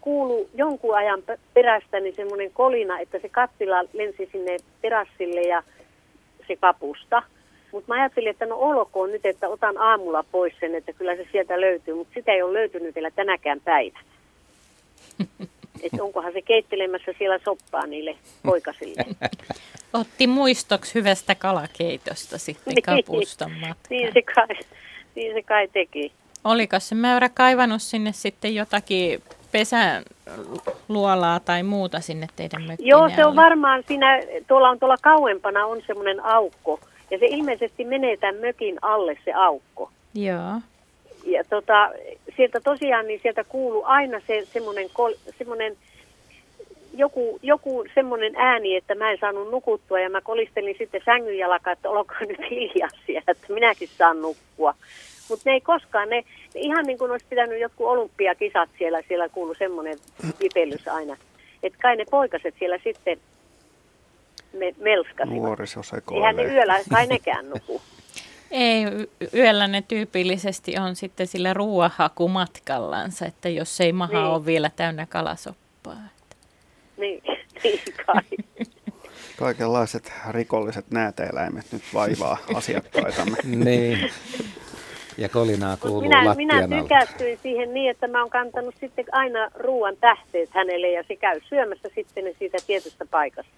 [0.00, 5.62] kuulu jonkun ajan pe- perästäni semmoinen kolina, että se kattila lensi sinne terassille ja
[6.46, 7.22] se kapusta.
[7.72, 11.26] Mutta mä ajattelin, että no olkoon nyt, että otan aamulla pois sen, että kyllä se
[11.32, 14.04] sieltä löytyy, mutta sitä ei ole löytynyt vielä tänäkään päivänä.
[15.82, 19.04] Että onkohan se keittelemässä siellä soppaa niille poikasille.
[19.92, 23.76] Otti muistoksi hyvästä kalakeitosta sitten kapustan matkaan.
[23.90, 24.46] niin, se kai,
[25.14, 26.12] niin se kai teki.
[26.44, 29.22] Oliko se mäyrä kaivannut sinne sitten jotakin
[29.52, 30.02] pesän
[30.88, 32.88] luolaa tai muuta sinne teidän mökkiin?
[32.88, 36.80] Joo, se on varmaan siinä, tuolla on tuolla kauempana on semmoinen aukko.
[37.10, 39.90] Ja se ilmeisesti menee tämän mökin alle se aukko.
[40.14, 40.60] Joo.
[41.24, 41.90] Ja tota,
[42.36, 45.76] sieltä tosiaan, niin sieltä kuuluu aina se semmoinen, kol, semmoinen
[46.94, 51.72] joku, joku semmoinen ääni, että mä en saanut nukuttua ja mä kolistelin sitten sängyn jalkaa,
[51.72, 54.74] että olkoon nyt hiljaa siellä, että minäkin saan nukkua.
[55.28, 56.24] Mutta ne ei koskaan, ne,
[56.54, 59.98] ne ihan niin kuin olisi pitänyt jotkut olympiakisat siellä, siellä kuuluu semmoinen
[60.40, 61.16] vipellys aina.
[61.62, 63.18] Että kai ne poikaset siellä sitten
[64.52, 65.42] me, melskasivat.
[65.42, 65.80] Nuoriso
[66.14, 67.82] Eihän ne yöllä, kai nekään nuku.
[68.50, 68.84] Ei,
[69.34, 74.24] yöllä ne tyypillisesti on sitten sillä ruoahakumatkallansa, että jos ei maha Niin.
[74.26, 75.96] ole vielä täynnä kalasoppaa.
[76.96, 77.22] Niin,
[77.64, 78.22] niin kai.
[79.38, 83.36] Kaikenlaiset rikolliset näätäeläimet nyt vaivaa asiakkaitamme.
[83.64, 84.10] niin.
[85.18, 86.82] Ja kolinaa kuuluu Minä, minä lattian alta.
[86.82, 91.40] tykästyin siihen niin, että mä oon kantanut sitten aina ruoan tähteet hänelle ja se käy
[91.48, 93.52] syömässä sitten ne siitä tietystä paikasta.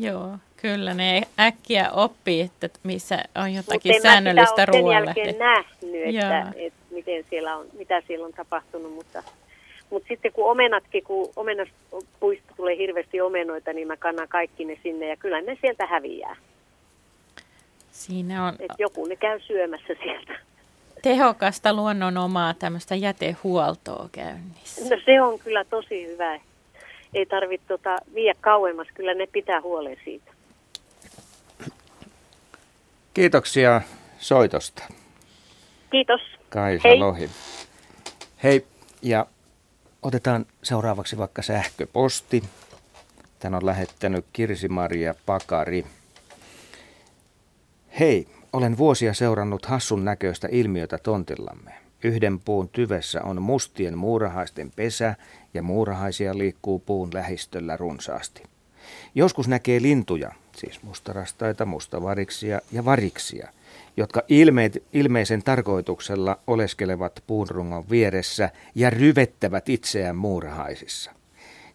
[0.00, 4.72] Joo, kyllä ne äkkiä oppii, että missä on Mutta jotakin en mä säännöllistä sitä ole
[4.72, 5.20] sen ruoanlähdettä.
[5.20, 6.66] jälkeen nähnyt, että, Joo.
[6.66, 9.22] että miten siellä on, mitä siellä on tapahtunut, mutta,
[9.90, 15.08] mutta sitten kun omenatkin, kun omenaspuista tulee hirveästi omenoita, niin mä kannan kaikki ne sinne
[15.08, 16.36] ja kyllä ne sieltä häviää.
[17.92, 20.32] Siinä on Että joku ne käy syömässä sieltä.
[21.02, 24.94] tehokasta luonnon omaa tämmöistä jätehuoltoa käynnissä.
[24.94, 26.40] No se on kyllä tosi hyvä.
[27.14, 30.32] Ei tarvitse tota, viedä kauemmas, kyllä ne pitää huolen siitä.
[33.14, 33.80] Kiitoksia
[34.18, 34.82] soitosta,
[35.94, 36.20] Kiitos.
[36.48, 36.98] Kaisa Hei.
[36.98, 37.30] Lohi.
[38.42, 38.66] Hei,
[39.02, 39.26] ja
[40.02, 42.42] otetaan seuraavaksi vaikka sähköposti.
[43.38, 45.84] Tän on lähettänyt Kirsi-Maria Pakari.
[48.00, 51.72] Hei, olen vuosia seurannut hassun näköistä ilmiötä tontillamme.
[52.04, 55.14] Yhden puun tyvessä on mustien muurahaisten pesä
[55.54, 58.42] ja muurahaisia liikkuu puun lähistöllä runsaasti.
[59.14, 63.48] Joskus näkee lintuja, siis mustarastaita, mustavariksia ja variksia,
[63.96, 71.10] jotka ilmeet, ilmeisen tarkoituksella oleskelevat puunrungon vieressä ja ryvettävät itseään muurahaisissa.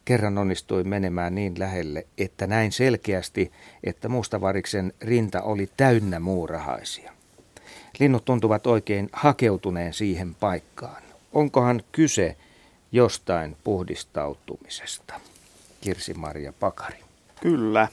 [0.05, 3.51] Kerran onnistuin menemään niin lähelle, että näin selkeästi,
[3.83, 7.13] että mustavariksen rinta oli täynnä muurahaisia.
[7.99, 11.03] Linnut tuntuvat oikein hakeutuneen siihen paikkaan.
[11.33, 12.35] Onkohan kyse
[12.91, 15.13] jostain puhdistautumisesta?
[15.81, 16.99] Kirsi-Maria Pakari.
[17.41, 17.87] Kyllä.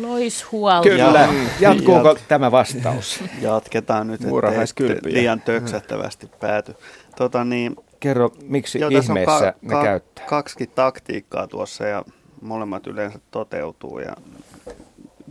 [0.00, 0.88] Loishuolta.
[0.88, 1.28] Kyllä.
[1.60, 3.20] Jatkuuko tämä vastaus?
[3.40, 6.74] Jatketaan nyt, ettei liian töksättävästi pääty.
[7.16, 10.26] Tota niin, Kerro, miksi ihmeessä ne käyttää?
[10.26, 12.04] Kaksi taktiikkaa tuossa ja
[12.42, 13.98] molemmat yleensä toteutuu.
[13.98, 14.16] Ja,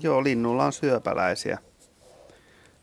[0.01, 1.57] joo, linnulla on syöpäläisiä.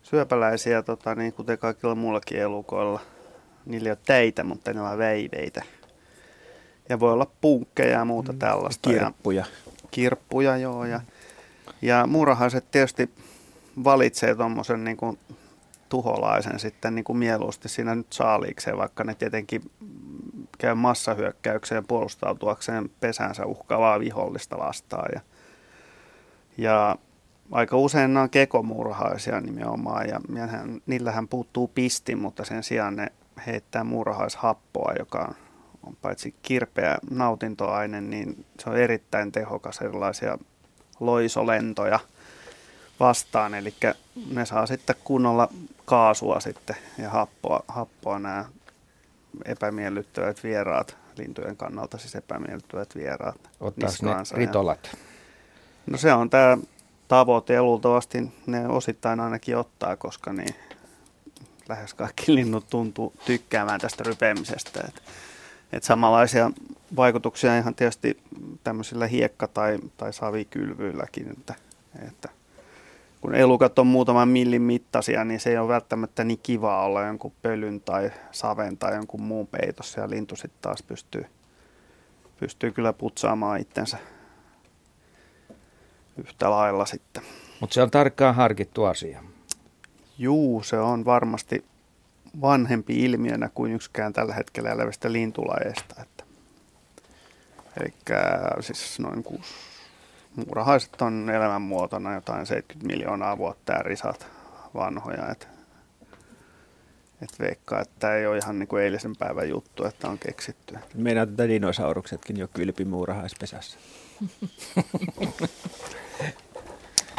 [0.03, 2.99] Syöpäläisiä, tota, niin kuten kaikilla muillakin elukoilla.
[3.65, 5.63] Niillä ei ole teitä, mutta ne on veiveitä.
[6.89, 8.89] Ja voi olla punkkeja ja muuta mm, tällaista.
[8.89, 9.39] Kirppuja.
[9.39, 9.45] Ja,
[9.91, 10.85] kirppuja, joo.
[10.85, 11.01] Ja,
[11.81, 13.09] ja muurahaiset tietysti
[13.83, 15.19] valitsee tuommoisen niin kuin
[15.89, 19.61] tuholaisen sitten niin kuin mieluusti siinä nyt saaliikseen, vaikka ne tietenkin
[20.57, 25.09] käy massahyökkäykseen puolustautuakseen pesänsä uhkaavaa vihollista vastaan.
[25.13, 25.21] Ja,
[26.57, 26.95] ja
[27.51, 33.07] aika usein nämä on kekomuurahaisia nimenomaan, ja hän, niillähän puuttuu pisti, mutta sen sijaan ne
[33.47, 35.35] heittää muurahaishappoa, joka on,
[35.87, 40.37] on paitsi kirpeä nautintoaine, niin se on erittäin tehokas erilaisia
[40.99, 41.99] loisolentoja–
[42.99, 43.73] vastaan, eli
[44.31, 45.49] ne saa sitten kunnolla
[45.85, 48.45] kaasua sitten ja happoa, happoa nämä
[49.45, 53.49] epämiellyttävät vieraat, lintujen kannalta siis epämiellyttävät vieraat.
[53.59, 54.89] Ottaa ne ritolat?
[54.93, 54.99] Ja,
[55.85, 56.57] no se on tämä
[57.07, 60.55] tavoite ja luultavasti ne osittain ainakin ottaa, koska niin
[61.69, 64.83] lähes kaikki linnut tuntuu tykkäämään tästä rypeämisestä.
[64.87, 65.03] Et,
[65.73, 66.51] et samanlaisia
[66.95, 68.17] vaikutuksia ihan tietysti
[68.63, 71.55] tämmöisillä hiekka- tai, tai savikylvyilläkin, että,
[72.07, 72.29] että
[73.21, 77.33] kun elukat on muutaman millin mittaisia, niin se ei ole välttämättä niin kiva olla jonkun
[77.41, 80.01] pölyn tai saven tai jonkun muun peitossa.
[80.01, 81.25] Ja lintu sitten taas pystyy,
[82.39, 83.97] pystyy kyllä putsaamaan itsensä
[86.17, 87.23] yhtä lailla sitten.
[87.59, 89.23] Mutta se on tarkkaan harkittu asia.
[90.17, 91.65] Juu, se on varmasti
[92.41, 95.95] vanhempi ilmiönä kuin yksikään tällä hetkellä elävästä lintulajeista.
[96.01, 96.23] Että,
[97.81, 97.93] eli
[98.61, 99.53] siis noin 6
[100.37, 104.27] muurahaiset on elämänmuotona jotain 70 miljoonaa vuotta ja risat
[104.75, 105.29] vanhoja.
[105.31, 105.47] Et,
[107.21, 110.75] et veikkaa, että tämä ei ole ihan niin kuin eilisen päivän juttu, että on keksitty.
[110.93, 113.77] Meidän että dinosauruksetkin jo kylpi muurahaispesässä.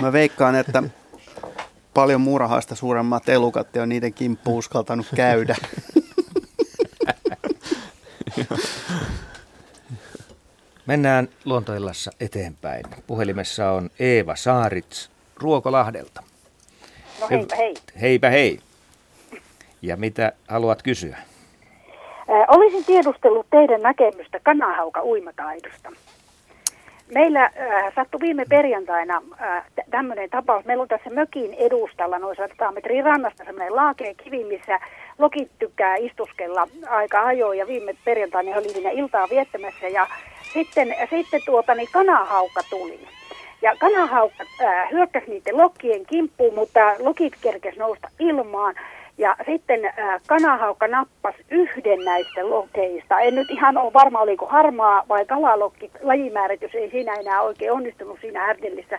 [0.03, 0.83] Mä veikkaan, että
[1.95, 5.57] paljon muurahaista suuremmat elukat ja on niiden kimppu uskaltanut käydä.
[10.87, 12.85] Mennään luontoillassa eteenpäin.
[13.07, 16.23] Puhelimessa on Eeva Saarits Ruokolahdelta.
[17.21, 17.75] No heipä hei.
[18.01, 18.61] Heipä hei.
[19.83, 21.19] Ja mitä haluat kysyä?
[22.49, 25.93] Olisin tiedustellut teidän näkemystä kanahauka uimataidosta.
[27.15, 30.65] Meillä äh, sattui viime perjantaina äh, tämmöinen tapaus.
[30.65, 34.81] Meillä on tässä mökin edustalla noin 100 metrin rannasta semmoinen laakea kivi, missä
[35.19, 37.59] lokit tykkää istuskella aika ajoin.
[37.59, 40.07] Ja viime perjantaina oli siinä iltaa viettämässä ja
[40.53, 43.01] sitten, sitten tuota, niin kanahaukka tuli.
[43.63, 48.75] Ja kanahaukka äh, hyökkäsi niiden lokkien kimppuun, mutta lokit kerkes nousta ilmaan.
[49.19, 53.21] Ja sitten äh, kanahaukka nappasi yhden näistä lokeista.
[53.21, 55.91] En nyt ihan ole varma, oliko harmaa vai kalalokki.
[56.03, 58.99] Lajimääritys ei siinä enää oikein onnistunut siinä härdellissä.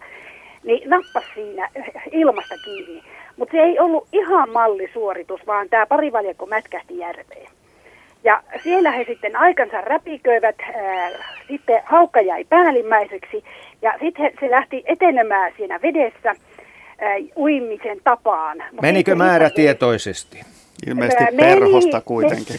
[0.63, 1.69] Niin nappasi siinä
[2.11, 3.03] ilmasta kiinni.
[3.37, 7.47] Mutta se ei ollut ihan mallisuoritus, vaan tämä parivaljakko mätkähti järveen.
[8.23, 11.09] Ja siellä he sitten aikansa räpiköivät, ää,
[11.47, 13.43] sitten haukka jäi päällimmäiseksi
[13.81, 16.35] ja sitten se lähti etenemään siinä vedessä
[17.38, 18.63] uimisen tapaan.
[18.81, 20.41] Menikö määrätietoisesti?
[20.88, 22.56] Ilmeisesti perhosta kuitenkin.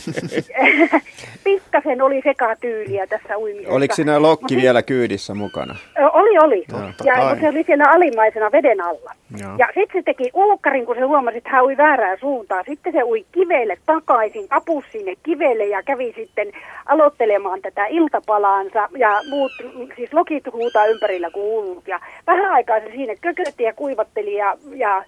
[1.45, 3.75] Pikkasen oli sekatyyliä tässä uimisessa.
[3.75, 5.77] Oliko siinä lokki Mut vielä kyydissä mukana?
[6.13, 6.65] Oli, oli.
[6.73, 9.13] No, ja se oli siellä alimmaisena veden alla.
[9.43, 9.55] Joo.
[9.59, 12.65] Ja sitten se teki ulkkarin, kun se huomasi, että hän ui väärään suuntaan.
[12.67, 16.53] Sitten se ui kivelle takaisin, kapus sinne kivelle ja kävi sitten
[16.87, 18.89] aloittelemaan tätä iltapalaansa.
[18.97, 19.53] Ja muut,
[19.97, 21.89] siis lokit huutaa ympärillä kuin hullut.
[21.89, 25.05] Ja vähän aikaa se siinä kökötti ja kuivatteli ja, ja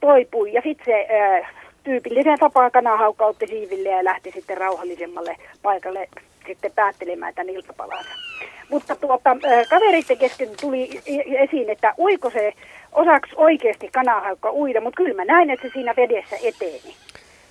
[0.00, 0.52] toipui.
[0.52, 1.06] Ja sitten se...
[1.20, 6.08] Äh, tyypilliseen tapaan kanahaukka otti siiville ja lähti sitten rauhallisemmalle paikalle
[6.46, 8.10] sitten päättelemään tämän iltapalansa.
[8.70, 9.36] Mutta tuota,
[9.70, 12.52] kaveritten kesken tuli esiin, että uiko se
[12.92, 16.94] osaksi oikeasti kanahaukka uida, mutta kyllä mä näin, että se siinä vedessä eteeni.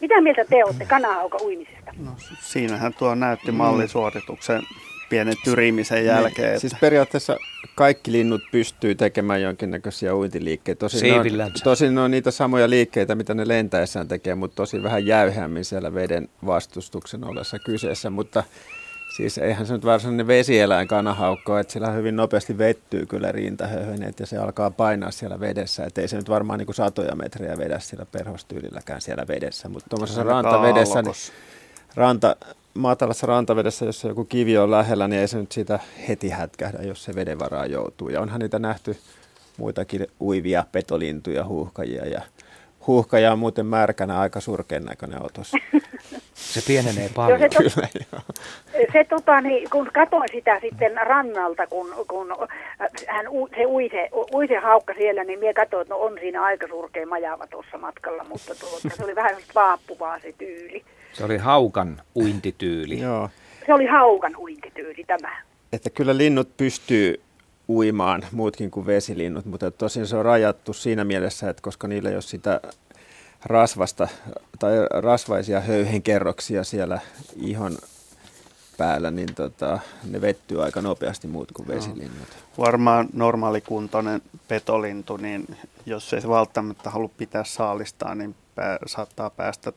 [0.02, 1.94] Mitä mieltä te olette kanahauka uimisesta?
[2.06, 4.62] No, siinähän tuo näytti mallisuorituksen
[5.12, 6.50] pienen tyrimisen jälkeen.
[6.52, 7.38] Niin, siis periaatteessa
[7.76, 10.80] kaikki linnut pystyy tekemään jonkinnäköisiä uintiliikkeitä.
[10.80, 14.84] Tosin ne, on, tosin ne on niitä samoja liikkeitä, mitä ne lentäessään tekee, mutta tosi
[14.84, 18.10] vähän jäyhämmin siellä veden vastustuksen ollessa kyseessä.
[18.10, 18.44] Mutta
[19.16, 24.26] siis eihän se nyt varsinainen vesieläin kanahaukko, että sillä hyvin nopeasti vettyy kyllä rintahöhöneet ja
[24.26, 25.86] se alkaa painaa siellä vedessä.
[25.86, 29.90] Että ei se nyt varmaan niin kuin satoja metriä vedä sillä perhostyylilläkään siellä vedessä, mutta
[29.90, 31.16] tuommoisessa rantavedessä, niin
[31.96, 32.36] ranta,
[32.74, 37.04] matalassa rantavedessä, jossa joku kivi on lähellä, niin ei se nyt siitä heti hätkähdä, jos
[37.04, 38.10] se veden varaan joutuu.
[38.10, 38.98] Ja onhan niitä nähty
[39.58, 42.22] muitakin uivia petolintuja, huuhkajia ja
[42.88, 45.52] huuhkaja on muuten märkänä aika surkeen näköinen otos.
[46.34, 47.40] Se pienenee paljon.
[47.40, 47.88] se, to, Kyllä,
[48.94, 52.28] se tota, niin, kun katsoin sitä sitten rannalta, kun, kun
[53.08, 53.26] hän
[53.56, 56.68] se ui se, ui se haukka siellä, niin minä katsoin, että no on siinä aika
[56.68, 60.84] surkea majava tuossa matkalla, mutta tuota, se oli vähän vaappuvaa se tyyli.
[61.14, 63.00] Se oli haukan uintityyli.
[63.00, 63.30] Joo.
[63.66, 65.42] Se oli haukan uintityyli tämä.
[65.74, 67.22] Että kyllä linnut pystyy
[67.70, 72.16] uimaan, muutkin kuin vesilinnut, mutta tosin se on rajattu siinä mielessä, että koska niillä ei
[72.16, 72.62] ole sitä
[73.46, 74.08] rasvasta
[74.60, 77.00] tai rasvaisia höyhenkerroksia siellä
[77.36, 77.78] ihon
[78.78, 79.80] päällä, niin tota,
[80.12, 82.28] ne vettyy aika nopeasti muut kuin vesilinnut.
[82.58, 82.64] No.
[82.66, 89.74] Varmaan normaalikuntoinen petolintu, niin jos ei se välttämättä halua pitää saalistaa, niin pää, saattaa päästä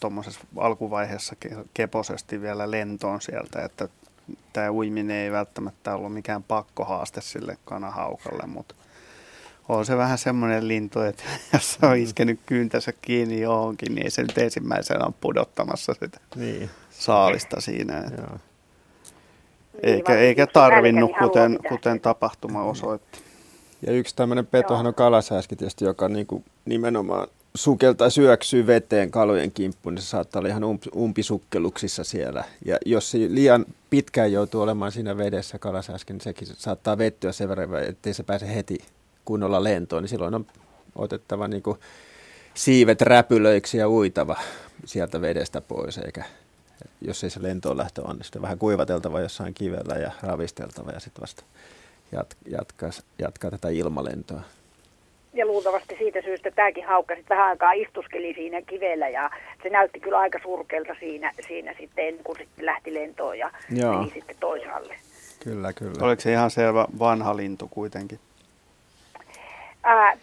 [0.00, 1.36] tuommoisessa alkuvaiheessa
[1.74, 3.88] keposesti vielä lentoon sieltä, että
[4.52, 8.74] tämä uiminen ei välttämättä ollut mikään pakkohaaste sille kanahaukalle, mutta
[9.68, 14.10] on se vähän semmoinen lintu, että jos se on iskenyt kyntänsä kiinni johonkin, niin ei
[14.10, 16.70] se nyt ensimmäisenä ole pudottamassa sitä niin.
[16.90, 17.98] saalista siinä.
[17.98, 18.22] Että.
[18.22, 18.38] Joo.
[19.82, 23.18] Eikä, niin, eikä tarvinnut, kuten, kuten tapahtuma osoitti.
[23.86, 29.52] Ja yksi tämmöinen petohan on kalasääski tietysti, joka niin kuin nimenomaan sukeltaa syöksyy veteen kalojen
[29.52, 30.62] kimppuun, niin se saattaa olla ihan
[30.96, 32.44] umpisukkeluksissa siellä.
[32.64, 37.48] Ja jos se liian pitkään joutuu olemaan siinä vedessä kalasääski, niin sekin saattaa vettyä sen
[37.48, 38.78] verran, ettei se pääse heti
[39.24, 40.46] kunnolla lentoon, niin silloin on
[40.96, 41.78] otettava niin kuin
[42.54, 44.36] siivet räpylöiksi ja uitava
[44.84, 46.24] sieltä vedestä pois, eikä
[47.00, 51.42] jos ei se lentoon lähtö onnistu, vähän kuivateltava jossain kivellä ja ravisteltava ja sitten vasta
[52.12, 54.40] jat, jatkaa, jatkaa tätä ilmalentoa.
[55.36, 59.30] Ja luultavasti siitä syystä tämäkin haukka sitten vähän aikaa istuskeli siinä kivellä ja
[59.62, 63.98] se näytti kyllä aika surkelta siinä, siinä sitten, kun sitten lähti lentoon ja Joo.
[63.98, 64.94] meni sitten toisaalle.
[65.44, 66.06] Kyllä, kyllä.
[66.06, 68.20] Oliko se ihan selvä vanha lintu kuitenkin?
[69.82, 70.18] Ää,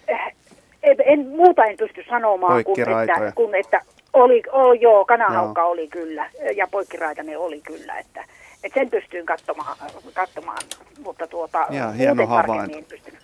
[0.84, 3.82] en, muuta en pysty sanomaan kuin että, kun että
[4.14, 5.70] oli, oh, joo, kanahaukka joo.
[5.70, 8.26] oli kyllä ja poikkiraitainen oli kyllä, että,
[8.64, 9.78] että sen pystyin katsomaan,
[10.14, 10.58] katsomaan
[11.04, 12.78] mutta tuota, ja, hieno havainto.
[12.78, 13.20] En pystynyt.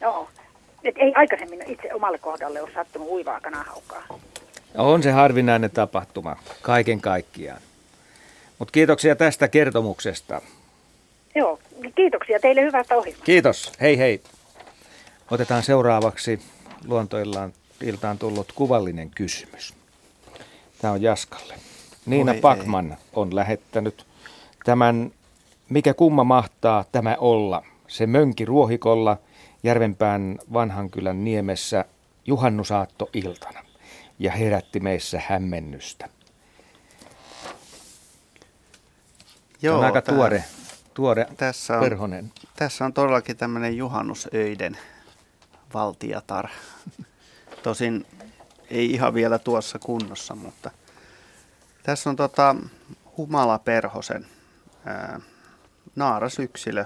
[0.00, 0.28] Joo,
[0.84, 4.06] et ei aikaisemmin itse omalle kohdalle ole sattunut uivaa kanahaukkaa.
[4.74, 7.60] On se harvinainen tapahtuma kaiken kaikkiaan.
[8.58, 10.42] Mutta kiitoksia tästä kertomuksesta.
[11.34, 11.58] Joo,
[11.94, 13.24] kiitoksia teille hyvästä ohjelmasta.
[13.24, 14.20] Kiitos, hei hei.
[15.30, 16.40] Otetaan seuraavaksi
[16.86, 17.52] luontoillaan
[17.82, 19.74] iltaan tullut kuvallinen kysymys.
[20.80, 21.54] Tämä on Jaskalle.
[22.06, 22.96] Niina Oi Pakman ei.
[23.12, 24.06] on lähettänyt
[24.64, 25.10] tämän,
[25.68, 27.64] mikä kumma mahtaa tämä olla.
[27.88, 29.16] Se mönki ruohikolla
[29.62, 31.84] Järvenpään vanhankylän niemessä
[32.26, 33.64] juhannusaatto iltana
[34.18, 36.08] ja herätti meissä hämmennystä.
[39.62, 40.44] Joo, on aika tuore,
[40.94, 42.32] tuore tässä on, perhonen.
[42.56, 44.78] Tässä on todellakin tämmöinen juhannusöiden
[45.74, 46.48] valtiatar.
[47.62, 48.06] Tosin
[48.70, 50.70] ei ihan vielä tuossa kunnossa, mutta
[51.82, 52.56] tässä on tota
[53.16, 54.26] Humala Perhosen
[54.84, 55.20] ää,
[55.96, 56.84] naarasyksilö.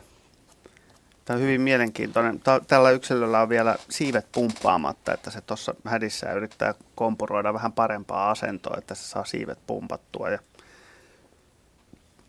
[1.26, 2.40] Tämä on hyvin mielenkiintoinen.
[2.66, 8.76] Tällä yksilöllä on vielä siivet pumppaamatta, että se tuossa hädissä yrittää kompuroida vähän parempaa asentoa,
[8.78, 10.30] että se saa siivet pumpattua.
[10.30, 10.38] Ja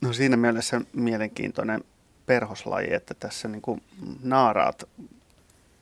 [0.02, 1.84] no siinä mielessä mielenkiintoinen
[2.26, 3.84] perhoslaji, että tässä niin kuin
[4.24, 4.90] naaraat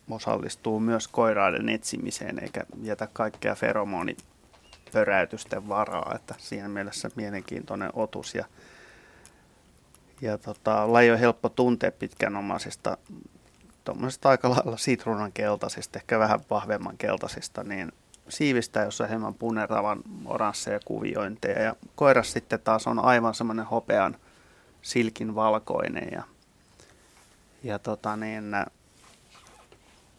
[0.10, 8.46] osallistuu myös koiraiden etsimiseen eikä jätä kaikkea feromonipöräytysten varaa, että siinä mielessä mielenkiintoinen otus ja,
[10.26, 12.97] ja tota, laji on helppo tuntea pitkänomaisista
[13.84, 17.91] tuommoisesta aika lailla sitruunan keltaisista, ehkä vähän vahvemman keltaisista, niin
[18.30, 21.61] siivistä, jossa hieman puneravan oransseja kuviointeja.
[21.61, 24.15] Ja koiras sitten taas on aivan semmoinen hopean
[24.81, 26.10] silkin valkoinen.
[26.11, 26.23] Ja,
[27.64, 28.52] ja tota niin,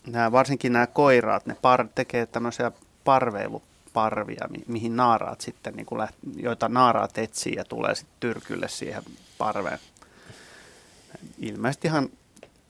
[0.06, 2.72] nämä, varsinkin nämä koiraat, ne par, tekee tämmöisiä
[3.04, 8.68] parveiluparvia, mi, mihin naaraat sitten, niin kuin läht, joita naaraat etsii ja tulee sitten tyrkylle
[8.68, 9.02] siihen
[9.38, 9.78] parveen.
[11.38, 12.08] Ilmeisesti ihan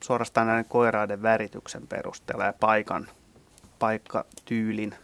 [0.01, 3.09] suorastaan näiden koiraiden värityksen perusteella ja paikan,
[3.79, 4.95] paikkatyylin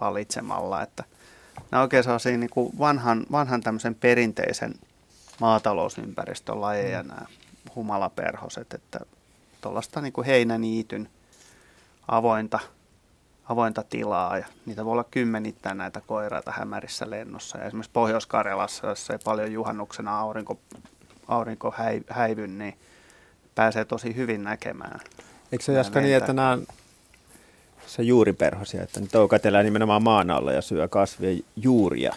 [0.00, 1.04] valitsemalla, että
[1.70, 4.74] nämä oikein sellaisia niin kuin vanhan, vanhan tämmöisen perinteisen
[5.40, 7.26] maatalousympäristön lajeja nämä
[7.74, 9.00] humalaperhoset, että
[9.60, 11.08] tuollaista niin kuin heinäniityn
[12.08, 12.58] avointa,
[13.48, 17.58] avointa tilaa ja niitä voi olla kymmenittäin näitä koiraita hämärissä lennossa.
[17.58, 20.58] Ja esimerkiksi Pohjois-Karjalassa, jossa ei paljon juhannuksena aurinko,
[21.28, 22.74] aurinko häi, häivy, niin
[23.54, 25.00] pääsee tosi hyvin näkemään.
[25.52, 26.58] Eikö se Jaska niin, että nämä
[27.86, 32.14] se juuriperhosia, että ne toukatellaan nimenomaan maan alla ja syö kasvien juuria?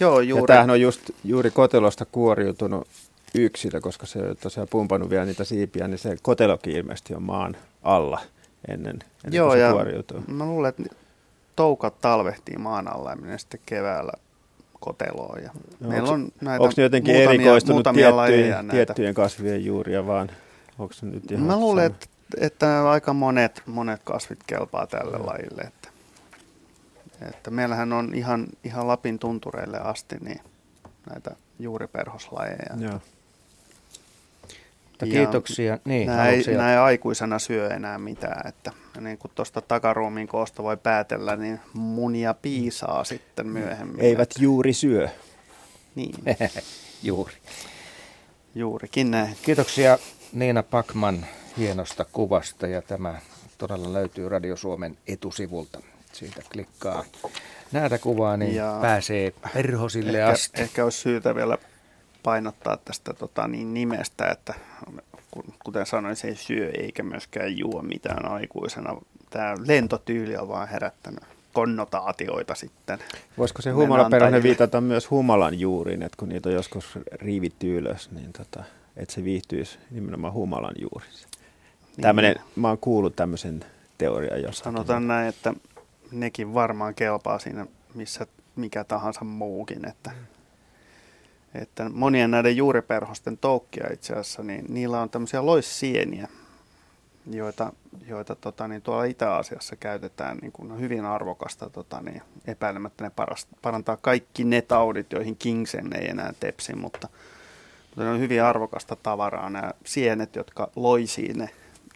[0.00, 0.42] Joo, juuri.
[0.42, 2.88] Ja tämähän on just juuri kotelosta kuoriutunut
[3.34, 7.56] yksilö, koska se on tosiaan pumpannut vielä niitä siipiä, niin se kotelokin ilmeisesti on maan
[7.82, 8.20] alla
[8.68, 10.22] ennen, ennen Joo, kuin se ja kuoriutuu.
[10.26, 10.82] mä luulen, että
[11.56, 14.12] toukat talvehtii maan alla ja menee sitten keväällä
[14.84, 15.42] koteloon.
[15.42, 15.50] Ja
[15.80, 20.30] No, meillä on näitä onks ne jotenkin muutamia, erikoistunut muutamia tiettyjen, tiettyjen kasvien juuria vaan?
[20.78, 22.06] Onko se nyt ihan Mä luulen, että,
[22.40, 25.62] että aika monet, monet kasvit kelpaa tälle lajille.
[25.62, 25.88] Että,
[27.30, 30.40] että meillähän on ihan, ihan Lapin tuntureille asti niin
[31.10, 32.76] näitä juuriperhoslajeja.
[32.78, 33.00] Joo.
[34.94, 35.78] Mutta kiitoksia.
[35.84, 38.48] Niin, nämä, ei, haluatko nämä ei aikuisena syö enää mitään.
[38.48, 44.00] Että, niin kuin tuosta takaruumiin koosta voi päätellä, niin munia piisaa sitten myöhemmin.
[44.00, 45.08] Eivät juuri syö.
[45.94, 46.14] Niin.
[47.02, 47.34] Juuri.
[48.54, 49.36] Juurikin näin.
[49.42, 49.98] Kiitoksia
[50.32, 51.26] Niina Pakman
[51.58, 53.14] hienosta kuvasta ja tämä
[53.58, 55.80] todella löytyy Radio Suomen etusivulta.
[56.12, 57.04] Siitä klikkaa
[57.72, 60.62] näitä kuvaa, niin Ja pääsee perhosille ehkä, asti.
[60.62, 61.58] Ehkä olisi syytä vielä
[62.24, 64.54] painottaa tästä tota, niin nimestä, että
[65.30, 68.96] kun, kuten sanoin, se ei syö eikä myöskään juo mitään aikuisena.
[69.30, 72.98] Tämä lentotyyli on vaan herättänyt konnotaatioita sitten.
[73.38, 74.42] Voisiko se antajille.
[74.42, 78.64] viitata myös humalan juuriin, että kun niitä on joskus riivitty ylös, niin tota,
[78.96, 81.28] että se viihtyisi nimenomaan humalan juurissa.
[81.96, 82.02] Niin.
[82.02, 83.64] Tämmönen, mä oon kuullut tämmöisen
[83.98, 84.72] teorian jostakin.
[84.72, 85.54] Sanotaan näin, että
[86.12, 88.26] nekin varmaan kelpaa siinä missä
[88.56, 89.88] mikä tahansa muukin.
[89.88, 90.10] Että,
[91.54, 96.28] että monien näiden juuriperhosten toukkia itse asiassa, niin niillä on tämmöisiä loissieniä,
[97.30, 97.72] joita,
[98.06, 101.70] joita tota, niin tuolla Itä-Aasiassa käytetään niin kuin hyvin arvokasta.
[101.70, 107.08] Tota, niin epäilemättä ne paras, parantaa kaikki ne taudit, joihin kingsen ei enää tepsi, mutta,
[107.86, 109.50] mutta ne on hyvin arvokasta tavaraa.
[109.50, 111.50] Nämä sienet, jotka loisii ne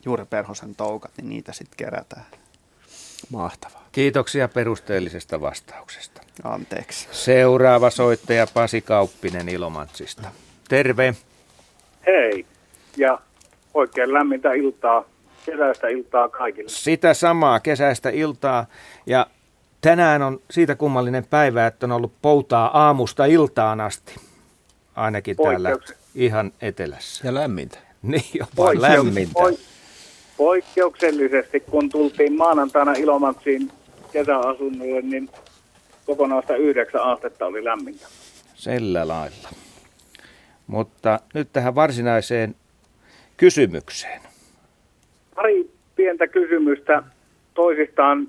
[0.05, 2.27] juuriperhosen toukat, niin niitä sitten kerätään.
[3.31, 3.88] Mahtavaa.
[3.99, 6.23] Kiitoksia perusteellisesta vastauksesta.
[6.45, 7.09] Anteeksi.
[7.13, 10.29] Seuraava soittaja Pasi Kauppinen Ilomantsista.
[10.69, 11.15] Terve.
[12.07, 12.47] Hei,
[12.97, 13.19] ja
[13.75, 15.05] oikein lämmintä iltaa,
[15.47, 16.69] kesäistä iltaa kaikille.
[16.69, 18.67] Sitä samaa kesäistä iltaa
[19.07, 19.27] ja
[19.81, 24.15] tänään on siitä kummallinen päivä, että on ollut poutaa aamusta iltaan asti.
[24.97, 25.77] Ainakin täällä
[26.15, 27.27] ihan etelässä.
[27.29, 27.79] Ja lämmintä.
[28.03, 29.33] Niin, jopa Poikkeuks- lämmintä.
[29.35, 29.59] poi-
[30.37, 33.73] poikkeuksellisesti, kun tultiin maanantaina Ilomantsiin
[34.13, 35.31] kesäasunnolle, niin
[36.07, 38.07] kokonaista yhdeksän astetta oli lämmintä.
[38.55, 39.49] Sillä lailla.
[40.67, 42.55] Mutta nyt tähän varsinaiseen
[43.37, 44.21] kysymykseen.
[45.35, 47.03] Pari pientä kysymystä
[47.55, 48.29] toisistaan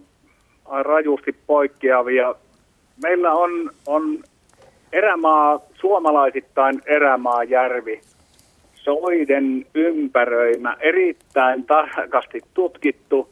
[0.81, 2.35] rajusti poikkeavia.
[3.03, 4.23] Meillä on, on
[4.93, 8.01] erämaa, suomalaisittain erämaajärvi,
[8.75, 13.29] soiden ympäröimä, erittäin tarkasti tutkittu,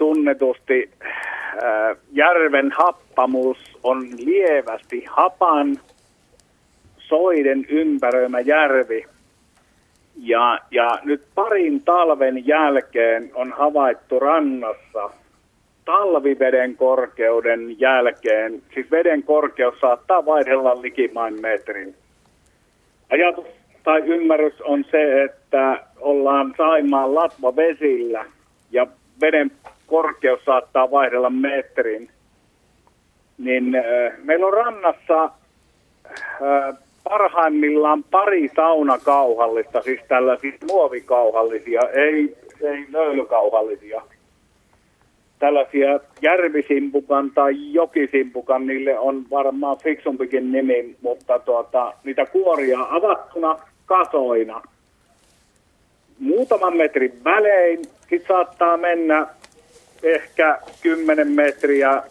[0.00, 5.76] tunnetusti äh, järven happamus on lievästi hapan,
[6.98, 9.04] soiden ympäröimä järvi.
[10.16, 15.10] Ja, ja nyt parin talven jälkeen on havaittu rannassa
[15.84, 21.94] talviveden korkeuden jälkeen, siis veden korkeus saattaa vaihdella likimain metrin.
[23.10, 23.46] Ajatus
[23.84, 28.24] tai ymmärrys on se, että ollaan Saimaan latvavesillä
[28.70, 28.86] ja
[29.20, 29.50] veden
[29.90, 32.10] korkeus saattaa vaihdella metrin.
[33.38, 33.64] Niin
[34.24, 35.30] meillä on rannassa
[37.04, 44.02] parhaimmillaan pari saunakauhallista, siis tällaisia muovikauhallisia, ei, ei löylykauhallisia.
[45.38, 54.62] Tällaisia järvisimpukan tai jokisimpukan, niille on varmaan fiksumpikin nimi, mutta tuota, niitä kuoria avattuna kasoina.
[56.18, 59.26] Muutaman metrin välein, sit saattaa mennä
[60.02, 62.02] ehkä 10 metriä,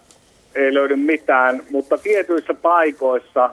[0.56, 3.50] ei löydy mitään, mutta tietyissä paikoissa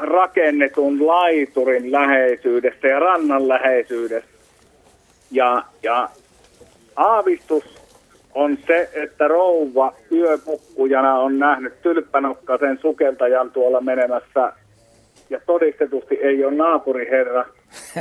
[0.00, 4.28] rakennetun laiturin läheisyydestä ja rannan läheisyydestä.
[5.30, 6.08] Ja, ja
[6.96, 7.64] aavistus
[8.34, 14.52] on se, että rouva yöpukkujana on nähnyt tylppänokkaisen sukeltajan tuolla menemässä
[15.30, 17.44] ja todistetusti ei ole naapuriherra.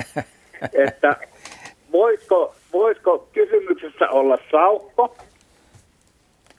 [0.88, 1.16] että
[1.94, 5.18] voisiko, voisiko kysymyksessä olla saukko?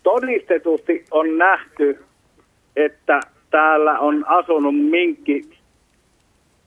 [0.03, 2.05] Todistetusti on nähty,
[2.77, 3.21] että
[3.51, 5.59] täällä on asunut minkki,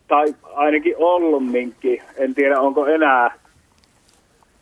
[0.08, 3.40] tai ainakin ollut minkki, en tiedä onko enää,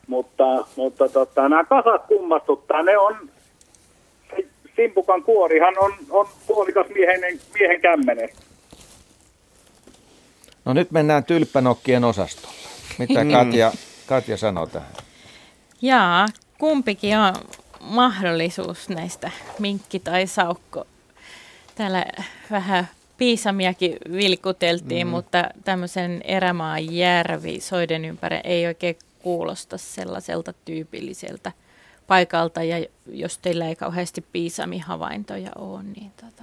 [0.06, 0.44] mutta,
[0.76, 3.16] mutta tota, nämä kasat kummastuttaa, ne on,
[4.76, 8.28] simpukan kuorihan on, on puolikas miehen, miehen kämmenen.
[10.64, 12.56] No nyt mennään tylppänokkien osastolle.
[12.98, 13.30] Mitä Mm.
[13.30, 13.72] Katja,
[14.06, 14.88] Katja sanoo tähän?
[15.82, 16.26] Jaa,
[16.58, 17.34] kumpikin on
[17.80, 20.86] mahdollisuus näistä minkki tai saukko.
[21.74, 22.04] Täällä
[22.50, 22.88] vähän
[23.18, 25.10] piisamiakin vilkuteltiin, Mm.
[25.10, 31.52] mutta tämmöisen erämaan järvi soiden ympäri ei oikein kuulosta sellaiselta tyypilliseltä
[32.06, 32.62] paikalta.
[32.62, 36.42] Ja jos teillä ei kauheasti piisamihavaintoja ole, niin tota,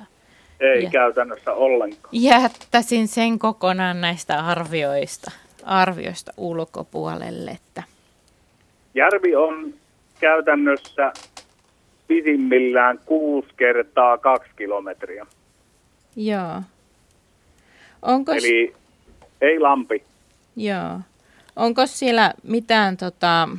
[0.60, 2.10] Ei Ja- käytännössä ollenkaan.
[2.12, 5.32] jättäisin sen kokonaan näistä arvioista,
[5.66, 7.52] arvioista ulkopuolelle.
[7.52, 7.84] Että
[8.94, 9.74] Järvi on
[10.20, 11.14] käytännössä
[12.08, 15.26] pisimmillään 6 kertaa 2 kilometriä.
[16.16, 16.62] Joo.
[18.02, 18.74] Onko, Eli
[19.42, 20.04] ei lampi.
[20.56, 21.00] joo.
[21.56, 23.50] Onko siellä mitään tota,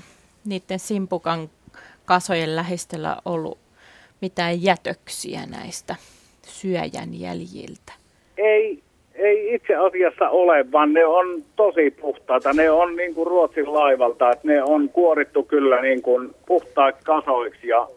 [0.45, 1.51] niiden simpukan
[2.05, 3.59] kasojen lähistöllä ollut
[4.21, 5.97] mitään jätöksiä näistä
[6.47, 7.93] syöjän jäljiltä?
[8.37, 8.83] Ei,
[9.25, 12.53] ei itse asiassa ole, vaan ne on tosi puhtaita.
[12.53, 17.69] Ne on niin kuin Ruotsin laivalta, että ne on kuorittu kyllä niin kuin puhtaiksi kasoiksi
[17.69, 17.89] ja,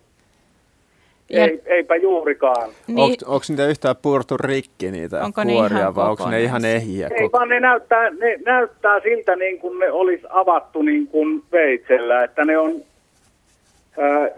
[1.29, 2.69] Ja- Ei, eipä juurikaan.
[2.87, 6.41] Niin- Onko, onko niitä yhtään purtu rikki niitä Onko ne kuoria ihan vai onko ne
[6.41, 7.07] ihan ehjiä?
[7.15, 12.23] Ei vaan ne näyttää, ne näyttää siltä niin kuin ne olisi avattu niin kuin veitsellä,
[12.23, 12.81] että ne on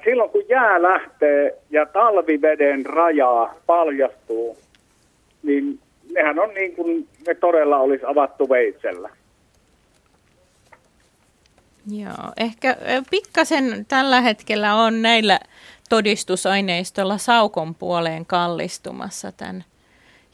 [0.04, 4.58] silloin kun jää lähtee ja talviveden rajaa paljastuu,
[5.44, 5.80] niin
[6.14, 9.10] nehän on niin kuin ne todella olisi avattu veitsellä.
[11.92, 12.78] Joo, ehkä
[13.12, 15.40] pikkasen tällä hetkellä on näillä
[15.90, 19.64] todistusaineistolla saukon puoleen kallistumassa tämän.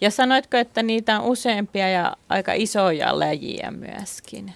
[0.02, 4.54] Ja sanoitko, että niitä on useampia ja aika isoja läjiä myöskin?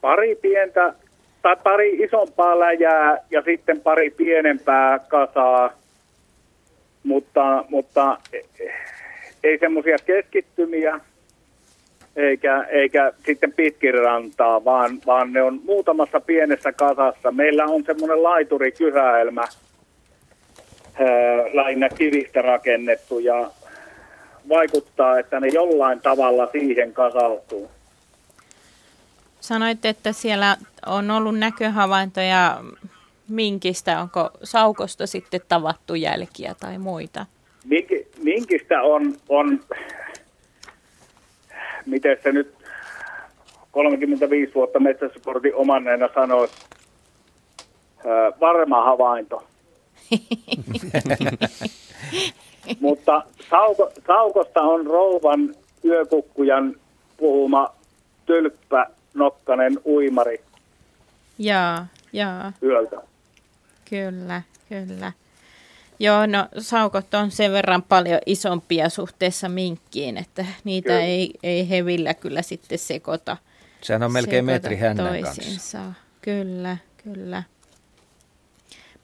[0.00, 0.94] Pari pientä
[1.42, 5.70] tai pari isompaa läjää ja sitten pari pienempää kasaa,
[7.02, 8.18] mutta, mutta
[9.44, 11.00] ei semmoisia keskittymiä
[12.16, 17.32] eikä, eikä sitten pitkin rantaa, vaan, vaan ne on muutamassa pienessä kasassa.
[17.32, 21.06] Meillä on semmoinen laiturikyhäelmä, ää,
[21.52, 23.50] lähinnä kivistä rakennettu ja
[24.48, 27.70] vaikuttaa, että ne jollain tavalla siihen kasautuu.
[29.40, 30.56] Sanoitte, että siellä
[30.86, 32.60] on ollut näköhavaintoja
[33.28, 34.00] minkistä.
[34.00, 37.26] Onko saukosta sitten tavattu jälkiä tai muita?
[37.64, 39.60] Minki, minkistä on, on,
[41.86, 42.54] miten se nyt
[43.70, 46.54] 35 vuotta metsäsportin omanneena sanoisi,
[48.06, 49.44] ää, varma havainto.
[52.80, 56.76] Mutta sauko, saukosta on rouvan yökukkujan
[57.16, 57.74] puhuma
[58.26, 60.40] tylppä nokkanen uimari
[61.38, 62.96] Jaa, jaa, yöltä.
[63.90, 65.12] kyllä, kyllä.
[66.02, 71.00] Joo, no saukot on sen verran paljon isompia suhteessa minkkiin, että niitä Kyllä.
[71.00, 73.36] ei, ei hevillä kyllä sitten sekoita.
[73.80, 75.78] Sehän on melkein sekoita metri hännän toisiinsa.
[76.22, 77.42] Kyllä, kyllä.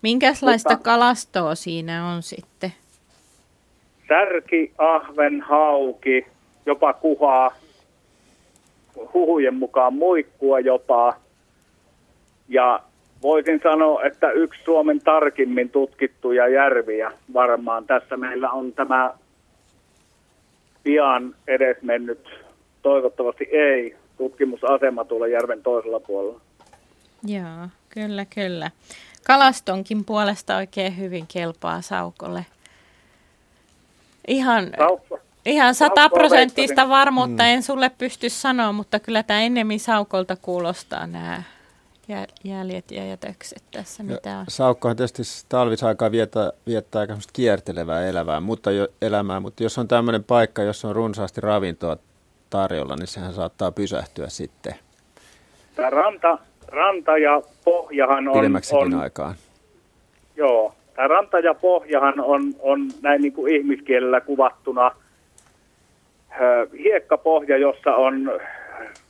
[0.03, 2.73] Minkälaista Mutta- kalastoa siinä on sitten?
[4.09, 6.27] Särki, ahven, hauki,
[6.67, 7.51] jopa kuhaa,
[9.15, 11.17] huhujen mukaan muikkua jopa.
[12.49, 12.83] Ja
[13.23, 17.85] voisin sanoa, että yksi Suomen tarkimmin tutkittuja järviä varmaan.
[17.87, 19.15] Tässä meillä on tämä
[20.83, 22.29] pian edesmennyt,
[22.83, 26.41] toivottavasti ei, tutkimusasema tuolla järven toisella puolella.
[27.27, 28.71] Joo, kyllä, kyllä.
[29.27, 32.47] Kalastonkin puolesta oikein hyvin kelpaa saukolle.
[34.29, 35.19] Ihan, Saukko.
[35.47, 37.49] ihan sataprosenttista varmuutta Mm.
[37.49, 41.43] en sulle pysty sanoa, mutta kyllä tämä ennemmin saukolta kuulostaa nämä
[42.45, 44.45] jäljet ja jätökset tässä, mitä on.
[44.49, 50.25] Saukkohan tietysti talvisaikaa viettää, viettää aika kiertelevää elämää, mutta jo, elämää, mutta jos on tämmöinen
[50.25, 51.97] paikka, jossa on runsaasti ravintoa
[52.51, 54.75] tarjolla, niin sehän saattaa pysähtyä sitten
[55.79, 59.35] Tämä ranta, ranta ja pohjahan on, pidemmäksikin on aikaan.
[60.37, 64.91] Joo, tämä ranta ja pohjahan on, on näin niin kuin ihmiskielellä kuvattuna
[66.41, 68.31] ö, hiekkapohja, jossa on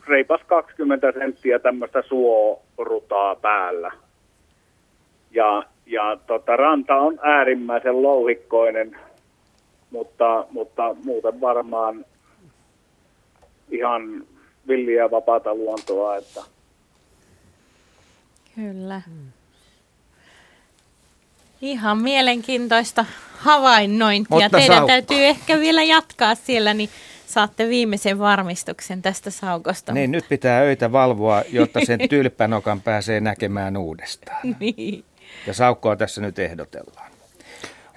[0.09, 3.93] reipas 20 senttiä tämmöistä suorutaa päällä.
[5.31, 8.99] Ja, ja tota, ranta on äärimmäisen louhikkoinen,
[9.91, 12.05] mutta, mutta muuten varmaan
[13.71, 14.27] ihan
[14.69, 16.41] villiä ja vapaata luontoa, että
[18.55, 19.03] Kyllä.
[21.61, 23.05] Ihan mielenkiintoista
[23.39, 24.27] havainnointia.
[24.31, 24.87] Mutta Teidän Saukko.
[24.87, 26.91] täytyy ehkä vielä jatkaa siellä, niin
[27.29, 29.93] saatte viimeisen varmistuksen tästä saukosta.
[29.93, 34.57] Niin, nyt pitää öitä valvoa, jotta sen tylppänokan pääsee näkemään uudestaan.
[34.61, 35.05] niin.
[35.47, 37.11] Ja Saukkoa tässä nyt ehdotellaan.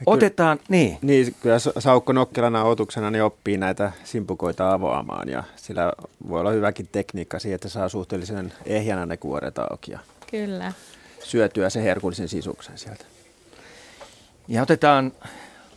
[0.05, 0.97] Otetaan, niin.
[1.01, 5.93] Niin, kyllä Sa- Saukko Nokkelana otuksena niin oppii näitä simpukoita avaamaan ja sillä
[6.29, 9.99] voi olla hyväkin tekniikka siihen, että saa suhteellisen ehjänä ne kuoret auki ja
[10.31, 10.71] Kyllä.
[11.23, 13.05] syötyä se herkullisen sisuksen sieltä.
[14.47, 15.11] Ja otetaan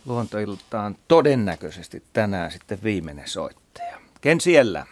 [0.05, 3.97] luontoiltaan todennäköisesti tänään sitten viimeinen soittaja.
[4.21, 4.85] Ken siellä?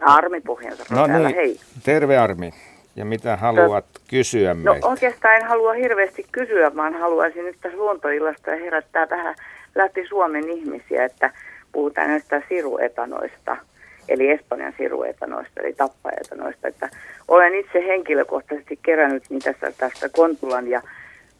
[0.00, 1.60] Armi Pohjansaari No täällä, niin, hei.
[1.84, 2.50] terve Armi.
[2.96, 4.86] Ja mitä haluat kysyä No meiltä?
[4.86, 9.34] oikeastaan en halua hirveästi kysyä, vaan haluaisin nyt tässä luontoillasta herättää vähän
[9.74, 11.30] läpi Suomen ihmisiä, että
[11.72, 13.56] puhutaan näistä siruetanoista,
[14.08, 16.68] eli Espanjan siruetanoista, eli tappaetanoista.
[16.68, 16.88] Että
[17.28, 20.82] olen itse henkilökohtaisesti kerännyt niitä tästä, tästä Kontulan ja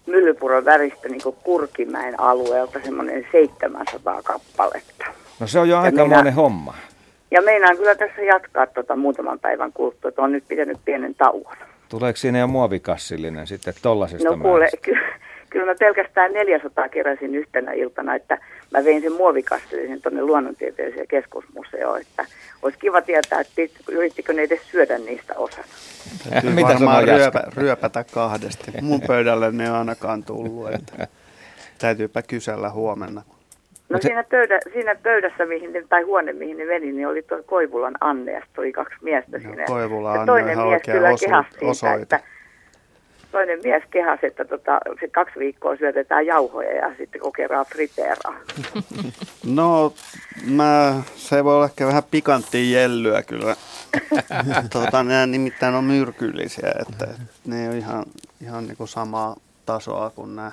[0.07, 5.05] Myllypuron väristä niin Kurkimäen alueelta semmoinen 700 kappaletta.
[5.41, 6.75] No se on jo aikamoinen homma.
[7.31, 11.57] Ja meinaan kyllä tässä jatkaa tota muutaman päivän kuluttua, että on nyt pitänyt pienen tauon.
[11.89, 14.99] Tuleeko siinä jo muovikassillinen sitten tollasesta No kuule, ky-
[15.51, 18.39] kyllä mä pelkästään 400 keräsin yhtenä iltana, että
[18.75, 22.25] mä vein sen muovikassillisen tuonne luonnontieteelliseen keskusmuseoon, että
[22.63, 25.65] olisi kiva tietää, että yrittikö ne edes syödä niistä osan.
[26.31, 28.73] Täytyy Mitä varmaan ryöpä, ryöpätä kahdesti.
[28.83, 30.75] Mun pöydälle ne ei ainakaan tullut.
[30.75, 31.09] Että
[31.79, 33.23] täytyypä kysellä huomenna.
[33.89, 37.39] No siinä, pöydä, siinä pöydässä, mihin ne, tai huone, mihin ne meni, niin oli tuo
[37.47, 39.61] Koivulan Anne ja oli kaksi miestä siinä.
[39.61, 42.03] No, Koivula ja Anne toinen on mies kyllä osu- kehasi siitä, osoite.
[42.03, 42.21] että
[43.35, 48.37] toinen mies kehasi, että tota, se kaksi viikkoa syötetään jauhoja ja sitten kokeraa friteeraa.
[49.47, 49.93] No,
[50.51, 53.57] mä, se voi olla ehkä vähän pikanttia jellyä kyllä.
[54.73, 57.07] tota, nämä nimittäin on myrkyllisiä, että
[57.47, 58.05] ne on ihan,
[58.43, 59.37] ihan niin kuin samaa
[59.67, 60.53] tasoa kuin nämä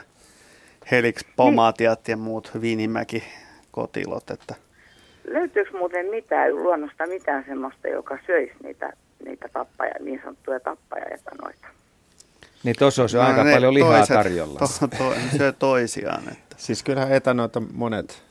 [0.92, 3.24] Helix pomatiat ja muut Viinimäki
[3.72, 4.32] kotilot.
[4.32, 4.56] Että
[5.28, 8.94] Löytyykö muuten mitään luonnosta mitään semmoista, joka söisi niitä,
[9.26, 11.68] niitä tappaja, niin sanottuja tappajaetanoita?
[12.64, 14.60] Niin tuossa olisi No, aika ne paljon lihaa toiset tarjolla.
[14.60, 16.24] To, to, syö toisiaan.
[16.32, 16.56] Että.
[16.58, 18.24] Siis kyllähän etanoita monet,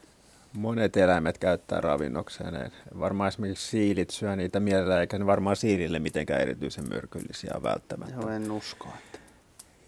[0.52, 2.52] monet eläimet käyttää ravinnokseen.
[2.54, 8.14] Ne Varmaan esimerkiksi siilit syö niitä mielellään, eikä ne varmaan siilille mitenkään erityisen myrkyllisiä välttämättä.
[8.20, 8.88] Joo, en usko.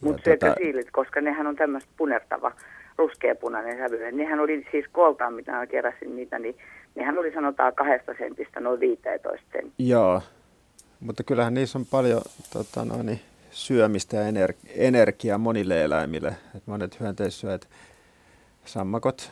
[0.00, 2.52] Mutta syökö siilit, koska nehän on tämmöistä punertava,
[2.98, 4.16] ruskeapunainen sävyinen.
[4.16, 6.56] Nehän oli siis kooltaan, mitä mä keräsin niitä, niin
[6.94, 9.72] nehän oli sanotaan kahdesta sentistä noin 15 senttiä.
[9.78, 10.22] Joo,
[11.00, 13.20] mutta kyllähän niissä on paljon tota, noin, niin,
[13.52, 16.36] syömistä ja ener- energiaa monille eläimille.
[16.54, 17.68] Et monet hyönteissyöt,
[18.64, 19.30] sammakot,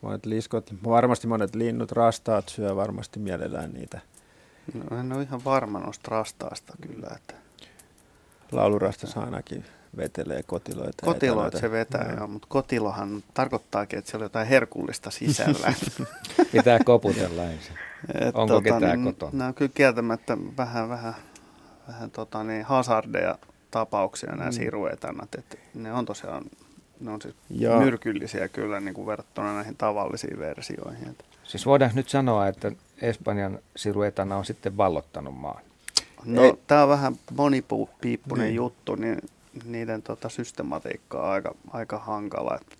[0.00, 4.00] monet liskot, varmasti monet linnut, rastaat syö varmasti mielellään niitä.
[4.74, 7.08] No, en ole ihan varma noista rastaasta kyllä.
[7.16, 7.34] Että
[8.52, 9.64] Laulurastas ainakin
[9.96, 11.06] vetelee kotiloita.
[11.06, 12.16] kotiloit se vetää, Joo.
[12.18, 15.72] joo, mutta kotilohan tarkoittaakin, että siellä on jotain herkullista sisällä.
[16.52, 17.74] Pitää koputella ensin.
[18.28, 19.32] Et Onko ketään niin, kotona?
[19.38, 21.14] Nämä on kyllä kieltämättä vähän, vähän,
[21.88, 23.38] vähän tota niin, hazardeja
[23.70, 24.52] tapauksia nämä Mm.
[24.52, 25.34] siruetannat.
[25.38, 26.44] Että ne on tosiaan
[27.00, 27.80] ne on siis Joo.
[27.80, 31.16] myrkyllisiä kyllä niin kuin verrattuna näihin tavallisiin versioihin.
[31.44, 35.62] Siis voidaanko nyt sanoa, että Espanjan siruetana on sitten vallottanut maan?
[36.24, 38.48] No, tämä on vähän monipiippunen Niin.
[38.48, 38.56] niin.
[38.56, 39.18] juttu, niin
[39.64, 42.58] niiden tota, systematiikka on aika, aika hankala.
[42.60, 42.78] Et,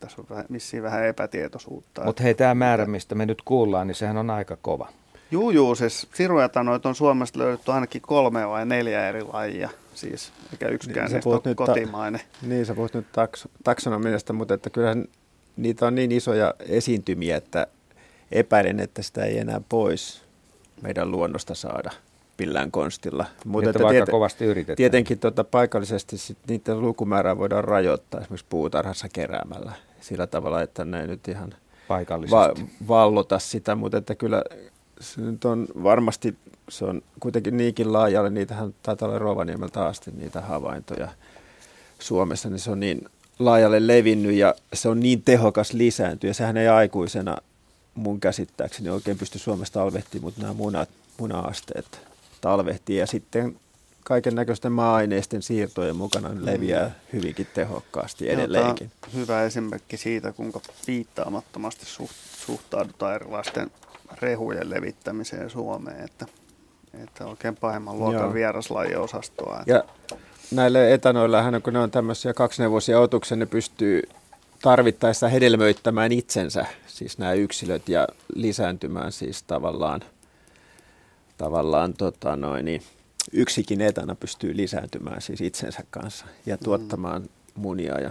[0.00, 2.04] tässä on vähän, vissiin vähän epätietoisuutta.
[2.04, 4.88] Mutta hei, tämä määrä, mistä me nyt kuullaan, niin sehän on aika kova.
[5.30, 10.68] Juu, juu, siis siruetanoita on Suomesta löydetty ainakin kolme vai neljä eri lajia, siis eikä
[10.68, 12.20] yksikään niin, ole nyt ta- kotimainen.
[12.42, 15.04] Niin, sä puhut nyt taks- taksonomiasta, mutta että kyllähän
[15.56, 17.66] niitä on niin isoja esiintymiä, että
[18.32, 20.22] epäilen, että sitä ei enää pois
[20.82, 21.90] meidän luonnosta saada
[22.38, 23.24] millään konstilla.
[23.44, 24.76] Niin, että vaikka kovasti yritetään.
[24.76, 31.00] Tietenkin tota, paikallisesti sit niiden lukumäärää voidaan rajoittaa esimerkiksi puutarhassa keräämällä sillä tavalla, että ne
[31.00, 31.54] ei nyt ihan
[31.88, 32.70] Paikallisesti.
[32.88, 34.42] vallota sitä, mutta että kyllä
[35.00, 36.36] se nyt on varmasti,
[36.68, 41.08] se on kuitenkin niinkin laajalle, niitähän taitaa olla Rovaniemeltä asti niitä havaintoja
[41.98, 43.08] Suomessa, niin se on niin
[43.38, 46.32] laajalle levinnyt ja se on niin tehokas lisääntyä.
[46.32, 47.36] Sehän ei aikuisena
[47.94, 52.00] mun käsittääkseni oikein pysty Suomesta talvehtimaan, mutta nämä munat, muna-asteet
[52.40, 53.56] talvehtii ja sitten
[54.04, 58.90] kaiken näköisten maa-aineisten siirtojen mukana ne leviää hyvinkin tehokkaasti edelleenkin.
[59.14, 62.12] hyvä esimerkki siitä, kuinka piittaamattomasti suht,
[62.46, 63.70] suhtaudutaan erilaisten
[64.20, 66.26] rehujen levittämiseen Suomeen, että,
[67.04, 68.34] että oikein pahemman luokan Joo.
[68.34, 69.62] vieraslajiosastoa.
[69.66, 69.84] Ja
[70.50, 74.02] näille etanoillahan, kun ne on tämmöisiä kaksinevuosia otuksia, ne pystyy
[74.62, 80.00] tarvittaessa hedelmöittämään itsensä, siis nämä yksilöt, ja lisääntymään siis tavallaan,
[81.38, 82.82] tavallaan tota noin, niin
[83.32, 88.00] yksikin etana pystyy lisääntymään siis itsensä kanssa ja tuottamaan munia.
[88.00, 88.10] Ja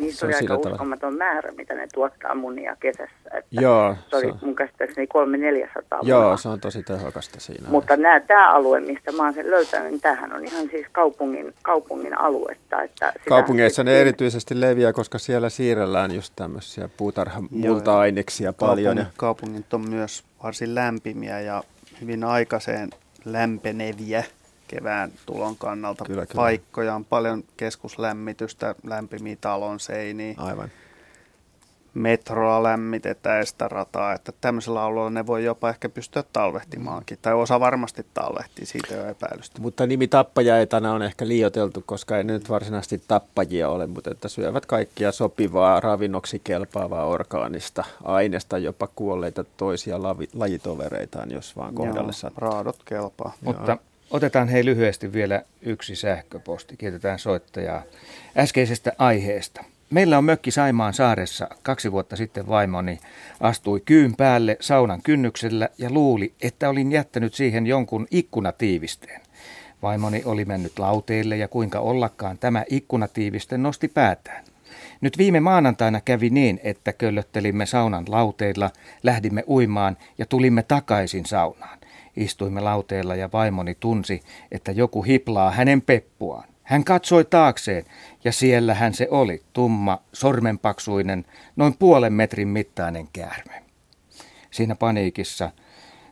[0.00, 0.74] Niissä se on oli aika sillä tavalla.
[0.74, 3.14] uskomaton määrä, mitä ne tuottaa munia kesässä.
[3.34, 6.36] Että Joo, se oli se on- mun käsittääkseni 300-400 Joo, munaa.
[6.36, 7.68] se on tosi tehokasta siinä.
[7.68, 7.94] Mutta
[8.26, 12.82] tämä alue, mistä mä oon sen löytänyt, niin tämähän on ihan siis kaupungin, kaupungin aluetta.
[12.82, 18.96] Että Kaupungeissa ne erityisesti leviää, koska siellä siirrellään just tämmöisiä puutarhamulta-aineksia paljon.
[18.96, 21.62] Ja Kaupungit, kaupungit on myös varsin lämpimiä ja
[22.00, 22.90] hyvin aikaiseen
[23.24, 24.24] lämpeneviä
[24.70, 26.04] kevään tulon kannalta.
[26.04, 26.42] Kyllä, kyllä.
[26.42, 30.34] Paikkoja on paljon keskuslämmitystä, lämpimiä talon seiniä.
[30.38, 30.68] Aivan.
[31.94, 37.18] Metroa lämmitetään sitä rataa, että tämmöisellä alueella ne voi jopa ehkä pystyä talvehtimaankin.
[37.22, 39.60] Tai osa varmasti talvehtii, siitä ei ole epäilystä.
[39.60, 44.28] Mutta nimi tappajaetana on ehkä liioteltu, koska ei ne nyt varsinaisesti tappajia ole, mutta että
[44.28, 52.02] syövät kaikkia sopivaa, ravinnoksi kelpaavaa orgaanista aineesta, jopa kuolleita toisia lavi, lajitovereitaan, jos vaan kohdalle
[52.02, 52.40] Joo, sattuu.
[52.40, 53.32] raadot kelpaa.
[53.40, 53.78] Mutta
[54.10, 56.76] otetaan hei lyhyesti vielä yksi sähköposti.
[56.76, 57.82] Kiitetään soittajaa
[58.38, 59.64] äskeisestä aiheesta.
[59.90, 61.48] Meillä on mökki Saimaan saaressa.
[61.62, 62.98] Kaksi vuotta sitten vaimoni
[63.40, 69.20] astui kyyn päälle saunan kynnyksellä ja luuli, että olin jättänyt siihen jonkun ikkunatiivisteen.
[69.82, 74.44] Vaimoni oli mennyt lauteille ja kuinka ollakaan tämä ikkunatiiviste nosti päätään.
[75.00, 78.70] Nyt viime maanantaina kävi niin, että köllöttelimme saunan lauteilla,
[79.02, 81.79] lähdimme uimaan ja tulimme takaisin saunaan.
[82.20, 84.22] Istuimme lauteella ja vaimoni tunsi,
[84.52, 86.48] että joku hiplaa hänen peppuaan.
[86.62, 87.84] Hän katsoi taakseen
[88.24, 91.24] ja siellähän se oli, tumma, sormenpaksuinen,
[91.56, 93.62] noin puolen metrin mittainen käärme.
[94.50, 95.50] Siinä paniikissa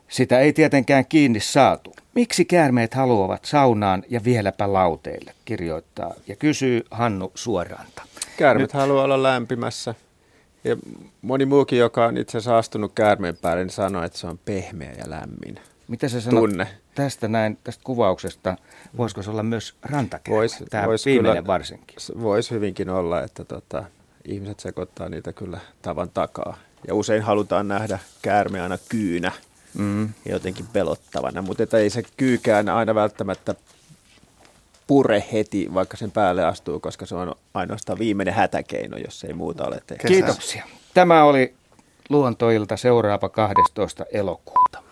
[0.07, 1.93] sitä ei tietenkään kiinni saatu.
[2.15, 8.03] Miksi käärmeet haluavat saunaan ja vieläpä lauteille, kirjoittaa ja kysyy Hannu Suoranta.
[8.37, 9.95] Käärmet Nyt- haluaa olla lämpimässä.
[10.63, 10.75] Ja
[11.21, 14.91] moni muukin, joka on itse asiassa astunut käärmeen päälle, niin sanoo, että se on pehmeä
[14.97, 15.59] ja lämmin.
[15.89, 16.67] Mitä sä sanot Tunne.
[16.95, 18.57] tästä näin, tästä kuvauksesta?
[18.97, 20.37] Voisiko se olla myös rantakäärme?
[20.39, 21.97] Vois, Tämä vois viimeinen kyllä- varsinkin.
[22.21, 23.83] Voisi hyvinkin olla, että tota,
[24.25, 26.57] ihmiset sekoittaa niitä kyllä tavan takaa.
[26.87, 29.31] Ja usein halutaan nähdä käärme aina kyynä
[29.77, 30.03] mm.
[30.03, 33.55] ja jotenkin pelottavana, mutta että ei se kyykään aina välttämättä
[34.87, 39.67] pure heti, vaikka sen päälle astuu, koska se on ainoastaan viimeinen hätäkeino, jos ei muuta
[39.67, 40.07] ole tehty.
[40.07, 40.63] Kiitoksia.
[40.93, 41.53] Tämä oli
[42.09, 44.05] luontoilta seuraava 12.
[44.11, 44.88] elokuuta.